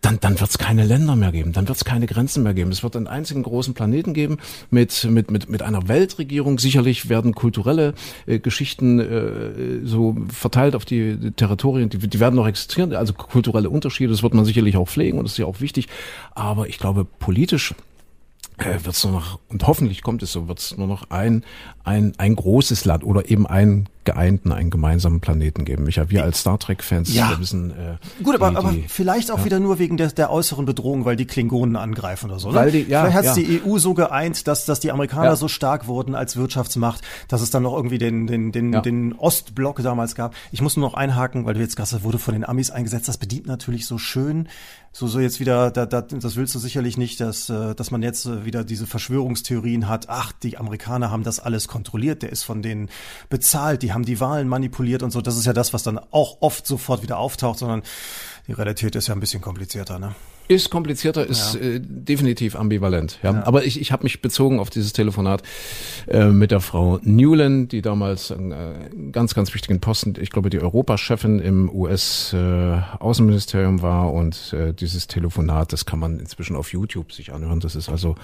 dann, 0.03 0.19
dann 0.21 0.41
wird 0.41 0.51
es 0.51 0.59
keine 0.59 0.85
Länder 0.85 1.17
mehr 1.17 1.33
geben, 1.33 1.53
dann 1.53 1.69
wird 1.69 1.79
es 1.79 1.85
keine 1.85 2.07
Grenzen 2.07 2.43
mehr 2.43 2.55
geben. 2.55 2.73
Es 2.73 2.83
wird 2.83 2.97
einen 2.97 3.07
einzigen 3.07 3.45
großen 3.45 3.73
Planeten 3.73 4.13
geben 4.13 4.39
mit, 4.71 5.05
mit, 5.05 5.31
mit, 5.31 5.49
mit 5.49 5.63
einer 5.63 5.89
Weltregierung. 5.89 6.59
Sicherlich 6.59 7.09
werden 7.09 7.35
kulturelle 7.35 7.95
äh, 8.27 8.41
Geschichten 8.41 8.99
äh, 8.99 9.87
so 9.87 10.17
verteilt 10.29 10.75
auf 10.75 10.85
die, 10.85 11.17
die 11.17 11.31
Territorien, 11.31 11.89
die, 11.89 11.99
die 11.99 12.21
werden 12.21 12.35
noch 12.35 12.49
existieren, 12.49 12.93
also 12.95 13.15
kulturelle 13.15 13.71
Unterschiede, 13.71 14.11
das 14.11 14.23
wird 14.23 14.35
man 14.35 14.45
sicherlich 14.45 14.77
auch 14.77 14.89
pflegen 14.89 15.19
und 15.19 15.25
das 15.25 15.33
ist 15.33 15.39
ja 15.39 15.47
auch 15.47 15.61
wichtig. 15.61 15.87
Aber 16.35 16.69
ich 16.69 16.79
glaube, 16.79 17.05
politisch 17.05 17.75
äh, 18.59 18.85
wird 18.85 18.95
es 18.95 19.05
nur 19.05 19.13
noch, 19.13 19.39
und 19.49 19.67
hoffentlich 19.67 20.03
kommt 20.03 20.23
es 20.23 20.33
so, 20.33 20.49
wird 20.49 20.59
es 20.59 20.77
nur 20.77 20.87
noch 20.87 21.11
ein, 21.11 21.45
ein, 21.85 22.13
ein 22.19 22.37
großes 22.37 22.85
Land 22.85 23.05
oder 23.05 23.29
eben 23.29 23.47
einen 23.47 23.89
geeinten, 24.05 24.51
einen 24.51 24.71
gemeinsamen 24.71 25.21
Planeten 25.21 25.65
geben. 25.65 25.85
Micha, 25.85 26.11
wir 26.11 26.25
als 26.25 26.41
Star 26.41 26.59
Trek-Fans 26.59 27.15
ja. 27.15 27.39
wissen. 27.39 27.71
Äh, 27.71 28.23
Gut, 28.23 28.35
aber, 28.35 28.51
die, 28.51 28.57
aber 28.57 28.75
vielleicht 28.89 29.31
auch 29.31 29.39
ja. 29.39 29.45
wieder 29.45 29.61
nur 29.61 29.79
wegen 29.79 29.97
der, 29.97 30.09
der 30.09 30.31
äußeren 30.31 30.65
Bedrohung, 30.65 31.05
weil 31.05 31.17
die 31.17 31.27
Klingonen 31.27 31.77
angreifen 31.77 32.31
oder 32.31 32.41
so. 32.41 32.51
Ne? 32.51 32.55
Weil 32.57 32.71
die, 32.73 32.83
ja, 32.83 33.03
vielleicht 33.03 33.17
hat 33.17 33.25
ja. 33.25 33.35
die 33.35 33.63
EU 33.65 33.79
so 33.79 33.95
geeint, 33.95 34.49
dass, 34.49 34.65
dass 34.65 34.81
die 34.81 34.91
Amerikaner 34.91 35.37
so 35.37 35.49
stark 35.49 35.87
wurden 35.87 36.15
als 36.15 36.37
Wirtschaftsmacht, 36.37 37.03
dass 37.29 37.43
es 37.43 37.51
dann 37.51 37.63
noch 37.63 37.75
irgendwie 37.75 37.99
den, 37.99 38.27
den, 38.27 38.51
den, 38.51 38.83
den 38.83 39.13
Ostblock 39.13 39.83
damals 39.83 40.15
gab. 40.15 40.35
Ich 40.51 40.63
muss 40.63 40.77
nur 40.77 40.89
noch 40.89 40.95
einhaken, 40.95 41.45
weil 41.47 41.55
du 41.55 41.61
jetzt 41.61 41.79
hast, 41.79 42.03
wurde 42.03 42.19
von 42.19 42.35
den 42.35 42.45
Amis 42.45 42.71
eingesetzt. 42.71 43.09
Das 43.09 43.19
bedient 43.19 43.47
natürlich 43.47 43.87
so 43.87 43.99
schön 43.99 44.49
so 44.93 45.07
so 45.07 45.21
jetzt 45.21 45.41
wieder, 45.41 45.71
da, 45.71 45.87
da, 45.87 46.03
das 46.03 46.37
willst 46.37 46.55
du 46.55 46.59
sicherlich 46.59 46.99
nicht, 46.99 47.19
dass, 47.21 47.49
äh, 47.49 47.75
dass 47.75 47.91
man 47.91 48.03
jetzt 48.03 48.27
äh, 48.27 48.45
wieder 48.45 48.63
diese 48.63 48.87
Verschwörungstheorien 48.87 49.89
hat, 49.89 50.11
ach, 50.11 50.33
die 50.33 50.59
Amerikaner 50.59 51.11
haben 51.11 51.23
das 51.23 51.41
alles 51.41 51.67
kontrolliert, 51.73 52.23
der 52.23 52.31
ist 52.31 52.43
von 52.43 52.63
denen 52.63 52.89
bezahlt, 53.31 53.83
die 53.83 53.93
haben 53.93 54.05
die 54.05 54.21
Wahlen 54.21 54.47
manipuliert 54.47 55.03
und 55.03 55.11
so. 55.11 55.21
Das 55.23 55.37
ist 55.37 55.47
ja 55.47 55.53
das, 55.53 55.73
was 55.73 55.83
dann 55.83 55.99
auch 56.11 56.37
oft 56.41 56.67
sofort 56.67 57.03
wieder 57.03 57.19
auftaucht, 57.19 57.59
sondern 57.59 57.83
die 58.47 58.53
Realität 58.53 58.95
ist 58.95 59.09
ja 59.09 59.15
ein 59.15 59.21
bisschen 59.21 59.41
komplizierter, 59.41 59.99
ne? 59.99 60.15
Ist 60.49 60.71
komplizierter, 60.71 61.27
ist 61.27 61.55
ja. 61.55 61.61
äh, 61.61 61.81
definitiv 61.81 62.57
ambivalent. 62.57 63.19
Ja. 63.23 63.33
ja. 63.33 63.47
Aber 63.47 63.65
ich, 63.65 63.81
ich 63.81 63.93
habe 63.93 64.03
mich 64.03 64.21
bezogen 64.21 64.59
auf 64.59 64.71
dieses 64.71 64.93
Telefonat 64.93 65.43
äh, 66.09 66.27
mit 66.27 66.51
der 66.51 66.61
Frau 66.61 66.99
Newland, 67.03 67.73
die 67.73 67.81
damals 67.81 68.33
einen 68.33 68.53
äh, 68.53 68.75
ganz, 69.13 69.35
ganz 69.35 69.55
wichtigen 69.55 69.81
Posten, 69.81 70.15
ich 70.21 70.31
glaube, 70.31 70.51
die 70.51 70.61
Europachefin 70.61 71.39
im 71.39 71.71
US-Außenministerium 71.73 73.79
äh, 73.79 73.83
war. 73.83 74.13
Und 74.13 74.53
äh, 74.53 74.75
dieses 74.75 75.07
Telefonat, 75.07 75.73
das 75.73 75.87
kann 75.87 75.99
man 75.99 76.19
inzwischen 76.19 76.57
auf 76.57 76.73
YouTube 76.73 77.13
sich 77.13 77.33
anhören. 77.33 77.61
Das 77.61 77.77
ist 77.77 77.89
also 77.89 78.17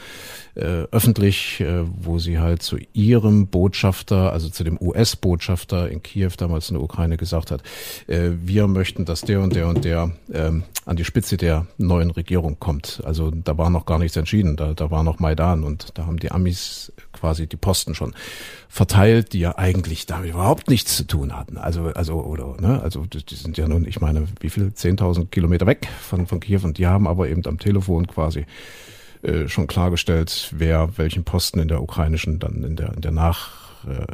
äh, 0.55 0.85
öffentlich, 0.91 1.65
wo 2.01 2.19
sie 2.19 2.39
halt 2.39 2.63
zu 2.63 2.79
ihrem 2.93 3.47
Botschafter, 3.47 4.33
also 4.33 4.49
zu 4.49 4.65
dem 4.65 4.79
US-Botschafter 4.81 5.89
in 5.89 6.03
Kiew 6.03 6.33
damals 6.37 6.71
in 6.71 6.75
der 6.75 6.83
Ukraine 6.83 7.17
gesagt 7.17 7.51
hat, 7.51 7.63
wir 8.07 8.67
möchten, 8.67 9.05
dass 9.05 9.23
der 9.23 9.41
und 9.41 9.55
der 9.55 9.69
und 9.69 9.85
der 9.85 10.11
äh, 10.33 10.51
an 10.85 10.97
die 10.97 11.05
Spitze 11.05 11.37
der 11.37 11.67
neuen 11.77 12.11
Regierung 12.19 12.59
kommt. 12.59 13.01
Also 13.05 13.31
da 13.31 13.57
war 13.57 13.71
noch 13.71 13.87
gar 13.87 13.99
nichts 13.99 14.17
entschieden, 14.17 14.57
da, 14.57 14.75
da 14.75 14.91
war 14.91 15.03
noch 15.03 15.19
Maidan 15.19 15.65
und 15.65 15.97
da 15.99 16.07
haben 16.07 16.19
die 16.19 16.31
Amis 16.31 16.93
quasi 17.13 17.47
die 17.47 17.57
Posten 17.57 17.95
schon 17.95 18.15
verteilt, 18.69 19.33
die 19.33 19.41
ja 19.41 19.57
eigentlich 19.57 20.07
damit 20.07 20.31
überhaupt 20.31 20.69
nichts 20.69 20.97
zu 20.97 21.07
tun 21.07 21.37
hatten. 21.37 21.57
Also, 21.57 21.87
also, 21.87 22.23
oder, 22.23 22.61
ne, 22.61 22.83
also, 22.83 23.07
die 23.07 23.35
sind 23.35 23.57
ja 23.57 23.67
nun, 23.67 23.87
ich 23.87 24.01
meine, 24.01 24.29
wie 24.41 24.51
viel? 24.51 24.69
10.000 24.69 25.29
Kilometer 25.31 25.67
weg 25.67 25.89
von, 26.01 26.27
von 26.27 26.41
Kiew 26.41 26.61
und 26.65 26.79
die 26.79 26.87
haben 26.87 27.07
aber 27.07 27.29
eben 27.29 27.45
am 27.47 27.59
Telefon 27.59 28.07
quasi 28.07 28.47
äh, 29.23 29.49
schon 29.49 29.67
klargestellt, 29.67 30.53
wer 30.57 30.97
welchen 30.99 31.25
Posten 31.25 31.59
in 31.59 31.69
der 31.69 31.83
ukrainischen, 31.83 32.39
dann 32.39 32.63
in 32.63 32.77
der, 32.77 32.93
in 32.95 33.01
der 33.01 33.13
Nach, 33.13 33.51
äh, 33.87 34.05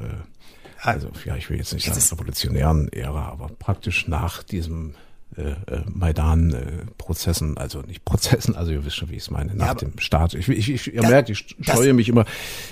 also, 0.81 1.11
ja, 1.25 1.35
ich 1.37 1.49
will 1.49 1.57
jetzt 1.57 1.73
nicht 1.73 1.87
sagen 1.87 2.21
revolutionären 2.21 2.93
Ära, 2.93 3.29
aber 3.29 3.49
praktisch 3.59 4.07
nach 4.07 4.43
diesem 4.43 4.95
äh, 5.37 5.51
äh, 5.51 5.82
Maidan-Prozessen, 5.93 7.57
äh, 7.57 7.61
also 7.61 7.80
nicht 7.80 8.05
Prozessen, 8.05 8.55
also 8.57 8.70
ihr 8.70 8.85
wisst 8.85 8.97
schon, 8.97 9.11
wie 9.11 9.16
ich 9.16 9.22
es 9.22 9.30
meine, 9.30 9.55
nach 9.55 9.66
ja, 9.66 9.74
dem 9.74 9.99
Staat. 9.99 10.35
Ich, 10.35 10.49
ich, 10.49 10.70
ich, 10.70 10.95
ihr 10.95 11.03
das, 11.03 11.11
merkt, 11.11 11.30
ich 11.30 11.57
scheue 11.61 11.93
mich 11.93 12.09
immer 12.09 12.24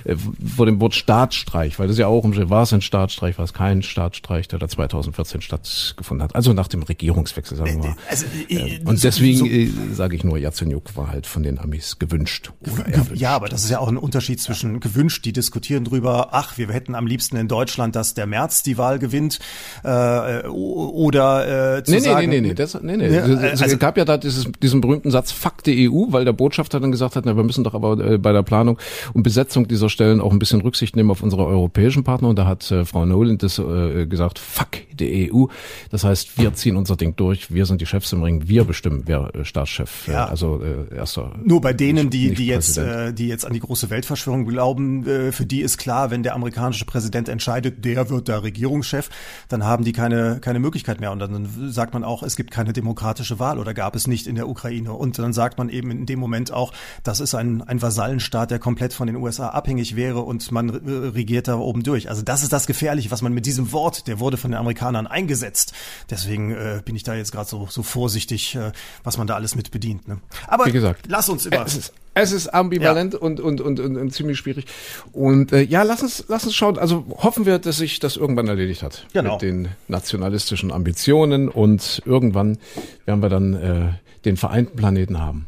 äh, 0.04 0.14
vor 0.56 0.66
dem 0.66 0.80
Wort 0.80 0.94
Staatsstreich, 0.94 1.78
weil 1.78 1.88
das 1.88 1.98
ja 1.98 2.06
auch, 2.06 2.22
war 2.24 2.62
es 2.62 2.72
ein 2.72 2.80
Staatsstreich, 2.80 3.38
war 3.38 3.44
es 3.44 3.52
kein 3.52 3.82
Staatsstreich, 3.82 4.46
der 4.46 4.60
da 4.60 4.68
2014 4.68 5.40
stattgefunden 5.40 6.22
hat. 6.22 6.36
Also 6.36 6.52
nach 6.52 6.68
dem 6.68 6.82
Regierungswechsel, 6.84 7.56
sagen 7.56 7.82
wir 7.82 7.90
mal. 7.90 7.96
Also, 8.08 8.26
äh, 8.48 8.80
und 8.84 9.02
deswegen 9.02 9.38
so, 9.38 9.46
äh, 9.46 9.70
sage 9.92 10.14
ich 10.14 10.22
nur, 10.22 10.38
Yatsenyuk 10.38 10.96
war 10.96 11.08
halt 11.08 11.26
von 11.26 11.42
den 11.42 11.58
Amis 11.58 11.98
gewünscht. 11.98 12.52
Oder 12.60 12.86
erwünscht. 12.86 13.20
Ja, 13.20 13.30
aber 13.30 13.48
das 13.48 13.64
ist 13.64 13.70
ja 13.70 13.80
auch 13.80 13.88
ein 13.88 13.96
Unterschied 13.96 14.40
zwischen 14.40 14.78
gewünscht, 14.78 15.24
die 15.24 15.32
diskutieren 15.32 15.84
drüber, 15.84 16.28
ach, 16.30 16.58
wir 16.58 16.68
hätten 16.68 16.94
am 16.94 17.08
liebsten 17.08 17.36
in 17.36 17.48
Deutschland, 17.48 17.96
dass 17.96 18.14
der 18.14 18.26
März 18.26 18.62
die 18.62 18.78
Wahl 18.78 18.98
gewinnt, 18.98 19.40
äh, 19.82 20.46
oder 20.46 21.78
äh, 21.78 21.84
zu 21.84 21.90
nee, 21.90 21.98
sagen, 21.98 22.30
nee, 22.30 22.40
nee, 22.40 22.48
nee, 22.48 22.51
das, 22.54 22.80
nee, 22.82 22.96
nee. 22.96 23.14
Ja, 23.14 23.22
also, 23.22 23.64
es 23.64 23.78
gab 23.78 23.96
ja 23.96 24.04
da 24.04 24.16
dieses, 24.16 24.46
diesen 24.62 24.80
berühmten 24.80 25.10
Satz, 25.10 25.32
fuck 25.32 25.62
die 25.64 25.90
EU, 25.90 26.06
weil 26.08 26.24
der 26.24 26.32
Botschafter 26.32 26.80
dann 26.80 26.92
gesagt 26.92 27.16
hat, 27.16 27.24
na, 27.26 27.36
wir 27.36 27.44
müssen 27.44 27.64
doch 27.64 27.74
aber 27.74 27.98
äh, 27.98 28.18
bei 28.18 28.32
der 28.32 28.42
Planung 28.42 28.78
und 29.12 29.22
Besetzung 29.22 29.68
dieser 29.68 29.88
Stellen 29.88 30.20
auch 30.20 30.32
ein 30.32 30.38
bisschen 30.38 30.60
Rücksicht 30.60 30.96
nehmen 30.96 31.10
auf 31.10 31.22
unsere 31.22 31.46
europäischen 31.46 32.04
Partner. 32.04 32.28
Und 32.28 32.38
da 32.38 32.46
hat 32.46 32.70
äh, 32.70 32.84
Frau 32.84 33.04
Nolan 33.06 33.38
das 33.38 33.58
äh, 33.58 34.06
gesagt, 34.06 34.38
fuck 34.38 34.68
die 34.92 35.32
EU. 35.32 35.46
Das 35.90 36.04
heißt, 36.04 36.38
wir 36.38 36.54
ziehen 36.54 36.76
unser 36.76 36.96
Ding 36.96 37.16
durch, 37.16 37.52
wir 37.52 37.66
sind 37.66 37.80
die 37.80 37.86
Chefs 37.86 38.12
im 38.12 38.22
Ring, 38.22 38.48
wir 38.48 38.64
bestimmen, 38.64 39.02
wer 39.06 39.34
äh, 39.34 39.44
Staatschef, 39.44 40.08
äh, 40.08 40.12
ja. 40.12 40.26
also 40.26 40.60
äh, 40.62 40.94
erster. 40.94 41.32
Nur 41.44 41.60
bei 41.60 41.72
denen, 41.72 42.10
die, 42.10 42.34
die 42.34 42.46
jetzt, 42.46 42.78
äh, 42.78 43.12
die 43.12 43.28
jetzt 43.28 43.44
an 43.44 43.52
die 43.52 43.60
große 43.60 43.90
Weltverschwörung 43.90 44.46
glauben, 44.46 45.06
äh, 45.06 45.32
für 45.32 45.46
die 45.46 45.60
ist 45.60 45.78
klar, 45.78 46.10
wenn 46.10 46.22
der 46.22 46.34
amerikanische 46.34 46.84
Präsident 46.84 47.28
entscheidet, 47.28 47.84
der 47.84 48.10
wird 48.10 48.28
da 48.28 48.38
Regierungschef, 48.38 49.10
dann 49.48 49.64
haben 49.64 49.84
die 49.84 49.92
keine, 49.92 50.38
keine 50.40 50.58
Möglichkeit 50.58 51.00
mehr. 51.00 51.12
Und 51.12 51.18
dann 51.18 51.48
sagt 51.70 51.94
man 51.94 52.04
auch, 52.04 52.22
es 52.22 52.36
gibt 52.36 52.41
keine 52.50 52.72
demokratische 52.72 53.38
Wahl 53.38 53.58
oder 53.58 53.74
gab 53.74 53.96
es 53.96 54.06
nicht 54.06 54.26
in 54.26 54.34
der 54.34 54.48
Ukraine. 54.48 54.92
Und 54.92 55.18
dann 55.18 55.32
sagt 55.32 55.58
man 55.58 55.68
eben 55.68 55.90
in 55.90 56.06
dem 56.06 56.18
Moment 56.18 56.52
auch, 56.52 56.72
das 57.02 57.20
ist 57.20 57.34
ein, 57.34 57.62
ein 57.62 57.80
Vasallenstaat, 57.80 58.50
der 58.50 58.58
komplett 58.58 58.92
von 58.92 59.06
den 59.06 59.16
USA 59.16 59.48
abhängig 59.48 59.96
wäre 59.96 60.20
und 60.20 60.50
man 60.52 60.70
regiert 60.70 61.48
da 61.48 61.56
oben 61.56 61.82
durch. 61.82 62.08
Also 62.08 62.22
das 62.22 62.42
ist 62.42 62.52
das 62.52 62.66
Gefährliche, 62.66 63.10
was 63.10 63.22
man 63.22 63.32
mit 63.32 63.46
diesem 63.46 63.72
Wort, 63.72 64.06
der 64.06 64.20
wurde 64.20 64.36
von 64.36 64.50
den 64.50 64.58
Amerikanern 64.58 65.06
eingesetzt. 65.06 65.72
Deswegen 66.10 66.52
äh, 66.52 66.82
bin 66.84 66.96
ich 66.96 67.02
da 67.02 67.14
jetzt 67.14 67.32
gerade 67.32 67.48
so, 67.48 67.66
so 67.70 67.82
vorsichtig, 67.82 68.54
äh, 68.54 68.72
was 69.04 69.18
man 69.18 69.26
da 69.26 69.34
alles 69.34 69.54
mit 69.54 69.70
bedient. 69.70 70.08
Ne? 70.08 70.18
Aber 70.46 70.66
Wie 70.66 70.72
gesagt, 70.72 71.06
lass 71.08 71.28
uns 71.28 71.46
über. 71.46 71.64
Ist, 71.64 71.92
es 72.14 72.32
ist 72.32 72.48
ambivalent 72.48 73.14
ja. 73.14 73.20
und, 73.20 73.40
und, 73.40 73.60
und, 73.60 73.80
und, 73.80 73.96
und 73.96 74.10
ziemlich 74.12 74.38
schwierig. 74.38 74.66
Und 75.12 75.52
äh, 75.52 75.62
ja, 75.62 75.82
lass 75.82 76.02
uns, 76.02 76.24
lass 76.28 76.44
uns 76.44 76.54
schauen. 76.54 76.78
Also 76.78 77.06
hoffen 77.16 77.46
wir, 77.46 77.58
dass 77.58 77.78
sich 77.78 78.00
das 78.00 78.16
irgendwann 78.16 78.48
erledigt 78.48 78.82
hat 78.82 79.06
genau. 79.12 79.34
mit 79.34 79.42
den 79.42 79.68
nationalistischen 79.88 80.72
Ambitionen 80.72 81.48
und 81.48 82.02
irgendwann 82.04 82.58
werden 83.06 83.22
wir 83.22 83.28
dann 83.28 83.54
äh, 83.54 83.92
den 84.24 84.36
vereinten 84.36 84.76
Planeten 84.76 85.20
haben. 85.20 85.46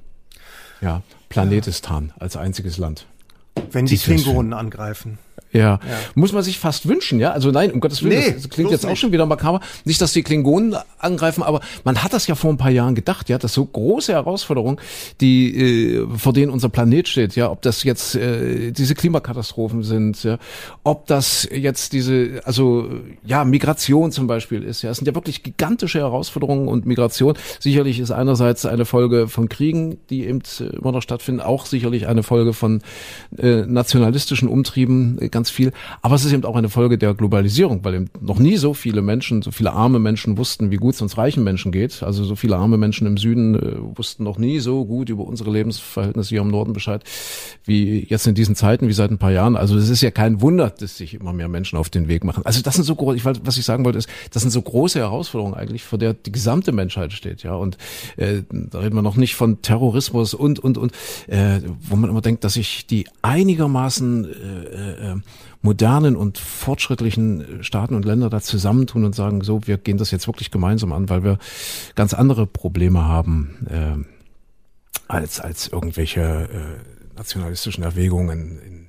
Ja, 0.80 1.02
Planetistan 1.28 2.12
als 2.18 2.36
einziges 2.36 2.78
Land. 2.78 3.06
Wenn 3.70 3.86
die 3.86 3.96
Klingonen 3.96 4.52
angreifen. 4.52 5.18
Ja. 5.54 5.60
ja. 5.60 5.80
Muss 6.16 6.32
man 6.32 6.42
sich 6.42 6.58
fast 6.58 6.88
wünschen, 6.88 7.20
ja? 7.20 7.30
Also 7.30 7.50
nein, 7.50 7.70
um 7.70 7.80
Gottes 7.80 8.02
Willen, 8.02 8.18
nee, 8.18 8.32
das 8.32 8.48
klingt 8.48 8.72
jetzt 8.72 8.82
nicht. 8.82 8.92
auch 8.92 8.96
schon 8.96 9.12
wieder 9.12 9.24
makaber. 9.24 9.60
Nicht, 9.84 10.00
dass 10.00 10.12
die 10.12 10.24
Klingonen 10.24 10.76
angreifen, 10.98 11.42
aber 11.42 11.60
man 11.84 12.02
hat 12.02 12.12
das 12.12 12.26
ja 12.26 12.34
vor 12.34 12.50
ein 12.50 12.56
paar 12.56 12.70
Jahren 12.70 12.94
gedacht, 12.94 13.28
ja, 13.28 13.38
dass 13.38 13.54
so 13.54 13.64
große 13.64 14.12
Herausforderungen, 14.12 14.78
die 15.20 15.94
äh, 15.94 16.06
vor 16.16 16.32
denen 16.32 16.50
unser 16.50 16.68
Planet 16.68 17.08
steht, 17.08 17.36
ja, 17.36 17.50
ob 17.50 17.62
das 17.62 17.84
jetzt 17.84 18.16
äh, 18.16 18.72
diese 18.72 18.94
Klimakatastrophen 18.94 19.84
sind, 19.84 20.24
ja, 20.24 20.38
ob 20.82 21.06
das 21.06 21.48
jetzt 21.52 21.92
diese, 21.92 22.40
also 22.44 22.88
ja, 23.24 23.44
Migration 23.44 24.10
zum 24.10 24.26
Beispiel 24.26 24.62
ist, 24.64 24.82
ja, 24.82 24.90
es 24.90 24.98
sind 24.98 25.06
ja 25.06 25.14
wirklich 25.14 25.42
gigantische 25.42 26.00
Herausforderungen 26.00 26.66
und 26.66 26.84
Migration. 26.84 27.34
Sicherlich 27.60 28.00
ist 28.00 28.10
einerseits 28.10 28.66
eine 28.66 28.84
Folge 28.84 29.28
von 29.28 29.48
Kriegen, 29.48 29.98
die 30.10 30.26
eben 30.26 30.40
immer 30.72 30.92
noch 30.92 31.02
stattfinden, 31.02 31.40
auch 31.40 31.66
sicherlich 31.66 32.08
eine 32.08 32.22
Folge 32.22 32.52
von 32.52 32.82
äh, 33.38 33.62
nationalistischen 33.66 34.48
Umtrieben, 34.48 35.18
äh, 35.20 35.28
ganz 35.28 35.43
ganz 35.44 35.50
viel. 35.50 35.72
Aber 36.00 36.14
es 36.14 36.24
ist 36.24 36.32
eben 36.32 36.44
auch 36.44 36.56
eine 36.56 36.70
Folge 36.70 36.96
der 36.96 37.12
Globalisierung, 37.12 37.84
weil 37.84 37.94
eben 37.94 38.10
noch 38.18 38.38
nie 38.38 38.56
so 38.56 38.72
viele 38.72 39.02
Menschen, 39.02 39.42
so 39.42 39.50
viele 39.50 39.72
arme 39.72 39.98
Menschen 39.98 40.38
wussten, 40.38 40.70
wie 40.70 40.76
gut 40.76 40.94
es 40.94 41.02
uns 41.02 41.18
reichen 41.18 41.44
Menschen 41.44 41.70
geht. 41.70 42.02
Also 42.02 42.24
so 42.24 42.34
viele 42.34 42.56
arme 42.56 42.78
Menschen 42.78 43.06
im 43.06 43.18
Süden 43.18 43.54
äh, 43.54 43.98
wussten 43.98 44.24
noch 44.24 44.38
nie 44.38 44.58
so 44.60 44.86
gut 44.86 45.10
über 45.10 45.24
unsere 45.24 45.50
Lebensverhältnisse 45.50 46.30
hier 46.30 46.40
im 46.40 46.48
Norden 46.48 46.72
Bescheid, 46.72 47.04
wie 47.64 48.06
jetzt 48.08 48.26
in 48.26 48.34
diesen 48.34 48.56
Zeiten, 48.56 48.88
wie 48.88 48.94
seit 48.94 49.10
ein 49.10 49.18
paar 49.18 49.32
Jahren. 49.32 49.56
Also 49.56 49.76
es 49.76 49.90
ist 49.90 50.00
ja 50.00 50.10
kein 50.10 50.40
Wunder, 50.40 50.70
dass 50.70 50.96
sich 50.96 51.12
immer 51.12 51.34
mehr 51.34 51.48
Menschen 51.48 51.76
auf 51.76 51.90
den 51.90 52.08
Weg 52.08 52.24
machen. 52.24 52.46
Also 52.46 52.62
das 52.62 52.76
sind 52.76 52.84
so 52.84 52.94
groß, 52.94 53.16
ich, 53.16 53.24
was 53.26 53.58
ich 53.58 53.66
sagen 53.66 53.84
wollte, 53.84 53.98
ist, 53.98 54.08
das 54.32 54.40
sind 54.40 54.50
so 54.50 54.62
große 54.62 54.98
Herausforderungen 54.98 55.54
eigentlich, 55.54 55.84
vor 55.84 55.98
der 55.98 56.14
die 56.14 56.32
gesamte 56.32 56.72
Menschheit 56.72 57.12
steht, 57.12 57.42
ja. 57.42 57.54
Und 57.54 57.76
äh, 58.16 58.42
da 58.50 58.78
reden 58.78 58.94
wir 58.94 59.02
noch 59.02 59.16
nicht 59.16 59.34
von 59.34 59.60
Terrorismus 59.60 60.32
und 60.32 60.58
und 60.58 60.78
und, 60.78 60.92
äh, 61.26 61.60
wo 61.80 61.96
man 61.96 62.08
immer 62.08 62.22
denkt, 62.22 62.44
dass 62.44 62.54
sich 62.54 62.86
die 62.86 63.06
einigermaßen 63.20 64.24
äh, 64.24 65.12
äh, 65.12 65.16
modernen 65.62 66.16
und 66.16 66.38
fortschrittlichen 66.38 67.62
Staaten 67.62 67.94
und 67.94 68.04
Länder 68.04 68.30
da 68.30 68.40
zusammentun 68.40 69.04
und 69.04 69.14
sagen, 69.14 69.42
so, 69.42 69.66
wir 69.66 69.78
gehen 69.78 69.96
das 69.96 70.10
jetzt 70.10 70.26
wirklich 70.26 70.50
gemeinsam 70.50 70.92
an, 70.92 71.08
weil 71.08 71.24
wir 71.24 71.38
ganz 71.94 72.14
andere 72.14 72.46
Probleme 72.46 73.04
haben 73.04 73.56
äh, 73.70 74.04
als, 75.08 75.40
als 75.40 75.68
irgendwelche 75.68 76.20
äh, 76.20 77.16
nationalistischen 77.16 77.84
Erwägungen 77.84 78.60
in, 78.60 78.83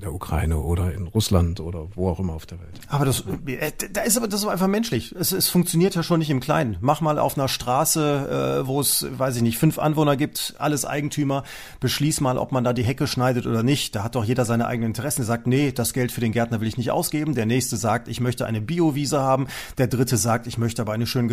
der 0.00 0.12
Ukraine 0.12 0.58
oder 0.58 0.92
in 0.92 1.06
Russland 1.06 1.60
oder 1.60 1.88
wo 1.94 2.08
auch 2.08 2.18
immer 2.18 2.34
auf 2.34 2.46
der 2.46 2.58
Welt. 2.60 2.80
Aber 2.88 3.04
das, 3.04 3.24
äh, 3.46 3.72
da 3.92 4.02
ist 4.02 4.16
aber 4.16 4.28
das 4.28 4.42
ist 4.42 4.46
einfach 4.46 4.66
menschlich. 4.68 5.14
Es, 5.18 5.32
es 5.32 5.48
funktioniert 5.48 5.94
ja 5.94 6.02
schon 6.02 6.18
nicht 6.18 6.30
im 6.30 6.40
Kleinen. 6.40 6.76
Mach 6.80 7.00
mal 7.00 7.18
auf 7.18 7.36
einer 7.36 7.48
Straße, 7.48 8.62
äh, 8.62 8.66
wo 8.66 8.80
es, 8.80 9.06
weiß 9.10 9.36
ich 9.36 9.42
nicht, 9.42 9.58
fünf 9.58 9.78
Anwohner 9.78 10.16
gibt, 10.16 10.54
alles 10.58 10.84
Eigentümer, 10.84 11.44
beschließ 11.80 12.20
mal, 12.20 12.38
ob 12.38 12.52
man 12.52 12.64
da 12.64 12.72
die 12.72 12.84
Hecke 12.84 13.06
schneidet 13.06 13.46
oder 13.46 13.62
nicht. 13.62 13.94
Da 13.94 14.04
hat 14.04 14.14
doch 14.14 14.24
jeder 14.24 14.44
seine 14.44 14.66
eigenen 14.66 14.90
Interessen. 14.90 15.22
Der 15.22 15.26
sagt, 15.26 15.46
nee, 15.46 15.72
das 15.72 15.92
Geld 15.92 16.12
für 16.12 16.20
den 16.20 16.32
Gärtner 16.32 16.60
will 16.60 16.68
ich 16.68 16.78
nicht 16.78 16.90
ausgeben. 16.90 17.34
Der 17.34 17.46
nächste 17.46 17.76
sagt, 17.76 18.08
ich 18.08 18.20
möchte 18.20 18.46
eine 18.46 18.60
Bio-Wiese 18.60 19.20
haben. 19.20 19.46
Der 19.78 19.86
dritte 19.86 20.16
sagt, 20.16 20.46
ich 20.46 20.58
möchte 20.58 20.82
aber 20.82 20.92
eine 20.92 21.06
schön 21.06 21.28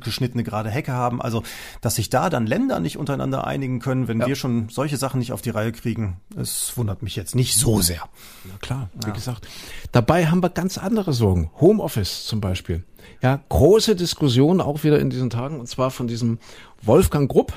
geschnittene 0.00 0.44
gerade 0.44 0.70
Hecke 0.70 0.92
haben. 0.92 1.22
Also, 1.22 1.42
dass 1.80 1.94
sich 1.94 2.10
da 2.10 2.30
dann 2.30 2.46
Länder 2.46 2.80
nicht 2.80 2.98
untereinander 2.98 3.46
einigen 3.46 3.80
können, 3.80 4.08
wenn 4.08 4.20
ja. 4.20 4.26
wir 4.26 4.36
schon 4.36 4.68
solche 4.68 4.96
Sachen 4.96 5.18
nicht 5.18 5.32
auf 5.32 5.42
die 5.42 5.50
Reihe 5.50 5.72
kriegen, 5.72 6.20
es 6.36 6.76
wundert 6.76 7.02
mich 7.02 7.16
jetzt 7.16 7.34
nicht 7.34 7.56
so 7.56 7.80
sehr. 7.80 7.99
Na 8.44 8.56
klar, 8.58 8.90
wie 9.00 9.08
ja. 9.08 9.14
gesagt. 9.14 9.46
Dabei 9.92 10.26
haben 10.26 10.42
wir 10.42 10.50
ganz 10.50 10.78
andere 10.78 11.12
Sorgen. 11.12 11.50
Homeoffice 11.60 12.26
zum 12.26 12.40
Beispiel. 12.40 12.84
Ja, 13.22 13.40
große 13.48 13.96
Diskussion 13.96 14.60
auch 14.60 14.84
wieder 14.84 14.98
in 14.98 15.10
diesen 15.10 15.30
Tagen 15.30 15.60
und 15.60 15.66
zwar 15.66 15.90
von 15.90 16.06
diesem 16.06 16.38
Wolfgang 16.82 17.30
Grupp. 17.30 17.52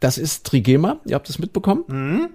Das 0.00 0.18
ist 0.18 0.44
Trigema. 0.46 0.98
Ihr 1.04 1.14
habt 1.14 1.28
es 1.28 1.38
mitbekommen? 1.38 1.84
Mhm. 1.86 2.28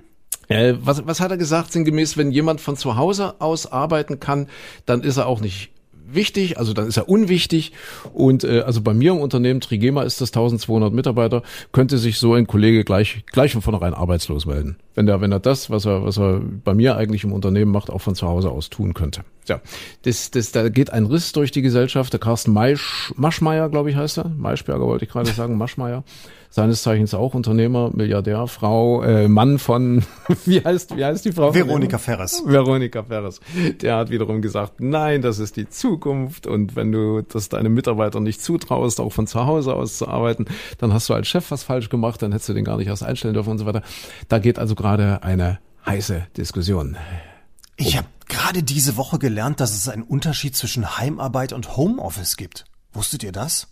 Äh, 0.48 0.76
was, 0.80 1.06
was 1.06 1.20
hat 1.20 1.32
er 1.32 1.38
gesagt? 1.38 1.72
Sinngemäß, 1.72 2.16
wenn 2.16 2.32
jemand 2.32 2.62
von 2.62 2.78
zu 2.78 2.96
Hause 2.96 3.36
aus 3.40 3.70
arbeiten 3.72 4.20
kann, 4.20 4.48
dann 4.86 5.02
ist 5.02 5.18
er 5.18 5.28
auch 5.28 5.42
nicht 5.42 5.72
wichtig, 6.14 6.58
also 6.58 6.74
dann 6.74 6.88
ist 6.88 6.98
er 6.98 7.10
unwichtig. 7.10 7.72
Und 8.14 8.44
äh, 8.44 8.62
also 8.62 8.82
bei 8.82 8.94
mir 8.94 9.12
im 9.12 9.20
Unternehmen, 9.20 9.62
Trigema 9.62 10.04
ist 10.04 10.22
das 10.22 10.30
1200 10.30 10.94
Mitarbeiter, 10.94 11.44
könnte 11.72 11.98
sich 11.98 12.18
so 12.18 12.34
ein 12.34 12.48
Kollege 12.48 12.84
gleich, 12.84 13.24
gleich 13.32 13.54
von 13.54 13.62
vornherein 13.62 13.94
arbeitslos 13.94 14.46
melden. 14.46 14.78
Wenn 14.96 15.08
er, 15.08 15.22
wenn 15.22 15.32
er 15.32 15.40
das, 15.40 15.70
was 15.70 15.86
er, 15.86 16.04
was 16.04 16.18
er 16.18 16.42
bei 16.64 16.74
mir 16.74 16.98
eigentlich 16.98 17.24
im 17.24 17.34
Unternehmen 17.34 17.72
macht, 17.72 17.90
auch 17.90 18.02
von 18.02 18.16
zu 18.16 18.28
Hause 18.28 18.50
aus 18.50 18.70
tun 18.70 18.94
könnte. 18.94 19.22
Ja, 19.48 19.62
das, 20.04 20.32
das, 20.32 20.52
da 20.52 20.70
geht 20.70 20.92
ein 20.92 21.06
Riss 21.06 21.32
durch 21.32 21.52
die 21.52 21.62
Gesellschaft. 21.62 22.12
Der 22.14 22.20
Carsten 22.20 22.52
Maisch, 22.52 23.14
Maschmeier, 23.16 23.70
glaube 23.70 23.90
ich, 23.90 23.96
heißt 23.96 24.18
er. 24.18 24.30
Maischberger 24.30 24.86
wollte 24.86 25.06
ich 25.06 25.12
gerade 25.12 25.30
sagen, 25.32 25.58
Maschmeier 25.58 26.04
seines 26.50 26.84
Zeichens 26.84 27.14
auch 27.14 27.34
Unternehmer, 27.34 27.92
Milliardär, 27.94 28.48
Frau, 28.48 29.04
äh, 29.04 29.28
Mann 29.28 29.60
von, 29.60 30.04
wie 30.46 30.64
heißt, 30.64 30.96
wie 30.96 31.04
heißt 31.06 31.26
die 31.26 31.32
Frau? 31.32 31.54
Veronika 31.54 31.98
Ferres. 31.98 32.44
Veronika 32.46 33.04
Ferres. 33.04 33.40
Der 33.82 33.98
hat 33.98 34.10
wiederum 34.10 34.42
gesagt, 34.42 34.80
nein, 34.80 35.22
das 35.22 35.40
ist 35.40 35.58
die 35.58 35.70
Zukunft 35.70 36.48
und 36.48 36.76
wenn 36.76 36.92
du 36.92 37.22
das 37.22 37.50
deinem 37.50 37.74
Mitarbeiter 37.74 38.20
nicht 38.20 38.42
zutraust, 38.42 39.00
auch 39.00 39.12
von 39.12 39.28
zu 39.28 39.46
Hause 39.46 39.74
aus 39.74 39.98
zu 39.98 40.08
arbeiten, 40.08 40.46
dann 40.78 40.94
hast 40.94 41.10
du 41.10 41.14
als 41.14 41.28
Chef 41.28 41.52
was 41.52 41.64
falsch 41.64 41.90
gemacht, 41.90 42.22
dann 42.22 42.32
hättest 42.32 42.50
du 42.50 42.54
den 42.54 42.66
gar 42.66 42.78
nicht 42.78 42.88
erst 42.88 43.04
einstellen 43.04 43.34
dürfen 43.34 43.52
und 43.52 43.58
so 43.58 43.66
weiter. 43.66 43.82
Da 44.28 44.40
geht 44.40 44.60
also 44.60 44.76
gerade 44.76 45.24
eine 45.24 45.60
heiße 45.86 46.28
Diskussion. 46.36 46.98
Ich 47.76 47.96
habe 47.96 48.08
gerade 48.28 48.64
diese 48.64 48.98
Woche 48.98 49.20
gelernt, 49.20 49.60
dass 49.60 49.76
es 49.76 49.88
einen 49.88 50.04
Unterschied 50.04 50.56
zwischen 50.56 50.98
Heimarbeit 50.98 51.54
und 51.54 51.78
Homeoffice 51.78 52.36
gibt. 52.36 52.66
Wusstet 52.94 53.24
ihr 53.24 53.32
das? 53.32 53.68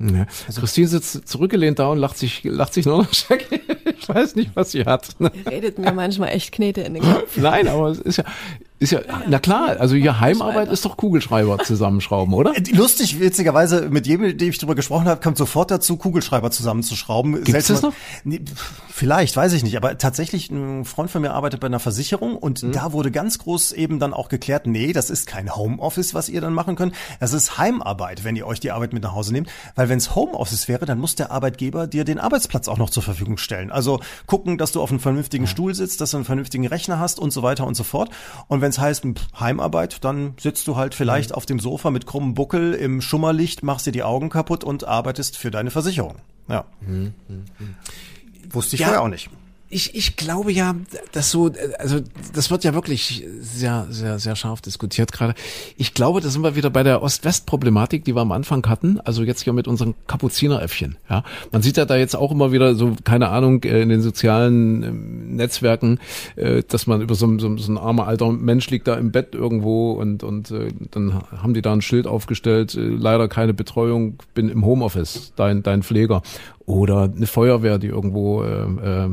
Ja. 0.00 0.26
Also, 0.46 0.60
Christine 0.60 0.88
sitzt 0.88 1.28
zurückgelehnt 1.28 1.78
da 1.78 1.88
und 1.88 1.98
lacht 1.98 2.16
sich, 2.16 2.42
lacht 2.44 2.72
sich 2.72 2.86
nur 2.86 2.98
noch 2.98 3.08
Ich 3.98 4.08
weiß 4.08 4.34
nicht, 4.34 4.50
was 4.54 4.72
sie 4.72 4.86
hat. 4.86 5.10
Ihr 5.20 5.30
redet 5.50 5.78
mir 5.78 5.92
manchmal 5.92 6.30
echt 6.30 6.52
Knete 6.52 6.80
in 6.80 6.94
den 6.94 7.02
Kopf. 7.02 7.36
Nein, 7.36 7.68
aber 7.68 7.88
es 7.90 8.00
ist 8.00 8.16
ja, 8.16 8.24
Ist 8.80 8.92
ja, 8.92 9.00
na 9.28 9.38
klar, 9.38 9.78
also 9.78 9.94
hier 9.94 10.20
Heimarbeit 10.20 10.72
ist 10.72 10.86
doch 10.86 10.96
Kugelschreiber 10.96 11.58
zusammenschrauben, 11.58 12.32
oder? 12.34 12.54
Äh, 12.60 12.62
lustig, 12.72 13.20
witzigerweise, 13.20 13.90
mit 13.90 14.06
jedem, 14.06 14.26
mit 14.26 14.40
dem 14.40 14.48
ich 14.48 14.58
drüber 14.58 14.74
gesprochen 14.74 15.06
habe, 15.06 15.20
kommt 15.20 15.36
sofort 15.36 15.70
dazu, 15.70 15.96
Kugelschreiber 15.96 16.50
zusammenzuschrauben. 16.50 17.44
Gibt's 17.44 17.68
das 17.68 17.82
noch? 17.82 17.92
Nee, 18.24 18.40
vielleicht, 18.88 19.36
weiß 19.36 19.52
ich 19.52 19.62
nicht, 19.62 19.76
aber 19.76 19.98
tatsächlich, 19.98 20.50
ein 20.50 20.84
Freund 20.84 21.10
von 21.10 21.20
mir 21.22 21.32
arbeitet 21.32 21.60
bei 21.60 21.66
einer 21.66 21.78
Versicherung 21.78 22.36
und 22.36 22.62
mhm. 22.62 22.72
da 22.72 22.92
wurde 22.92 23.10
ganz 23.10 23.38
groß 23.38 23.72
eben 23.72 23.98
dann 23.98 24.14
auch 24.14 24.28
geklärt, 24.28 24.66
nee, 24.66 24.92
das 24.92 25.10
ist 25.10 25.26
kein 25.26 25.54
Homeoffice, 25.54 26.14
was 26.14 26.28
ihr 26.28 26.40
dann 26.40 26.54
machen 26.54 26.74
könnt, 26.74 26.94
das 27.20 27.34
ist 27.34 27.58
Heimarbeit, 27.58 28.24
wenn 28.24 28.34
ihr 28.34 28.46
euch 28.46 28.60
die 28.60 28.70
Arbeit 28.70 28.94
mit 28.94 29.02
nach 29.02 29.14
Hause 29.14 29.32
nehmt, 29.32 29.48
weil 29.74 29.90
wenn 29.90 29.98
es 29.98 30.14
Homeoffice 30.14 30.68
wäre, 30.68 30.86
dann 30.86 30.98
muss 30.98 31.14
der 31.14 31.30
Arbeitgeber 31.30 31.86
dir 31.86 32.04
den 32.04 32.18
Arbeitsplatz 32.18 32.66
auch 32.66 32.78
noch 32.78 32.90
zur 32.90 33.02
Verfügung 33.02 33.36
stellen. 33.36 33.70
Also 33.70 34.00
gucken, 34.26 34.56
dass 34.58 34.72
du 34.72 34.80
auf 34.80 34.90
einem 34.90 35.00
vernünftigen 35.00 35.44
ja. 35.44 35.50
Stuhl 35.50 35.74
sitzt, 35.74 36.00
dass 36.00 36.12
du 36.12 36.16
einen 36.16 36.26
vernünftigen 36.26 36.66
Rechner 36.66 36.98
hast 36.98 37.18
und 37.18 37.30
so 37.32 37.42
weiter 37.42 37.66
und 37.66 37.74
so 37.74 37.84
fort. 37.84 38.10
Und 38.48 38.60
wenn 38.60 38.69
es 38.70 38.78
heißt 38.78 39.04
Heimarbeit, 39.38 40.04
dann 40.04 40.34
sitzt 40.38 40.66
du 40.66 40.76
halt 40.76 40.94
vielleicht 40.94 41.30
mhm. 41.30 41.36
auf 41.36 41.46
dem 41.46 41.60
Sofa 41.60 41.90
mit 41.90 42.06
krummem 42.06 42.34
Buckel 42.34 42.74
im 42.74 43.00
Schummerlicht, 43.00 43.62
machst 43.62 43.86
dir 43.86 43.92
die 43.92 44.02
Augen 44.02 44.30
kaputt 44.30 44.64
und 44.64 44.84
arbeitest 44.84 45.36
für 45.36 45.50
deine 45.50 45.70
Versicherung. 45.70 46.16
Ja. 46.48 46.64
Mhm. 46.80 47.14
mhm. 47.28 47.44
Wusste 48.50 48.74
ich 48.74 48.80
ja. 48.80 48.88
vorher 48.88 49.02
auch 49.02 49.08
nicht 49.08 49.30
ich, 49.72 49.94
ich 49.94 50.16
glaube 50.16 50.50
ja, 50.50 50.74
dass 51.12 51.30
so, 51.30 51.52
also 51.78 52.00
das 52.34 52.50
wird 52.50 52.64
ja 52.64 52.74
wirklich 52.74 53.24
sehr, 53.38 53.86
sehr, 53.88 54.18
sehr 54.18 54.34
scharf 54.34 54.60
diskutiert 54.60 55.12
gerade. 55.12 55.34
Ich 55.76 55.94
glaube, 55.94 56.20
da 56.20 56.28
sind 56.28 56.42
wir 56.42 56.56
wieder 56.56 56.70
bei 56.70 56.82
der 56.82 57.02
Ost-West-Problematik, 57.02 58.04
die 58.04 58.16
wir 58.16 58.20
am 58.20 58.32
Anfang 58.32 58.66
hatten. 58.66 58.98
Also 59.00 59.22
jetzt 59.22 59.42
hier 59.42 59.52
mit 59.52 59.68
unseren 59.68 59.94
Kapuzineräffchen. 60.08 60.96
Ja, 61.08 61.22
man 61.52 61.62
sieht 61.62 61.76
ja 61.76 61.84
da 61.84 61.96
jetzt 61.96 62.16
auch 62.16 62.32
immer 62.32 62.50
wieder 62.50 62.74
so, 62.74 62.96
keine 63.04 63.28
Ahnung, 63.28 63.62
äh, 63.62 63.80
in 63.80 63.90
den 63.90 64.02
sozialen 64.02 64.82
ähm, 64.82 65.36
Netzwerken, 65.36 66.00
äh, 66.34 66.64
dass 66.66 66.88
man 66.88 67.00
über 67.00 67.14
so, 67.14 67.38
so, 67.38 67.56
so 67.56 67.72
ein 67.72 67.78
armer 67.78 68.08
alter 68.08 68.32
Mensch 68.32 68.68
liegt 68.70 68.88
da 68.88 68.96
im 68.96 69.12
Bett 69.12 69.36
irgendwo 69.36 69.92
und 69.92 70.24
und 70.24 70.50
äh, 70.50 70.68
dann 70.90 71.22
haben 71.30 71.54
die 71.54 71.62
da 71.62 71.72
ein 71.72 71.82
Schild 71.82 72.08
aufgestellt. 72.08 72.76
Leider 72.76 73.28
keine 73.28 73.54
Betreuung, 73.54 74.18
bin 74.34 74.48
im 74.48 74.64
Homeoffice, 74.64 75.32
dein 75.36 75.62
dein 75.62 75.84
Pfleger 75.84 76.22
oder 76.66 77.02
eine 77.14 77.26
Feuerwehr, 77.26 77.78
die 77.78 77.86
irgendwo 77.86 78.42
äh, 78.42 79.10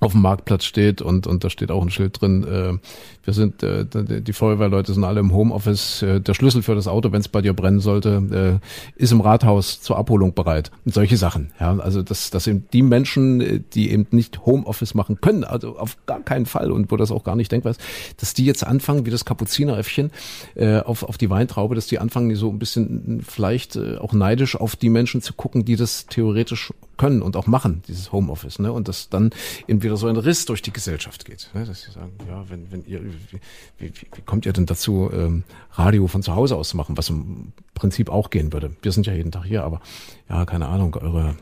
auf 0.00 0.12
dem 0.12 0.22
Marktplatz 0.22 0.64
steht 0.64 1.02
und 1.02 1.26
und 1.26 1.44
da 1.44 1.50
steht 1.50 1.70
auch 1.70 1.82
ein 1.82 1.90
Schild 1.90 2.20
drin. 2.20 2.44
Äh, 2.44 2.78
wir 3.24 3.34
sind 3.34 3.62
äh, 3.62 3.84
die 3.84 4.32
Feuerwehrleute 4.32 4.94
sind 4.94 5.04
alle 5.04 5.20
im 5.20 5.32
Homeoffice. 5.32 6.02
Äh, 6.02 6.20
der 6.20 6.34
Schlüssel 6.34 6.62
für 6.62 6.74
das 6.74 6.88
Auto, 6.88 7.12
wenn 7.12 7.20
es 7.20 7.28
bei 7.28 7.42
dir 7.42 7.52
brennen 7.52 7.80
sollte, 7.80 8.60
äh, 8.62 9.00
ist 9.00 9.12
im 9.12 9.20
Rathaus 9.20 9.80
zur 9.80 9.98
Abholung 9.98 10.34
bereit. 10.34 10.70
Und 10.86 10.94
solche 10.94 11.18
Sachen. 11.18 11.52
Ja, 11.60 11.78
also 11.78 12.02
dass 12.02 12.30
dass 12.30 12.46
eben 12.46 12.66
die 12.72 12.82
Menschen, 12.82 13.40
äh, 13.40 13.60
die 13.74 13.90
eben 13.90 14.06
nicht 14.10 14.46
Homeoffice 14.46 14.94
machen 14.94 15.20
können, 15.20 15.44
also 15.44 15.76
auf 15.78 15.96
gar 16.06 16.20
keinen 16.20 16.46
Fall 16.46 16.72
und 16.72 16.90
wo 16.90 16.96
das 16.96 17.10
auch 17.10 17.24
gar 17.24 17.36
nicht 17.36 17.52
denkbar 17.52 17.72
ist, 17.72 17.80
dass 18.16 18.32
die 18.32 18.46
jetzt 18.46 18.66
anfangen, 18.66 19.04
wie 19.04 19.10
das 19.10 19.26
Kapuzineräffchen 19.26 20.10
äh, 20.54 20.80
auf 20.80 21.02
auf 21.02 21.18
die 21.18 21.28
Weintraube, 21.28 21.74
dass 21.74 21.86
die 21.86 21.98
anfangen, 21.98 22.34
so 22.36 22.48
ein 22.48 22.58
bisschen 22.58 23.22
vielleicht 23.26 23.76
äh, 23.76 23.98
auch 23.98 24.14
neidisch 24.14 24.56
auf 24.56 24.76
die 24.76 24.88
Menschen 24.88 25.20
zu 25.20 25.34
gucken, 25.34 25.64
die 25.64 25.76
das 25.76 26.06
theoretisch 26.06 26.72
können 27.00 27.22
und 27.22 27.34
auch 27.34 27.46
machen, 27.46 27.82
dieses 27.88 28.12
Homeoffice, 28.12 28.58
ne? 28.58 28.70
Und 28.70 28.86
dass 28.86 29.08
dann 29.08 29.30
eben 29.66 29.82
wieder 29.82 29.96
so 29.96 30.06
ein 30.06 30.18
Riss 30.18 30.44
durch 30.44 30.60
die 30.60 30.70
Gesellschaft 30.70 31.24
geht. 31.24 31.48
Ne? 31.54 31.64
Dass 31.64 31.80
sie 31.80 31.90
sagen, 31.90 32.12
ja, 32.28 32.44
wenn, 32.50 32.70
wenn 32.70 32.84
ihr, 32.84 33.00
wie, 33.02 33.40
wie, 33.78 33.92
wie 33.94 34.20
kommt 34.26 34.44
ihr 34.44 34.52
denn 34.52 34.66
dazu, 34.66 35.10
ähm, 35.10 35.44
Radio 35.72 36.06
von 36.08 36.22
zu 36.22 36.34
Hause 36.34 36.56
aus 36.56 36.68
zu 36.68 36.76
machen, 36.76 36.98
was 36.98 37.08
im 37.08 37.54
Prinzip 37.72 38.10
auch 38.10 38.28
gehen 38.28 38.52
würde? 38.52 38.76
Wir 38.82 38.92
sind 38.92 39.06
ja 39.06 39.14
jeden 39.14 39.32
Tag 39.32 39.46
hier, 39.46 39.64
aber 39.64 39.80
ja, 40.28 40.44
keine 40.44 40.68
Ahnung, 40.68 40.94
eure 40.96 41.36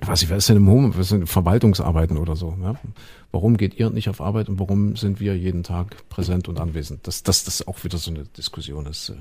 ich 0.00 0.08
weiß 0.08 0.20
nicht, 0.20 0.30
wer 0.30 0.36
ist 0.36 0.48
denn 0.48 0.56
im 0.56 0.68
Home, 0.68 0.96
was 0.96 1.08
sind 1.08 1.28
Verwaltungsarbeiten 1.28 2.16
oder 2.16 2.34
so. 2.34 2.56
Ja? 2.60 2.74
Warum 3.30 3.56
geht 3.56 3.78
ihr 3.78 3.90
nicht 3.90 4.08
auf 4.08 4.20
Arbeit 4.20 4.48
und 4.48 4.58
warum 4.58 4.96
sind 4.96 5.20
wir 5.20 5.36
jeden 5.36 5.62
Tag 5.62 6.08
präsent 6.08 6.48
und 6.48 6.58
anwesend? 6.58 7.06
Dass 7.06 7.22
das, 7.22 7.44
das 7.44 7.66
auch 7.66 7.84
wieder 7.84 7.98
so 7.98 8.10
eine 8.10 8.24
Diskussion 8.24 8.86
ist, 8.86 9.10
äh, 9.10 9.14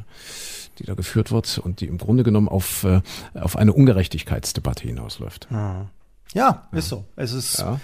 die 0.80 0.86
da 0.86 0.96
geführt 0.96 1.32
wird 1.32 1.60
und 1.60 1.82
die 1.82 1.86
im 1.86 1.98
Grunde 1.98 2.24
genommen 2.24 2.50
auf, 2.50 2.84
äh, 2.84 3.02
auf 3.34 3.56
eine 3.56 3.74
Ungerechtigkeitsdebatte 3.74 4.88
hinausläuft. 4.88 5.48
Ja, 5.52 5.90
ja 6.34 6.68
ist 6.72 6.90
so. 6.90 7.06
Es 7.16 7.32
ist 7.32 7.60
ja. 7.60 7.80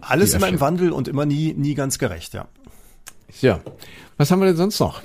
alles 0.00 0.34
immer 0.34 0.48
im 0.48 0.60
Wandel 0.60 0.92
und 0.92 1.06
immer 1.06 1.26
nie, 1.26 1.52
nie 1.52 1.74
ganz 1.74 1.98
gerecht, 1.98 2.34
ja. 2.34 2.48
Ja. 3.40 3.60
Was 4.16 4.30
haben 4.30 4.40
wir 4.40 4.46
denn 4.46 4.56
sonst 4.56 4.80
noch? 4.80 5.02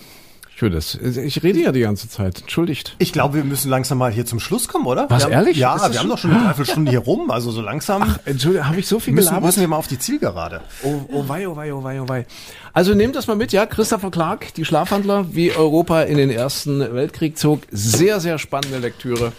Schönes. 0.55 0.95
Ich 0.95 1.41
rede 1.41 1.59
ja 1.59 1.71
die 1.71 1.81
ganze 1.81 2.07
Zeit. 2.07 2.41
Entschuldigt. 2.41 2.95
Ich 2.99 3.11
glaube, 3.11 3.35
wir 3.35 3.43
müssen 3.43 3.69
langsam 3.69 3.97
mal 3.97 4.11
hier 4.11 4.25
zum 4.25 4.39
Schluss 4.39 4.67
kommen, 4.67 4.85
oder? 4.85 5.09
Was, 5.09 5.23
haben, 5.23 5.31
ehrlich? 5.31 5.57
Ja, 5.57 5.91
wir 5.91 5.99
haben 5.99 6.09
doch 6.09 6.19
schon 6.19 6.29
eine 6.29 6.39
Dreiviertelstunde 6.45 6.91
hier 6.91 6.99
rum. 6.99 7.31
Also 7.31 7.49
so 7.49 7.61
langsam. 7.61 8.03
Ach, 8.05 8.19
Entschuldigung, 8.25 8.67
habe 8.67 8.79
ich 8.79 8.87
so 8.87 8.99
viel 8.99 9.13
müssen, 9.13 9.29
gelabert? 9.29 9.47
Müssen 9.47 9.61
wir 9.61 9.67
mal 9.67 9.77
auf 9.77 9.87
die 9.87 9.97
Zielgerade. 9.97 10.61
Oh, 10.83 11.01
oh 11.11 11.27
wei, 11.27 11.47
oh 11.47 11.55
wei, 11.55 11.73
oh 11.73 11.83
wei, 11.83 12.01
oh 12.01 12.07
wei. 12.07 12.27
Also 12.71 12.93
nehmt 12.93 13.15
das 13.15 13.25
mal 13.25 13.35
mit, 13.35 13.51
ja. 13.51 13.65
Christopher 13.65 14.11
Clark, 14.11 14.53
die 14.53 14.63
Schlafhandler, 14.63 15.25
wie 15.33 15.51
Europa 15.51 16.03
in 16.03 16.17
den 16.17 16.29
Ersten 16.29 16.79
Weltkrieg 16.93 17.37
zog. 17.37 17.61
Sehr, 17.71 18.19
sehr 18.19 18.37
spannende 18.37 18.77
Lektüre. 18.77 19.31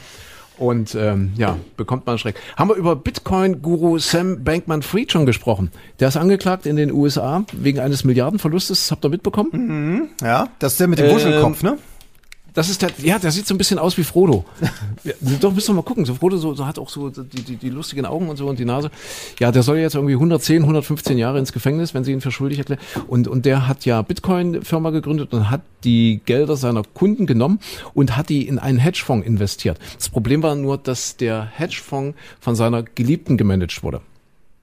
Und 0.59 0.95
ähm, 0.95 1.33
ja, 1.37 1.57
bekommt 1.77 2.07
man 2.07 2.19
Schreck. 2.19 2.37
Haben 2.57 2.71
wir 2.71 2.77
über 2.77 2.95
Bitcoin-Guru 2.95 3.99
Sam 3.99 4.45
Bankman-Fried 4.45 5.11
schon 5.11 5.27
gesprochen? 5.27 5.73
Der 5.99 6.09
ist 6.09 6.17
angeklagt 6.17 6.67
in 6.67 6.77
den 6.77 6.93
USA 6.93 7.45
wegen 7.53 7.81
eines 7.81 8.05
Milliardenverlustes. 8.05 8.91
Habt 8.91 9.05
ihr 9.05 9.09
mitbekommen? 9.09 9.51
Mhm, 9.53 10.09
ja, 10.23 10.49
das 10.61 10.73
ist 10.73 10.81
der 10.81 10.89
mit 10.89 10.99
dem 10.99 11.11
Wuschelkopf, 11.11 11.63
ähm, 11.63 11.71
ne? 11.71 11.79
Das 12.55 12.69
ist 12.69 12.83
der, 12.83 12.91
ja, 12.99 13.19
der 13.19 13.33
sieht 13.33 13.49
so 13.49 13.55
ein 13.55 13.59
bisschen 13.59 13.81
aus 13.81 13.99
wie 13.99 14.05
Frodo. 14.05 14.45
ja, 15.05 15.13
doch, 15.41 15.53
müssen 15.53 15.71
wir 15.71 15.75
mal 15.75 15.83
gucken. 15.83 16.05
So 16.05 16.15
Frodo 16.15 16.37
so, 16.37 16.55
so 16.55 16.67
hat 16.67 16.79
auch 16.79 16.89
so 16.89 17.11
die, 17.11 17.43
die, 17.43 17.57
die 17.57 17.69
lustigen 17.69 18.07
Augen 18.07 18.29
und 18.29 18.37
so 18.37 18.47
und 18.47 18.61
die 18.61 18.65
Nase. 18.65 18.93
Ja, 19.41 19.51
der 19.51 19.65
soll 19.65 19.79
jetzt 19.79 19.97
irgendwie 19.97 20.15
110, 20.15 20.63
115 20.63 21.19
Jahre 21.19 21.41
ins 21.41 21.53
Gefängnis, 21.53 21.95
wenn 21.95 22.05
sie 22.05 22.13
ihn 22.13 22.21
für 22.21 22.31
schuldig 22.31 22.59
erklären. 22.59 22.81
Und, 23.09 23.27
und 23.27 23.45
der 23.45 23.67
hat 23.67 23.85
ja 23.85 24.01
Bitcoin-Firma 24.03 24.91
gegründet 24.91 25.33
und 25.33 25.51
hat 25.51 25.63
die 25.83 26.21
Gelder 26.25 26.57
seiner 26.57 26.85
Kunden 26.85 27.27
genommen 27.27 27.59
und 27.93 28.17
hat 28.17 28.29
die 28.29 28.47
in 28.47 28.61
einen 28.61 28.79
Hedgefonds 28.79 29.27
investiert. 29.27 29.81
Das 29.97 30.09
Problem 30.09 30.45
war 30.45 30.55
nur, 30.55 30.79
dass 30.79 31.17
der 31.17 31.45
Hedgefonds 31.45 32.17
von 32.39 32.55
seiner 32.55 32.85
Geliebten 32.85 33.37
gemanagt 33.37 33.83
wurde. 33.83 34.01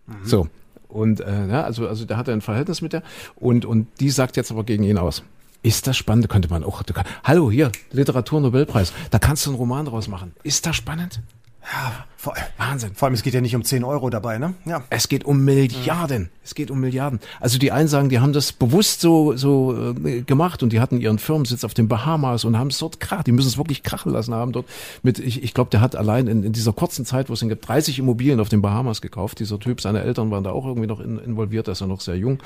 Mhm. 0.07 0.13
So. 0.23 0.47
Und 0.87 1.19
äh, 1.19 1.47
ja, 1.47 1.63
also, 1.63 1.87
also 1.87 2.05
der 2.05 2.15
hatte 2.15 2.31
ein 2.31 2.41
Verhältnis 2.41 2.81
mit 2.81 2.93
der 2.93 3.03
und, 3.35 3.65
und 3.65 3.87
die 3.99 4.09
sagt 4.09 4.37
jetzt 4.37 4.51
aber 4.51 4.63
gegen 4.63 4.83
ihn 4.83 4.97
aus. 4.97 5.23
Ist 5.63 5.85
das 5.87 5.95
spannend? 5.95 6.27
Könnte 6.27 6.49
man 6.49 6.63
auch. 6.63 6.83
Kann, 6.83 7.05
hallo, 7.23 7.51
hier, 7.51 7.71
Literaturnobelpreis. 7.91 8.93
Da 9.11 9.19
kannst 9.19 9.45
du 9.45 9.51
einen 9.51 9.57
Roman 9.57 9.85
draus 9.85 10.07
machen. 10.07 10.33
Ist 10.43 10.65
das 10.65 10.75
spannend? 10.75 11.21
Ja, 11.63 12.05
vor, 12.17 12.33
Wahnsinn. 12.57 12.95
Vor 12.95 13.05
allem, 13.05 13.13
es 13.13 13.21
geht 13.21 13.35
ja 13.35 13.41
nicht 13.41 13.55
um 13.55 13.63
10 13.63 13.83
Euro 13.83 14.09
dabei, 14.09 14.39
ne? 14.39 14.55
Ja. 14.65 14.83
Es 14.89 15.07
geht 15.09 15.25
um 15.25 15.45
Milliarden. 15.45 16.23
Mhm. 16.23 16.29
Es 16.43 16.55
geht 16.55 16.71
um 16.71 16.79
Milliarden. 16.79 17.19
Also 17.39 17.59
die 17.59 17.71
einen 17.71 17.87
sagen, 17.87 18.09
die 18.09 18.19
haben 18.19 18.33
das 18.33 18.51
bewusst 18.51 19.01
so, 19.01 19.37
so 19.37 19.93
äh, 20.03 20.21
gemacht 20.21 20.63
und 20.63 20.73
die 20.73 20.79
hatten 20.79 20.99
ihren 20.99 21.19
Firmensitz 21.19 21.63
auf 21.63 21.75
den 21.75 21.87
Bahamas 21.87 22.45
und 22.45 22.57
haben 22.57 22.67
es 22.67 22.79
dort 22.79 22.99
krach. 22.99 23.23
Die 23.23 23.31
müssen 23.31 23.47
es 23.47 23.57
wirklich 23.57 23.83
krachen 23.83 24.11
lassen 24.11 24.33
haben 24.33 24.53
dort. 24.53 24.65
Mit, 25.03 25.19
ich, 25.19 25.43
ich 25.43 25.53
glaube, 25.53 25.69
der 25.69 25.81
hat 25.81 25.95
allein 25.95 26.25
in, 26.25 26.43
in 26.43 26.51
dieser 26.51 26.73
kurzen 26.73 27.05
Zeit, 27.05 27.29
wo 27.29 27.33
es 27.33 27.41
ihn 27.43 27.49
gibt, 27.49 27.67
30 27.67 27.99
Immobilien 27.99 28.39
auf 28.39 28.49
den 28.49 28.63
Bahamas 28.63 29.01
gekauft. 29.01 29.39
Dieser 29.39 29.59
Typ, 29.59 29.81
seine 29.81 30.01
Eltern 30.01 30.31
waren 30.31 30.43
da 30.43 30.51
auch 30.51 30.65
irgendwie 30.65 30.87
noch 30.87 30.99
in, 30.99 31.19
involviert, 31.19 31.67
da 31.67 31.73
ist 31.73 31.81
er 31.81 31.87
noch 31.87 32.01
sehr 32.01 32.17
jung, 32.17 32.39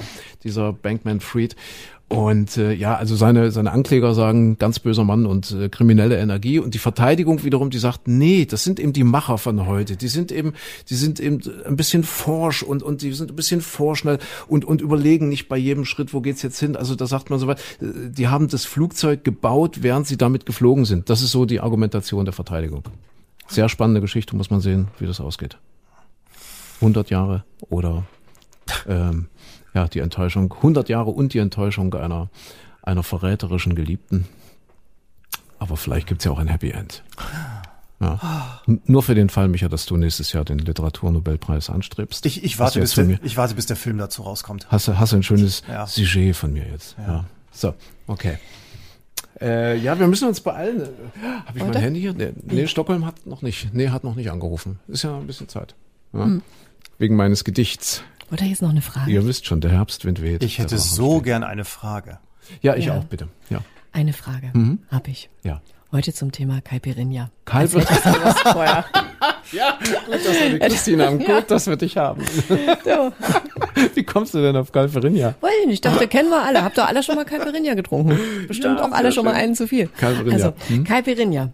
dieser 0.44 0.74
Bankman 0.74 1.22
Fried. 1.22 1.56
Und 2.08 2.58
äh, 2.58 2.72
ja, 2.72 2.96
also 2.96 3.16
seine, 3.16 3.50
seine 3.50 3.72
Ankläger 3.72 4.14
sagen, 4.14 4.60
ganz 4.60 4.78
böser 4.78 5.04
Mann 5.04 5.26
und 5.26 5.52
äh, 5.52 5.70
kriminelle 5.70 6.18
Energie. 6.18 6.60
Und 6.60 6.76
die 6.76 6.80
Verteidigung 6.80 7.44
wiederum, 7.44 7.72
die 7.72 7.80
sagt, 7.80 8.08
nee, 8.08 8.46
das 8.46 8.64
sind 8.64 8.80
eben 8.80 8.94
die 8.94 9.04
Macher 9.04 9.40
von 9.40 9.66
heute. 9.66 9.98
Die 9.98 10.08
sind 10.08 10.32
eben, 10.32 10.54
die 10.88 10.96
sind 10.96 11.20
eben 11.20 11.42
ein 11.66 11.76
bisschen 11.76 12.04
forsch 12.04 12.62
und, 12.62 12.84
und 12.84 13.02
die 13.02 13.12
sind 13.14 13.32
ein 13.32 13.36
bisschen 13.36 13.62
vorschnell 13.62 14.20
und, 14.48 14.66
und 14.66 14.82
überlegen 14.82 15.30
nicht 15.30 15.50
bei 15.50 15.58
jedem 15.58 15.84
Schritt, 15.84 16.14
wo 16.14 16.22
geht's 16.22 16.44
jetzt 16.44 16.60
hin. 16.60 16.76
Also 16.76 16.94
da 16.94 17.08
sagt 17.08 17.32
man 17.32 17.40
so 17.40 17.48
weit, 17.48 17.60
äh, 17.82 18.12
die 18.12 18.28
haben 18.28 18.50
das 18.50 18.66
Flugzeug 18.66 19.24
gebaut, 19.24 19.80
während 19.82 20.06
sie 20.06 20.18
damit 20.18 20.46
geflogen 20.46 20.86
sind. 20.86 21.10
Das 21.10 21.24
ist 21.24 21.32
so 21.32 21.46
die 21.46 21.60
Argumentation 21.60 22.24
der 22.24 22.34
Verteidigung. 22.34 22.84
Sehr 23.48 23.68
spannende 23.68 24.02
Geschichte, 24.02 24.36
muss 24.36 24.52
man 24.52 24.62
sehen, 24.62 24.90
wie 25.00 25.08
das 25.08 25.20
ausgeht. 25.20 25.58
100 26.82 27.10
Jahre 27.10 27.46
oder 27.62 28.04
ähm, 28.88 29.28
ja, 29.76 29.88
die 29.88 30.00
Enttäuschung, 30.00 30.52
100 30.52 30.90
Jahre 30.90 31.12
und 31.12 31.34
die 31.34 31.40
Enttäuschung 31.40 31.94
einer, 31.94 32.30
einer 32.82 33.04
verräterischen 33.04 33.76
Geliebten. 33.76 34.26
Aber 35.60 35.78
vielleicht 35.78 36.08
gibt's 36.08 36.26
ja 36.26 36.32
auch 36.32 36.40
ein 36.40 36.48
Happy 36.48 36.72
End. 36.72 37.04
Ja. 38.00 38.62
Nur 38.66 39.04
für 39.04 39.16
den 39.16 39.30
Fall, 39.30 39.48
Micha, 39.48 39.70
dass 39.70 39.86
du 39.86 39.96
nächstes 39.98 40.34
Jahr 40.34 40.44
den 40.44 40.60
Literaturnobelpreis 40.60 41.70
anstrebst. 41.70 42.26
Ich, 42.26 42.44
ich, 42.44 42.60
warte, 42.60 42.80
bis 42.80 42.94
der, 42.94 43.24
ich 43.24 43.38
warte, 43.38 43.56
bis 43.56 43.68
der 43.68 43.78
Film 43.78 43.98
dazu 43.98 44.24
rauskommt. 44.24 44.68
Hast 44.70 44.88
du 44.88 45.00
hast 45.00 45.14
du 45.14 45.18
ein 45.18 45.24
schönes 45.24 45.64
ja. 45.68 45.88
Sujet 45.88 46.36
von 46.36 46.52
mir 46.52 46.66
jetzt. 46.70 46.96
Ja. 46.98 47.08
ja. 47.08 47.26
So, 47.52 47.74
okay. 48.08 48.38
Äh, 49.42 49.78
ja, 49.78 49.98
wir 50.00 50.08
müssen 50.08 50.28
uns 50.28 50.42
beeilen. 50.42 50.90
Habe 51.46 51.58
ich 51.58 51.64
Oder? 51.64 51.74
mein 51.74 51.82
Handy 51.82 52.02
hier? 52.02 52.14
Nee, 52.14 52.32
nee, 52.44 52.68
Stockholm 52.68 53.06
hat 53.06 53.26
noch 53.26 53.42
nicht. 53.42 53.74
Nee, 53.74 53.90
hat 53.90 54.04
noch 54.04 54.16
nicht 54.16 54.30
angerufen. 54.30 54.80
Ist 54.88 55.04
ja 55.04 55.18
ein 55.18 55.28
bisschen 55.28 55.48
Zeit. 55.50 55.76
Ja? 56.14 56.26
Hm. 56.26 56.42
Wegen 56.98 57.16
meines 57.16 57.44
Gedichts. 57.44 58.04
Oder 58.32 58.46
jetzt 58.46 58.62
noch 58.62 58.70
eine 58.70 58.82
Frage? 58.82 59.12
Ihr 59.12 59.26
wisst 59.26 59.46
schon, 59.46 59.62
der 59.62 59.72
Herbstwind 59.72 60.22
weht. 60.22 60.44
Ich 60.44 60.60
hätte 60.60 60.78
so 60.78 61.22
gern 61.22 61.44
eine 61.44 61.66
Frage. 61.66 62.20
Ja, 62.62 62.76
ich 62.76 62.86
ja. 62.86 62.98
auch, 62.98 63.04
bitte. 63.04 63.28
Ja. 63.50 63.60
Eine 63.92 64.14
Frage 64.14 64.52
mhm. 64.54 64.80
habe 64.92 65.12
ich. 65.12 65.30
Ja. 65.44 65.62
Heute 65.92 66.12
zum 66.14 66.32
Thema 66.32 66.60
Caipirinha. 66.62 67.30
Caipirinha. 67.46 67.86
ja, 69.54 69.80
gut, 70.06 70.26
dass 70.26 70.40
wir 70.40 70.50
die 70.50 70.60
Christine 70.60 71.06
haben. 71.06 71.20
Gut, 71.20 71.50
dass 71.50 71.68
wir 71.68 71.78
dich 71.78 71.96
haben. 71.98 72.24
So. 72.84 73.12
Wie 73.94 74.04
kommst 74.04 74.34
du 74.34 74.42
denn 74.42 74.56
auf 74.56 74.72
Calperinia? 74.72 75.36
Weiß 75.42 75.52
ich 75.62 75.68
nicht, 75.68 75.76
ich 75.76 75.82
dachte, 75.82 76.08
kennen 76.08 76.30
wir 76.30 76.44
alle. 76.44 76.64
Habt 76.64 76.78
ihr 76.78 76.88
alle 76.88 77.04
schon 77.04 77.16
mal 77.16 77.26
Calperinia 77.26 77.74
getrunken? 77.74 78.18
Bestimmt 78.48 78.80
Ja, 78.80 78.86
auch 78.86 78.92
alle 78.92 79.12
schon 79.12 79.26
mal 79.26 79.34
einen 79.34 79.56
zu 79.56 79.68
viel. 79.68 79.88
Caipirinha. 79.88 80.34
Also, 80.34 80.54
Hm? 80.68 80.84
Caipirinha. 80.84 81.52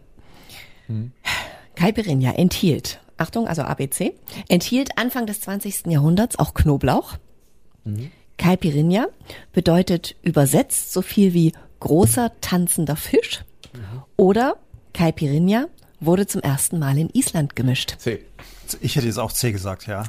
Caipirinha 1.75 2.31
enthielt, 2.33 2.99
Achtung, 3.21 3.47
also 3.47 3.61
ABC, 3.61 4.13
enthielt 4.49 4.97
Anfang 4.97 5.25
des 5.25 5.41
20. 5.41 5.87
Jahrhunderts 5.87 6.37
auch 6.39 6.53
Knoblauch. 6.53 7.17
Caipirinha 8.37 9.07
bedeutet 9.53 10.15
übersetzt 10.23 10.91
so 10.91 11.01
viel 11.01 11.33
wie 11.33 11.53
großer 11.79 12.31
tanzender 12.41 12.95
Fisch 12.95 13.43
oder 14.17 14.57
Caipirinha 14.93 15.67
wurde 15.99 16.27
zum 16.27 16.41
ersten 16.41 16.79
Mal 16.79 16.97
in 16.97 17.09
Island 17.13 17.55
gemischt. 17.55 17.95
C. 17.99 18.25
Ich 18.81 18.95
hätte 18.95 19.07
jetzt 19.07 19.19
auch 19.19 19.31
C 19.31 19.51
gesagt, 19.51 19.87
ja. 19.87 20.03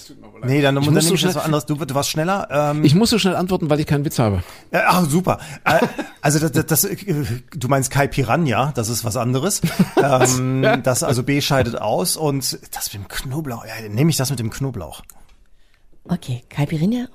Das 0.00 0.06
tut 0.08 0.20
mir 0.20 0.26
aber 0.28 0.40
leid. 0.40 0.48
Nee, 0.50 0.62
dann, 0.62 0.76
Ich 0.78 0.84
dann 0.84 0.94
muss 0.94 1.04
nehme 1.04 1.08
so 1.08 1.14
ich 1.14 1.20
das 1.22 1.32
schnell- 1.32 1.34
was 1.36 1.44
anderes. 1.44 1.66
Du, 1.66 1.74
du 1.74 1.94
warst 1.94 2.08
schneller. 2.10 2.48
Ähm, 2.50 2.84
Ich 2.84 2.94
muss 2.94 3.10
so 3.10 3.18
schnell 3.18 3.36
antworten, 3.36 3.68
weil 3.70 3.80
ich 3.80 3.86
keinen 3.86 4.04
Witz 4.04 4.18
habe. 4.18 4.42
äh, 4.70 4.80
ach, 4.86 5.04
super. 5.08 5.38
Äh, 5.64 5.86
also 6.20 6.38
das, 6.38 6.52
das, 6.52 6.66
das, 6.66 6.84
äh, 6.84 7.24
du 7.50 7.68
meinst 7.68 7.90
Kai 7.90 8.06
Piranha, 8.08 8.72
das 8.74 8.88
ist 8.88 9.04
was 9.04 9.16
anderes. 9.16 9.60
ähm, 10.02 10.64
das 10.82 11.02
also 11.02 11.22
B 11.22 11.40
scheidet 11.40 11.76
aus 11.80 12.16
und 12.16 12.58
das 12.74 12.92
mit 12.92 13.02
dem 13.02 13.08
Knoblauch. 13.08 13.64
Ja, 13.66 13.72
dann 13.82 13.92
nehme 13.94 14.10
ich 14.10 14.16
das 14.16 14.30
mit 14.30 14.38
dem 14.38 14.50
Knoblauch. 14.50 15.02
Okay, 16.04 16.42
Caipirinha 16.48 17.06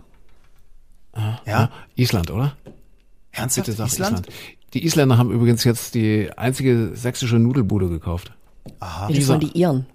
Ja, 1.45 1.69
Island, 1.95 2.29
oder? 2.31 2.55
ernsthaft? 3.31 3.65
Bitte 3.67 3.77
sag 3.77 3.87
Island? 3.87 4.19
Island. 4.27 4.29
Die 4.73 4.85
Isländer 4.85 5.17
haben 5.17 5.31
übrigens 5.31 5.63
jetzt 5.63 5.95
die 5.95 6.29
einzige 6.37 6.91
sächsische 6.95 7.37
Nudelbude 7.39 7.87
gekauft. 7.89 8.31
Aha. 8.79 9.07
das 9.11 9.27
waren 9.27 9.39
die 9.39 9.57
Iren. 9.57 9.85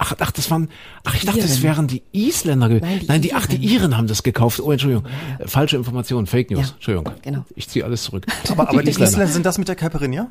Ach, 0.00 0.14
ach, 0.20 0.30
das 0.30 0.48
waren, 0.50 0.68
ach, 1.04 1.14
ich 1.16 1.24
dachte, 1.26 1.40
das 1.40 1.54
Iren. 1.58 1.62
wären 1.64 1.86
die 1.88 2.02
Isländer. 2.12 2.68
Nein, 2.68 3.00
die 3.00 3.06
Nein, 3.06 3.20
die, 3.22 3.34
ach, 3.34 3.46
die 3.46 3.56
Iren. 3.56 3.96
Haben 3.96 4.06
das 4.06 4.22
gekauft. 4.22 4.60
Oh, 4.60 4.70
Entschuldigung. 4.70 5.04
Äh, 5.40 5.48
Falsche 5.48 5.76
Information, 5.76 6.26
Fake 6.26 6.50
News. 6.52 6.68
Ja, 6.68 6.74
Entschuldigung. 6.74 7.12
genau. 7.22 7.44
Ich 7.56 7.68
ziehe 7.68 7.84
alles 7.84 8.04
zurück. 8.04 8.24
Aber, 8.48 8.68
aber 8.68 8.82
die 8.82 8.90
Isländer. 8.90 9.10
Isländer 9.10 9.32
sind 9.32 9.44
das 9.46 9.58
mit 9.58 9.66
der 9.68 9.74
Caipirinha? 9.74 10.28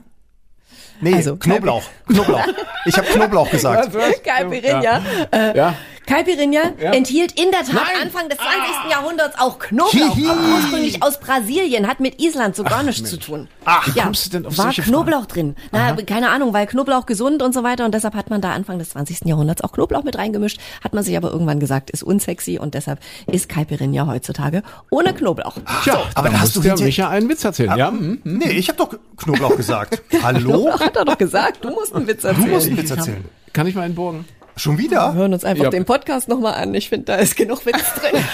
Nee, 1.01 1.13
Also, 1.13 1.35
Knoblauch. 1.35 1.83
Knoblauch. 2.07 2.45
Ich 2.85 2.97
habe 2.97 3.07
Knoblauch 3.07 3.51
gesagt. 3.51 3.91
Caipirinha. 4.23 5.01
Äh, 5.31 5.57
Ja. 5.57 5.75
Caipirinha 6.07 6.61
Ja. 6.81 6.91
enthielt 6.93 7.33
in 7.39 7.51
der 7.51 7.59
Tat 7.61 7.73
Nein. 7.73 7.83
Ah. 7.99 8.01
Anfang 8.03 8.29
des 8.29 8.37
20. 8.37 8.89
Jahrhunderts 8.91 9.37
auch 9.39 9.59
Knoblauch. 9.59 9.91
Hihi. 10.15 10.23
Kommt 10.27 10.39
ursprünglich 10.55 11.03
aus 11.03 11.19
Brasilien, 11.19 11.87
hat 11.87 11.99
mit 11.99 12.21
Island 12.21 12.55
so 12.55 12.63
gar 12.63 12.81
nichts 12.81 13.09
zu 13.09 13.17
tun. 13.17 13.47
Ach, 13.65 13.85
wie 13.93 13.99
kommst 13.99 14.25
du 14.25 14.29
denn 14.31 14.45
auf 14.45 14.57
war 14.57 14.71
Knoblauch 14.71 15.25
drin. 15.25 15.55
Na, 15.71 15.93
keine 15.97 16.29
Ahnung, 16.29 16.53
weil 16.53 16.65
Knoblauch 16.65 17.05
gesund 17.05 17.43
und 17.43 17.53
so 17.53 17.61
weiter 17.63 17.83
und 17.85 17.93
deshalb 17.93 18.15
hat 18.15 18.29
man 18.29 18.39
da 18.41 18.51
Anfang 18.53 18.79
des 18.79 18.89
20. 18.89 19.25
Jahrhunderts 19.25 19.61
auch 19.61 19.73
Knoblauch 19.73 20.03
mit 20.03 20.17
reingemischt. 20.17 20.59
Hat 20.83 20.93
man 20.93 21.03
sich 21.03 21.17
aber 21.17 21.29
irgendwann 21.31 21.59
gesagt, 21.59 21.89
ist 21.91 22.03
unsexy 22.03 22.57
und 22.57 22.73
deshalb 22.73 22.99
ist 23.29 23.49
Caipirinha 23.49 24.07
heutzutage 24.07 24.63
ohne 24.89 25.13
Knoblauch. 25.13 25.57
Tja, 25.83 26.01
aber 26.15 26.29
dann 26.29 26.33
da 26.33 26.39
hast 26.39 26.55
du 26.55 26.61
hinter- 26.61 26.83
Micha 26.85 27.09
einen 27.09 27.27
Witz 27.27 27.43
erzählen. 27.43 27.77
Ja, 27.77 27.89
hm. 27.89 28.21
Nee, 28.23 28.51
ich 28.51 28.69
habe 28.69 28.77
doch 28.77 28.97
Knoblauch 29.17 29.57
gesagt. 29.57 30.01
Hallo? 30.23 30.71
Hat 30.79 30.95
er 30.95 31.03
doch 31.03 31.17
gesagt, 31.17 31.65
du 31.65 31.69
musst 31.71 31.93
einen 31.93 32.07
Witz 32.07 32.21
Du 32.21 32.27
musst 32.29 32.39
einen 32.41 32.53
erzählen. 32.53 32.77
Witz 32.77 32.91
erzählen. 32.91 33.25
Kann 33.51 33.67
ich 33.67 33.75
mal 33.75 33.81
einen 33.81 33.95
Bogen? 33.95 34.25
Schon 34.57 34.77
Wir 34.77 34.85
wieder? 34.85 35.13
hören 35.13 35.33
uns 35.33 35.43
einfach 35.45 35.65
Ja. 35.65 35.69
den 35.69 35.85
Podcast 35.85 36.27
nochmal 36.27 36.55
an. 36.55 36.73
Ich 36.73 36.89
finde, 36.89 37.05
da 37.05 37.15
ist 37.15 37.35
genug 37.37 37.65
Witz 37.65 37.93
drin. 37.95 38.21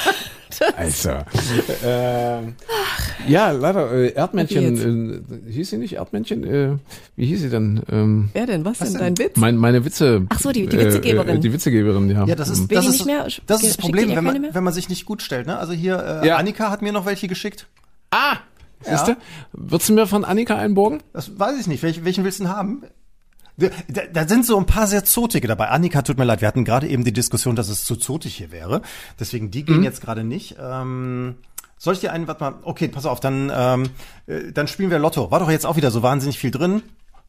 Also. 0.78 1.10
ähm, 1.84 2.54
ja, 3.28 3.50
leider, 3.50 3.92
äh, 3.92 4.10
Erdmännchen, 4.14 5.26
äh, 5.48 5.52
hieß 5.52 5.72
sie 5.72 5.78
nicht 5.78 5.94
Erdmännchen? 5.94 6.44
Äh, 6.44 6.78
wie 7.16 7.26
hieß 7.26 7.42
sie 7.42 7.50
denn? 7.50 7.82
Ähm, 7.92 8.30
Wer 8.34 8.46
denn? 8.46 8.64
Was, 8.64 8.78
denn 8.78 8.94
denn? 8.94 9.00
dein 9.16 9.18
Witz? 9.18 9.36
mein, 9.38 9.58
meine 9.58 9.84
Witze. 9.84 10.28
Ach 10.30 10.40
so, 10.40 10.52
die- 10.52 10.68
die 10.68 10.78
Witzegeberin. 10.78 11.28
Äh, 11.30 11.38
äh, 11.38 11.40
die 11.40 11.54
Witzegeberin, 11.54 12.08
ja. 12.12 12.26
Ja, 12.26 12.36
das 12.36 12.50
ist, 12.50 12.70
Will 12.70 12.76
das 12.76 12.86
die 12.86 12.90
ist, 12.92 12.98
nicht 13.00 13.06
mehr? 13.08 13.28
das 13.48 13.64
ist 13.64 13.70
das 13.72 13.78
Problem, 13.78 14.16
wenn 14.16 14.24
man, 14.24 14.48
wenn 14.54 14.64
man 14.64 14.74
sich 14.74 14.90
nicht 14.90 15.06
gut 15.06 15.24
stellt. 15.24 15.48
Ne? 15.48 15.58
Also 15.58 15.74
hier, 15.74 16.22
äh, 16.24 16.28
Ja. 16.28 16.36
Annika 16.38 16.70
hat 16.70 16.84
mir 16.84 16.92
noch 16.94 17.08
welche 17.08 17.28
geschickt. 17.28 17.66
Ah! 18.12 18.38
Siehste? 18.82 19.18
Würdest 19.54 19.90
du 19.90 19.94
mir 19.94 20.06
von 20.06 20.24
Annika 20.24 20.56
einen 20.56 20.76
Bogen? 20.76 21.00
Das 21.14 21.40
weiß 21.40 21.60
ich 21.60 21.66
nicht. 21.66 21.82
Welch, 21.82 22.06
welchen 22.06 22.24
willst 22.26 22.40
du 22.40 22.44
denn 22.44 22.54
haben? 22.56 22.84
Da, 23.58 24.02
da, 24.12 24.28
sind 24.28 24.46
so 24.46 24.58
ein 24.58 24.66
paar 24.66 24.88
sehr 24.88 25.04
zotige 25.06 25.48
dabei. 25.48 25.70
Annika, 25.70 26.02
tut 26.02 26.18
mir 26.18 26.24
leid, 26.24 26.42
wir 26.42 26.48
hatten 26.48 26.66
gerade 26.66 26.88
eben 26.88 27.04
die 27.04 27.14
Diskussion, 27.14 27.56
dass 27.56 27.70
es 27.70 27.84
zu 27.84 27.96
zotig 27.96 28.36
hier 28.36 28.52
wäre. 28.52 28.82
Deswegen, 29.20 29.52
die 29.52 29.62
Mhm. 29.62 29.66
gehen 29.66 29.84
jetzt 29.84 30.02
gerade 30.02 30.24
nicht. 30.24 30.56
Ähm, 30.60 31.36
soll 31.78 31.94
ich 31.94 32.00
dir 32.00 32.12
einen, 32.14 32.28
warte 32.28 32.44
mal, 32.44 32.54
okay, 32.64 32.88
pass 32.88 33.06
auf, 33.06 33.20
dann, 33.20 33.52
ähm, 33.54 33.90
äh, 34.26 34.52
dann 34.52 34.68
spielen 34.68 34.90
wir 34.90 34.98
Lotto. 35.00 35.30
War 35.30 35.40
doch 35.40 35.52
jetzt 35.52 35.66
auch 35.66 35.76
wieder 35.76 35.92
so 35.92 36.02
wahnsinnig 36.02 36.40
viel 36.40 36.50
drin. 36.52 36.82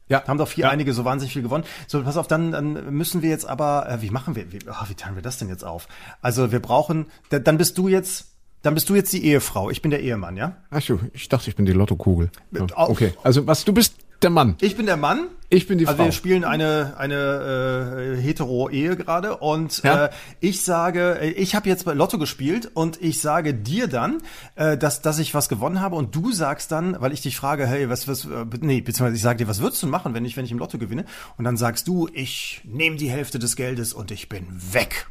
Ja. 0.07 0.23
Haben 0.27 0.37
doch 0.37 0.51
hier 0.51 0.65
Ja. 0.65 0.69
einige 0.69 0.93
so 0.93 1.03
wahnsinnig 1.05 1.33
viel 1.33 1.41
gewonnen. 1.41 1.63
So, 1.87 2.01
pass 2.03 2.15
auf, 2.17 2.27
dann, 2.27 2.51
dann 2.51 2.95
müssen 2.95 3.21
wir 3.21 3.29
jetzt 3.29 3.47
aber, 3.47 3.87
äh, 3.89 4.01
wie 4.01 4.09
machen 4.11 4.35
wir, 4.35 4.51
wie, 4.51 4.59
oh, 4.69 4.85
wie 4.89 4.93
teilen 4.95 5.15
wir 5.15 5.23
das 5.23 5.37
denn 5.37 5.49
jetzt 5.49 5.63
auf? 5.65 5.87
Also 6.21 6.51
wir 6.51 6.59
brauchen, 6.59 7.05
da, 7.29 7.39
dann 7.39 7.57
bist 7.57 7.77
du 7.77 7.87
jetzt, 7.87 8.27
dann 8.61 8.73
bist 8.75 8.87
du 8.89 8.95
jetzt 8.95 9.11
die 9.13 9.25
Ehefrau. 9.25 9.69
Ich 9.69 9.81
bin 9.81 9.91
der 9.91 10.01
Ehemann, 10.01 10.37
ja? 10.37 10.57
Ach 10.71 10.81
so, 10.81 10.99
ich 11.13 11.27
dachte, 11.29 11.49
ich 11.49 11.55
bin 11.55 11.65
die 11.65 11.71
Lottokugel. 11.73 12.29
Ja, 12.51 12.65
Au- 12.75 12.89
okay, 12.89 13.13
also 13.23 13.45
was, 13.47 13.63
du 13.65 13.73
bist 13.73 13.95
der 14.21 14.29
Mann. 14.29 14.55
Ich 14.61 14.75
bin 14.77 14.85
der 14.85 14.97
Mann. 14.97 15.27
Ich 15.49 15.67
bin 15.67 15.77
die 15.77 15.85
also 15.85 15.97
Frau. 15.97 16.05
wir 16.05 16.11
spielen 16.11 16.43
eine 16.43 16.95
eine 16.97 18.15
äh, 18.17 18.21
hetero 18.21 18.69
Ehe 18.69 18.95
gerade 18.95 19.37
und 19.37 19.83
Ja. 19.83 20.05
äh, 20.05 20.09
ich 20.39 20.63
sage, 20.63 21.19
äh, 21.21 21.29
ich 21.31 21.53
habe 21.55 21.69
jetzt 21.69 21.85
bei 21.85 21.93
Lotto 21.93 22.17
gespielt 22.17 22.71
und 22.73 22.99
ich 23.01 23.21
sage 23.21 23.53
dir 23.53 23.87
dann, 23.87 24.17
äh, 24.55 24.77
dass 24.77 25.01
dass 25.01 25.19
ich 25.19 25.33
was 25.35 25.47
gewonnen 25.47 25.81
habe 25.81 25.95
und 25.95 26.15
du 26.15 26.31
sagst 26.31 26.71
dann, 26.71 26.99
weil 26.99 27.11
ich 27.13 27.21
dich 27.21 27.37
frage, 27.37 27.67
hey, 27.67 27.89
was 27.89 28.07
was 28.07 28.25
äh, 28.25 28.45
nee, 28.61 28.81
beziehungsweise 28.81 29.15
ich 29.17 29.21
sage 29.21 29.37
dir, 29.37 29.47
was 29.47 29.59
würdest 29.61 29.83
du 29.83 29.87
machen, 29.87 30.13
wenn 30.15 30.25
ich 30.25 30.35
wenn 30.35 30.45
ich 30.45 30.51
im 30.51 30.57
Lotto 30.59 30.77
gewinne 30.79 31.05
und 31.37 31.45
dann 31.45 31.57
sagst 31.57 31.87
du, 31.87 32.09
ich 32.11 32.61
nehme 32.63 32.95
die 32.97 33.09
Hälfte 33.09 33.37
des 33.37 33.55
Geldes 33.55 33.93
und 33.93 34.09
ich 34.11 34.27
bin 34.29 34.47
weg. 34.71 35.07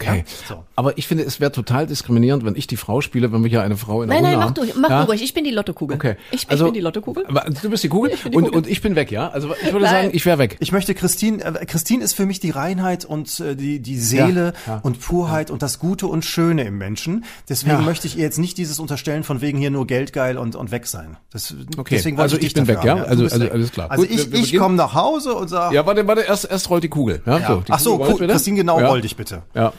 Okay. 0.00 0.18
Ja, 0.18 0.24
so. 0.48 0.64
Aber 0.76 0.96
ich 0.96 1.08
finde, 1.08 1.24
es 1.24 1.40
wäre 1.40 1.50
total 1.50 1.86
diskriminierend, 1.86 2.44
wenn 2.44 2.54
ich 2.54 2.68
die 2.68 2.76
Frau 2.76 3.00
spiele, 3.00 3.32
wenn 3.32 3.42
wir 3.42 3.50
hier 3.50 3.62
eine 3.62 3.76
Frau 3.76 4.02
in 4.02 4.08
der 4.08 4.20
Nein, 4.20 4.30
nein, 4.38 4.40
Runde 4.42 4.60
mach 4.60 4.66
haben. 4.68 4.74
du, 4.74 4.80
mach 4.80 4.90
ja? 4.90 5.00
du 5.04 5.10
ruhig. 5.10 5.22
Ich 5.24 5.34
bin 5.34 5.42
die 5.42 5.50
Lottokugel. 5.50 5.96
Okay. 5.96 6.16
Ich, 6.30 6.44
ich 6.44 6.50
Also- 6.50 6.66
bin 6.66 6.74
die 6.74 6.80
Lottokugel. 6.80 7.26
Aber 7.26 7.40
du 7.50 7.68
bist 7.68 7.82
die 7.82 7.88
Kugel 7.88 8.12
die 8.12 8.28
und, 8.36 8.44
Kugel. 8.44 8.56
und 8.58 8.66
ich 8.68 8.80
bin 8.80 8.94
weg, 8.94 9.10
ja? 9.10 9.28
Also 9.28 9.52
ich 9.60 9.72
würde 9.72 9.86
Nein. 9.86 10.04
sagen, 10.04 10.10
ich 10.12 10.24
wäre 10.24 10.38
weg. 10.38 10.56
Ich 10.60 10.70
möchte 10.70 10.94
Christine, 10.94 11.42
äh, 11.44 11.66
Christine 11.66 12.04
ist 12.04 12.12
für 12.14 12.26
mich 12.26 12.38
die 12.38 12.50
Reinheit 12.50 13.04
und 13.04 13.40
äh, 13.40 13.56
die, 13.56 13.80
die 13.80 13.98
Seele 13.98 14.52
Ja, 14.68 14.74
ja. 14.74 14.80
und 14.84 15.00
Purheit 15.00 15.50
und 15.50 15.62
das 15.62 15.80
Gute 15.80 16.06
und 16.06 16.24
Schöne 16.24 16.62
im 16.62 16.78
Menschen. 16.78 17.24
Deswegen 17.48 17.76
Ja. 17.78 17.82
möchte 17.82 18.06
ich 18.06 18.16
ihr 18.16 18.22
jetzt 18.22 18.38
nicht 18.38 18.56
dieses 18.56 18.78
unterstellen 18.78 19.24
von 19.24 19.40
wegen 19.40 19.58
hier 19.58 19.70
nur 19.70 19.86
Geld 19.88 20.12
geil 20.12 20.38
und, 20.38 20.54
und 20.54 20.70
weg 20.70 20.86
sein. 20.86 21.16
Das, 21.32 21.52
Okay, 21.76 21.96
deswegen 21.96 22.20
also 22.20 22.36
ich, 22.36 22.44
ich 22.44 22.54
bin 22.54 22.68
weg, 22.68 22.84
ja? 22.84 22.92
haben, 23.00 23.02
Also- 23.04 23.24
also 23.24 23.40
weg. 23.40 23.52
alles 23.52 23.72
klar. 23.72 23.90
Also 23.90 24.04
Gut, 24.06 24.12
ich, 24.14 24.32
ich 24.52 24.56
komme 24.58 24.76
nach 24.76 24.94
Hause 24.94 25.34
und 25.34 25.48
sage, 25.48 25.74
Ja, 25.74 25.84
warte, 25.86 26.06
warte, 26.06 26.20
erst, 26.22 26.48
erst 26.48 26.70
rollt 26.70 26.84
die 26.84 26.88
Kugel. 26.88 27.20
Ja, 27.26 27.38
ja. 27.38 27.46
so, 27.48 27.56
die 27.66 27.72
ach 27.72 27.78
so, 27.80 27.96
rollt. 27.96 28.18
Christine, 28.18 28.58
genau, 28.58 28.78
ja. 28.78 28.86
roll 28.86 29.00
dich 29.00 29.16
bitte. 29.16 29.42
Ja. 29.54 29.72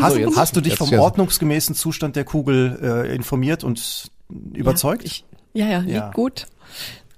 Hast, 0.00 0.16
So, 0.16 0.36
hast 0.36 0.56
du 0.56 0.60
dich 0.60 0.76
vom 0.76 0.92
ordnungsgemäßen 0.92 1.74
Zustand 1.74 2.16
der 2.16 2.24
Kugel 2.24 2.78
äh, 2.82 3.14
informiert 3.14 3.64
und 3.64 4.10
überzeugt? 4.54 5.02
Ja, 5.02 5.06
ich, 5.06 5.24
ja, 5.54 5.66
ja, 5.68 5.78
liegt 5.80 5.92
Ja. 5.92 6.10
gut. 6.10 6.46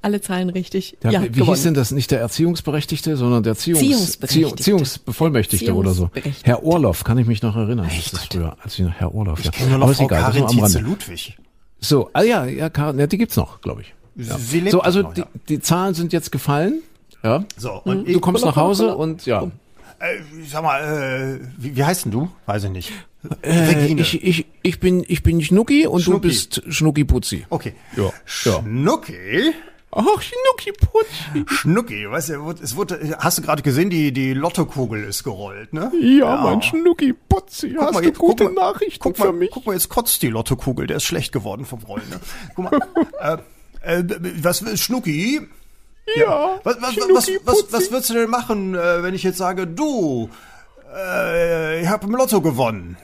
Alle 0.03 0.21
Zahlen 0.21 0.51
richtig. 0.51 0.99
Ja, 1.03 1.13
Ja, 1.13 1.23
wie 1.23 1.29
gewonnen. 1.31 1.55
hieß 1.55 1.63
denn 1.63 1.73
das? 1.75 1.91
Nicht 1.91 2.11
der 2.11 2.21
Erziehungsberechtigte, 2.21 3.17
sondern 3.17 3.43
der 3.43 3.55
Ziehungs 3.57 3.81
Ziehungsberechtigte. 3.81 4.49
Ziehung- 4.63 4.79
Ziehungsbevollmächtigte 4.85 5.75
oder 5.75 5.93
so. 5.95 6.11
Herr 6.43 6.63
Orloff, 6.63 7.05
kann 7.05 7.17
ich 7.17 7.27
mich 7.27 7.41
noch 7.43 7.57
erinnern. 7.57 7.87
Echt? 7.87 8.13
Das 8.13 8.21
ist 8.25 8.33
früher, 8.35 8.55
als 8.63 8.79
ich 8.79 8.85
noch 8.85 8.93
Herr 8.93 9.15
Orloff. 9.15 9.39
Ich 9.39 9.47
ja. 9.47 9.51
kenne 9.53 9.71
nur 9.71 9.79
noch 9.79 9.87
Aber 9.87 9.95
Frau 9.95 10.05
egal, 10.05 10.21
das 10.23 10.33
Karin 10.35 10.47
Tietze 10.49 10.77
Rande. 10.79 10.91
Ludwig. 10.91 11.39
So, 11.81 12.11
ah 12.13 12.23
ja, 12.23 12.45
ja, 12.45 12.69
Karin, 12.69 12.99
ja, 12.99 13.07
die 13.07 13.17
gibt's 13.17 13.37
noch, 13.37 13.63
glaube 13.63 13.81
ich. 13.83 13.95
Ja. 14.17 14.37
Sie 14.37 14.61
lebt 14.61 14.73
So, 14.73 14.79
noch, 14.79 14.85
also 14.85 15.01
ja. 15.01 15.11
die, 15.13 15.23
die 15.49 15.61
Zahlen 15.61 15.95
sind 15.95 16.13
jetzt 16.13 16.31
gefallen. 16.31 16.83
Ja. 17.23 17.45
So, 17.57 17.73
und 17.85 18.05
Du 18.07 18.13
ich, 18.13 18.21
kommst 18.21 18.45
nach 18.45 18.57
Hause 18.57 18.97
und 18.97 19.25
ja. 19.25 19.51
Äh, 20.01 20.19
sag 20.47 20.63
mal, 20.63 21.41
äh, 21.41 21.47
wie, 21.57 21.77
wie 21.77 21.85
heißt 21.85 22.05
denn 22.07 22.13
du? 22.13 22.31
Weiß 22.47 22.65
ich 22.65 22.71
nicht. 22.71 22.93
Äh, 23.43 23.53
Regine. 23.53 24.03
ich, 24.03 24.23
ich, 24.23 24.47
ich 24.63 24.81
bin 24.81 25.05
ich 25.09 25.23
bin 25.23 25.41
Schnucki 25.43 25.87
und 25.87 26.03
Schnucki. 26.03 26.21
du 26.21 26.29
bist 26.29 26.63
Schnucki 26.69 27.05
Putzi. 27.05 27.47
Okay. 27.51 27.75
Ja, 27.97 28.05
ja. 28.05 28.13
Schnucki? 28.25 29.53
Ach, 29.97 30.21
Schnucki 30.21 30.73
Putzi. 30.73 31.45
Schnucki, 31.47 32.11
weißt 32.11 32.31
du, 32.31 32.51
es 32.63 32.75
wurde, 32.75 33.17
hast 33.21 33.39
du 33.39 33.43
gerade 33.43 33.63
gesehen, 33.63 33.91
die, 33.91 34.13
die 34.13 34.35
Lottokugel 34.35 35.05
ist 35.05 35.23
gerollt, 35.23 35.73
ne? 35.73 35.93
Ja, 36.01 36.37
mein 36.43 36.61
Schnucki 36.63 37.13
Putzi. 37.29 37.77
Hast 37.79 37.95
du 38.01 38.03
jetzt- 38.05 38.19
gute 38.19 38.45
guck 38.47 38.55
mal, 38.57 38.73
Nachrichten 38.73 38.99
guck 39.01 39.17
für 39.17 39.27
mal, 39.27 39.33
mich? 39.33 39.51
Guck 39.53 39.67
mal, 39.67 39.73
jetzt 39.75 39.89
kotzt 39.89 40.21
die 40.23 40.29
Lottokugel, 40.31 40.89
der 40.89 40.97
ist 40.97 41.05
schlecht 41.05 41.33
geworden 41.33 41.65
vom 41.65 41.79
Rollen, 41.85 42.09
ne? 42.11 42.19
Guck 42.57 42.71
mal, 42.73 42.81
äh, 43.85 43.99
äh, 44.01 44.05
was, 44.43 44.65
Schnucki? 44.81 45.43
Ja, 46.17 46.61
Was, 46.65 46.77
was, 46.81 46.97
was, 46.97 47.31
was, 47.45 47.73
was, 47.73 47.91
würdest 47.91 48.11
du 48.11 48.15
denn 48.15 48.31
machen, 48.31 48.75
äh, 48.75 49.03
wenn 49.03 49.15
ich 49.15 49.23
jetzt 49.23 49.39
sage, 49.39 49.67
du, 49.67 50.29
äh, 50.95 51.81
ich 51.83 51.89
habe 51.89 52.07
im 52.07 52.13
Lotto 52.15 52.41
gewonnen? 52.41 52.97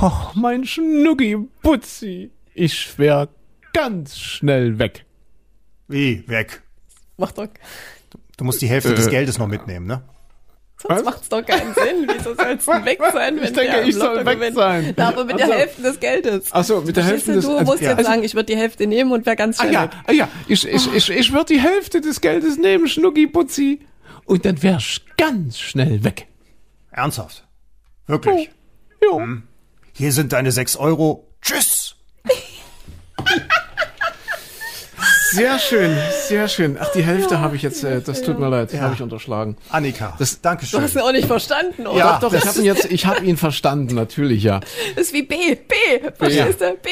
Och, 0.00 0.34
mein 0.34 0.64
Schnucki 0.64 1.38
Putzi. 1.62 2.30
Ich 2.54 2.98
wär 2.98 3.28
ganz 3.72 4.18
schnell 4.18 4.78
weg. 4.78 5.04
Wie, 5.88 6.26
weg? 6.28 6.62
Macht 7.16 7.38
doch, 7.38 7.48
Du 8.36 8.44
musst 8.44 8.60
die 8.60 8.66
Hälfte 8.68 8.92
Äh. 8.92 8.96
des 8.96 9.08
Geldes 9.08 9.38
noch 9.38 9.46
mitnehmen, 9.46 9.86
ne? 9.86 10.02
Sonst 10.86 10.98
Was? 10.98 11.04
macht's 11.04 11.28
doch 11.28 11.44
keinen 11.44 11.74
Sinn. 11.74 12.06
Wieso 12.14 12.34
sollst 12.34 12.68
du 12.68 12.72
weg 12.84 13.00
sein, 13.12 13.36
wenn 13.36 13.44
Ich 13.44 13.52
denke, 13.52 13.72
der 13.72 13.84
ich 13.84 13.94
soll 13.94 14.24
weg 14.24 14.34
gewinnt? 14.38 14.56
sein. 14.56 14.94
Na, 14.96 15.08
aber 15.08 15.24
mit 15.24 15.34
Ach 15.42 15.46
der. 15.46 15.56
Hälfte 15.58 15.82
des 15.82 15.98
Geldes. 16.00 16.48
Ach 16.52 16.62
so, 16.64 16.80
mit 16.82 16.96
der 16.96 17.04
Hälfte 17.04 17.32
du, 17.32 17.36
des- 17.40 17.46
Du 17.46 17.60
musst 17.62 17.80
ja. 17.82 17.96
jetzt 17.96 18.06
sagen, 18.06 18.22
ich 18.22 18.34
würde 18.34 18.46
die 18.46 18.56
Hälfte 18.56 18.86
nehmen 18.86 19.10
und 19.12 19.24
wäre 19.26 19.36
ganz 19.36 19.58
Ah 19.58 19.62
schnell 19.62 19.74
ja, 19.74 19.82
weg. 19.84 19.90
ah 20.06 20.12
ja, 20.12 20.28
ich, 20.46 20.66
ich, 20.68 20.94
ich, 20.94 21.10
ich 21.10 21.32
würde 21.32 21.54
die 21.54 21.60
Hälfte 21.60 22.00
des 22.00 22.20
Geldes 22.20 22.58
nehmen, 22.58 22.86
Schnucki 22.86 23.26
Putzi. 23.26 23.80
Und 24.26 24.44
dann 24.44 24.62
wär 24.62 24.76
ich 24.78 25.04
ganz 25.16 25.58
schnell 25.58 26.04
weg. 26.04 26.26
Ernsthaft? 26.90 27.46
Wirklich? 28.06 28.50
Jo. 29.02 29.18
Hm. 29.20 29.42
Hier 29.92 30.12
sind 30.12 30.32
deine 30.32 30.50
sechs 30.52 30.76
Euro. 30.76 31.28
Tschüss. 31.42 31.93
Sehr 35.34 35.58
schön, 35.58 35.96
sehr 36.28 36.48
schön. 36.48 36.76
Ach, 36.80 36.90
die 36.92 37.02
Hälfte 37.02 37.40
habe 37.40 37.56
ich 37.56 37.62
jetzt, 37.62 37.82
äh, 37.82 38.00
das 38.00 38.22
tut 38.22 38.38
mir 38.38 38.48
leid, 38.48 38.72
ja. 38.72 38.80
habe 38.80 38.94
ich 38.94 39.02
unterschlagen. 39.02 39.56
Annika, 39.70 40.14
das, 40.18 40.40
danke 40.40 40.64
schön. 40.64 40.78
Du 40.78 40.84
hast 40.84 40.94
ihn 40.94 41.00
auch 41.00 41.12
nicht 41.12 41.26
verstanden, 41.26 41.86
oder? 41.86 41.98
Ja, 41.98 42.18
doch, 42.20 42.30
doch 42.30 42.38
ich 42.38 42.46
habe 42.46 42.58
ihn 42.58 42.64
jetzt, 42.64 42.84
ich 42.84 43.06
habe 43.06 43.24
ihn 43.24 43.36
verstanden, 43.36 43.94
natürlich, 43.94 44.44
ja. 44.44 44.60
Das 44.94 45.06
ist 45.06 45.12
wie 45.12 45.22
B, 45.22 45.54
B, 45.54 45.74
verstehst 46.16 46.60
du? 46.60 46.76
B. 46.82 46.90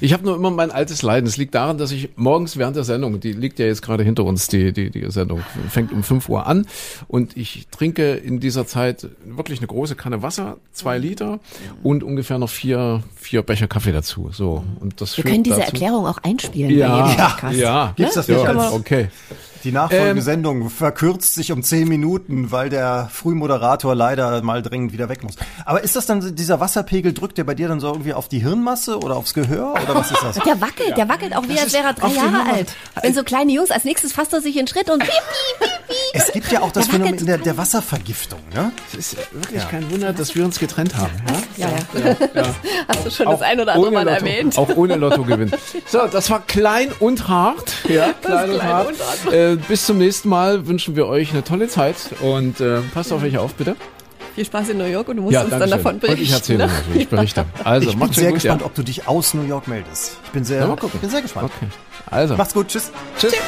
Ich 0.00 0.12
habe 0.12 0.24
nur 0.24 0.34
immer 0.36 0.50
mein 0.50 0.70
altes 0.70 1.02
Leiden. 1.02 1.26
Es 1.26 1.36
liegt 1.36 1.54
daran, 1.54 1.78
dass 1.78 1.92
ich 1.92 2.10
morgens 2.16 2.56
während 2.56 2.76
der 2.76 2.84
Sendung, 2.84 3.20
die 3.20 3.32
liegt 3.32 3.58
ja 3.58 3.66
jetzt 3.66 3.82
gerade 3.82 4.02
hinter 4.02 4.24
uns, 4.24 4.48
die, 4.48 4.72
die, 4.72 4.90
die 4.90 5.10
Sendung 5.10 5.40
fängt 5.68 5.92
um 5.92 6.02
5 6.02 6.28
Uhr 6.28 6.46
an 6.46 6.66
und 7.08 7.36
ich 7.36 7.68
trinke 7.70 8.14
in 8.14 8.40
dieser 8.40 8.66
Zeit 8.66 9.08
wirklich 9.24 9.60
eine 9.60 9.66
große 9.66 9.94
Kanne 9.94 10.22
Wasser, 10.22 10.58
zwei 10.72 10.98
Liter 10.98 11.40
und 11.82 12.02
ungefähr 12.02 12.38
noch 12.38 12.50
vier, 12.50 13.02
vier 13.16 13.42
Becher 13.42 13.68
Kaffee 13.68 13.92
dazu. 13.92 14.30
So 14.32 14.64
und 14.80 15.00
das 15.00 15.16
Wir 15.16 15.24
können 15.24 15.42
diese 15.42 15.56
dazu. 15.56 15.72
Erklärung 15.72 16.06
auch 16.06 16.18
einspielen 16.18 16.76
ja, 16.76 16.88
bei 16.88 17.08
jedem 17.10 17.26
Podcast. 17.26 17.58
Ja, 17.58 17.92
gibt's 17.96 18.14
das 18.14 18.28
nicht 18.28 18.42
ja, 18.42 18.48
als, 18.48 18.72
okay. 18.72 19.08
Die 19.64 19.72
Nachfolgesendung 19.72 20.62
ähm, 20.62 20.70
verkürzt 20.70 21.34
sich 21.34 21.52
um 21.52 21.62
zehn 21.62 21.88
Minuten, 21.88 22.50
weil 22.50 22.70
der 22.70 23.08
Frühmoderator 23.12 23.94
leider 23.94 24.42
mal 24.42 24.62
dringend 24.62 24.92
wieder 24.92 25.08
weg 25.08 25.22
muss. 25.22 25.36
Aber 25.64 25.82
ist 25.82 25.96
das 25.96 26.06
dann, 26.06 26.34
dieser 26.34 26.60
Wasserpegel 26.60 27.12
drückt 27.12 27.38
der 27.38 27.44
bei 27.44 27.54
dir 27.54 27.68
dann 27.68 27.80
so 27.80 27.88
irgendwie 27.88 28.14
auf 28.14 28.28
die 28.28 28.40
Hirnmasse 28.40 28.98
oder 28.98 29.16
aufs 29.16 29.34
Gehör 29.34 29.72
oder 29.72 29.94
was 29.94 30.10
ist 30.10 30.22
das? 30.22 30.36
Der 30.36 30.60
wackelt, 30.60 30.90
ja. 30.90 30.94
der 30.94 31.08
wackelt 31.08 31.36
auch 31.36 31.46
wie 31.48 31.58
als 31.58 31.72
wäre 31.72 31.88
er 31.88 31.94
drei 31.94 32.08
Jahre 32.08 32.52
alt. 32.52 32.74
Wenn 33.02 33.14
so 33.14 33.22
kleine 33.22 33.52
Jungs, 33.52 33.70
als 33.70 33.84
nächstes 33.84 34.12
fasst 34.12 34.32
er 34.32 34.40
sich 34.40 34.56
in 34.56 34.66
Schritt 34.66 34.90
und 34.90 35.00
piep, 35.00 35.10
piep, 35.10 35.68
piep, 35.68 35.88
piep. 35.88 36.00
Es 36.12 36.32
gibt 36.32 36.52
ja 36.52 36.62
auch 36.62 36.72
das 36.72 36.88
Phänomen 36.88 37.24
der, 37.24 37.38
der 37.38 37.56
Wasservergiftung, 37.56 38.40
ne? 38.54 38.72
Es 38.92 38.98
ist 38.98 39.16
wirklich 39.32 39.62
ja. 39.62 39.68
kein 39.68 39.90
Wunder, 39.90 40.12
dass 40.12 40.34
wir 40.34 40.44
uns 40.44 40.58
getrennt 40.58 40.96
haben. 40.96 41.12
Ja, 41.56 41.68
ja. 41.68 42.16
ja. 42.34 42.44
Hast 42.88 43.06
du 43.06 43.10
schon 43.10 43.26
auch 43.26 43.32
das 43.32 43.42
ein 43.42 43.60
oder 43.60 43.74
andere 43.74 43.92
Mal 43.92 44.04
Lotto, 44.04 44.16
erwähnt. 44.16 44.58
Auch 44.58 44.76
ohne 44.76 44.96
Lotto 44.96 45.24
gewinnen. 45.24 45.52
So, 45.86 46.06
das 46.06 46.30
war 46.30 46.40
klein 46.46 46.92
und 47.00 47.28
hart. 47.28 47.72
Ja, 47.88 48.12
klein, 48.12 48.50
und, 48.50 48.62
hart. 48.62 48.88
und 48.88 48.98
hart. 49.00 49.32
Äh, 49.32 49.49
bis 49.56 49.86
zum 49.86 49.98
nächsten 49.98 50.28
Mal 50.28 50.66
wünschen 50.66 50.96
wir 50.96 51.06
euch 51.06 51.32
eine 51.32 51.44
tolle 51.44 51.68
Zeit 51.68 51.96
und 52.20 52.60
äh, 52.60 52.80
passt 52.92 53.12
auf 53.12 53.22
euch 53.22 53.38
auf, 53.38 53.54
bitte. 53.54 53.76
Viel 54.34 54.44
Spaß 54.44 54.68
in 54.70 54.78
New 54.78 54.84
York 54.84 55.08
und 55.08 55.16
du 55.16 55.22
musst 55.22 55.34
ja, 55.34 55.42
uns 55.42 55.50
dann 55.50 55.62
schön. 55.62 55.70
davon 55.70 55.98
berichten. 55.98 56.20
Und 56.20 56.24
ich 56.24 56.32
erzähle 56.32 56.58
ne? 56.58 56.66
natürlich, 56.66 57.02
ich 57.02 57.08
berichte. 57.08 57.46
Also, 57.64 57.90
ich 57.90 57.96
bin 57.96 58.12
sehr 58.12 58.24
gut, 58.26 58.34
gespannt, 58.34 58.60
ja. 58.60 58.66
ob 58.66 58.74
du 58.74 58.82
dich 58.82 59.08
aus 59.08 59.34
New 59.34 59.46
York 59.46 59.66
meldest. 59.68 60.18
Ich 60.24 60.30
bin 60.30 60.44
sehr, 60.44 60.66
bin 60.66 61.10
sehr 61.10 61.22
gespannt. 61.22 61.50
Okay. 61.56 61.66
Also. 62.06 62.36
Macht's 62.36 62.54
gut, 62.54 62.68
tschüss. 62.68 62.90
Tschüss. 63.18 63.32
tschüss. 63.32 63.40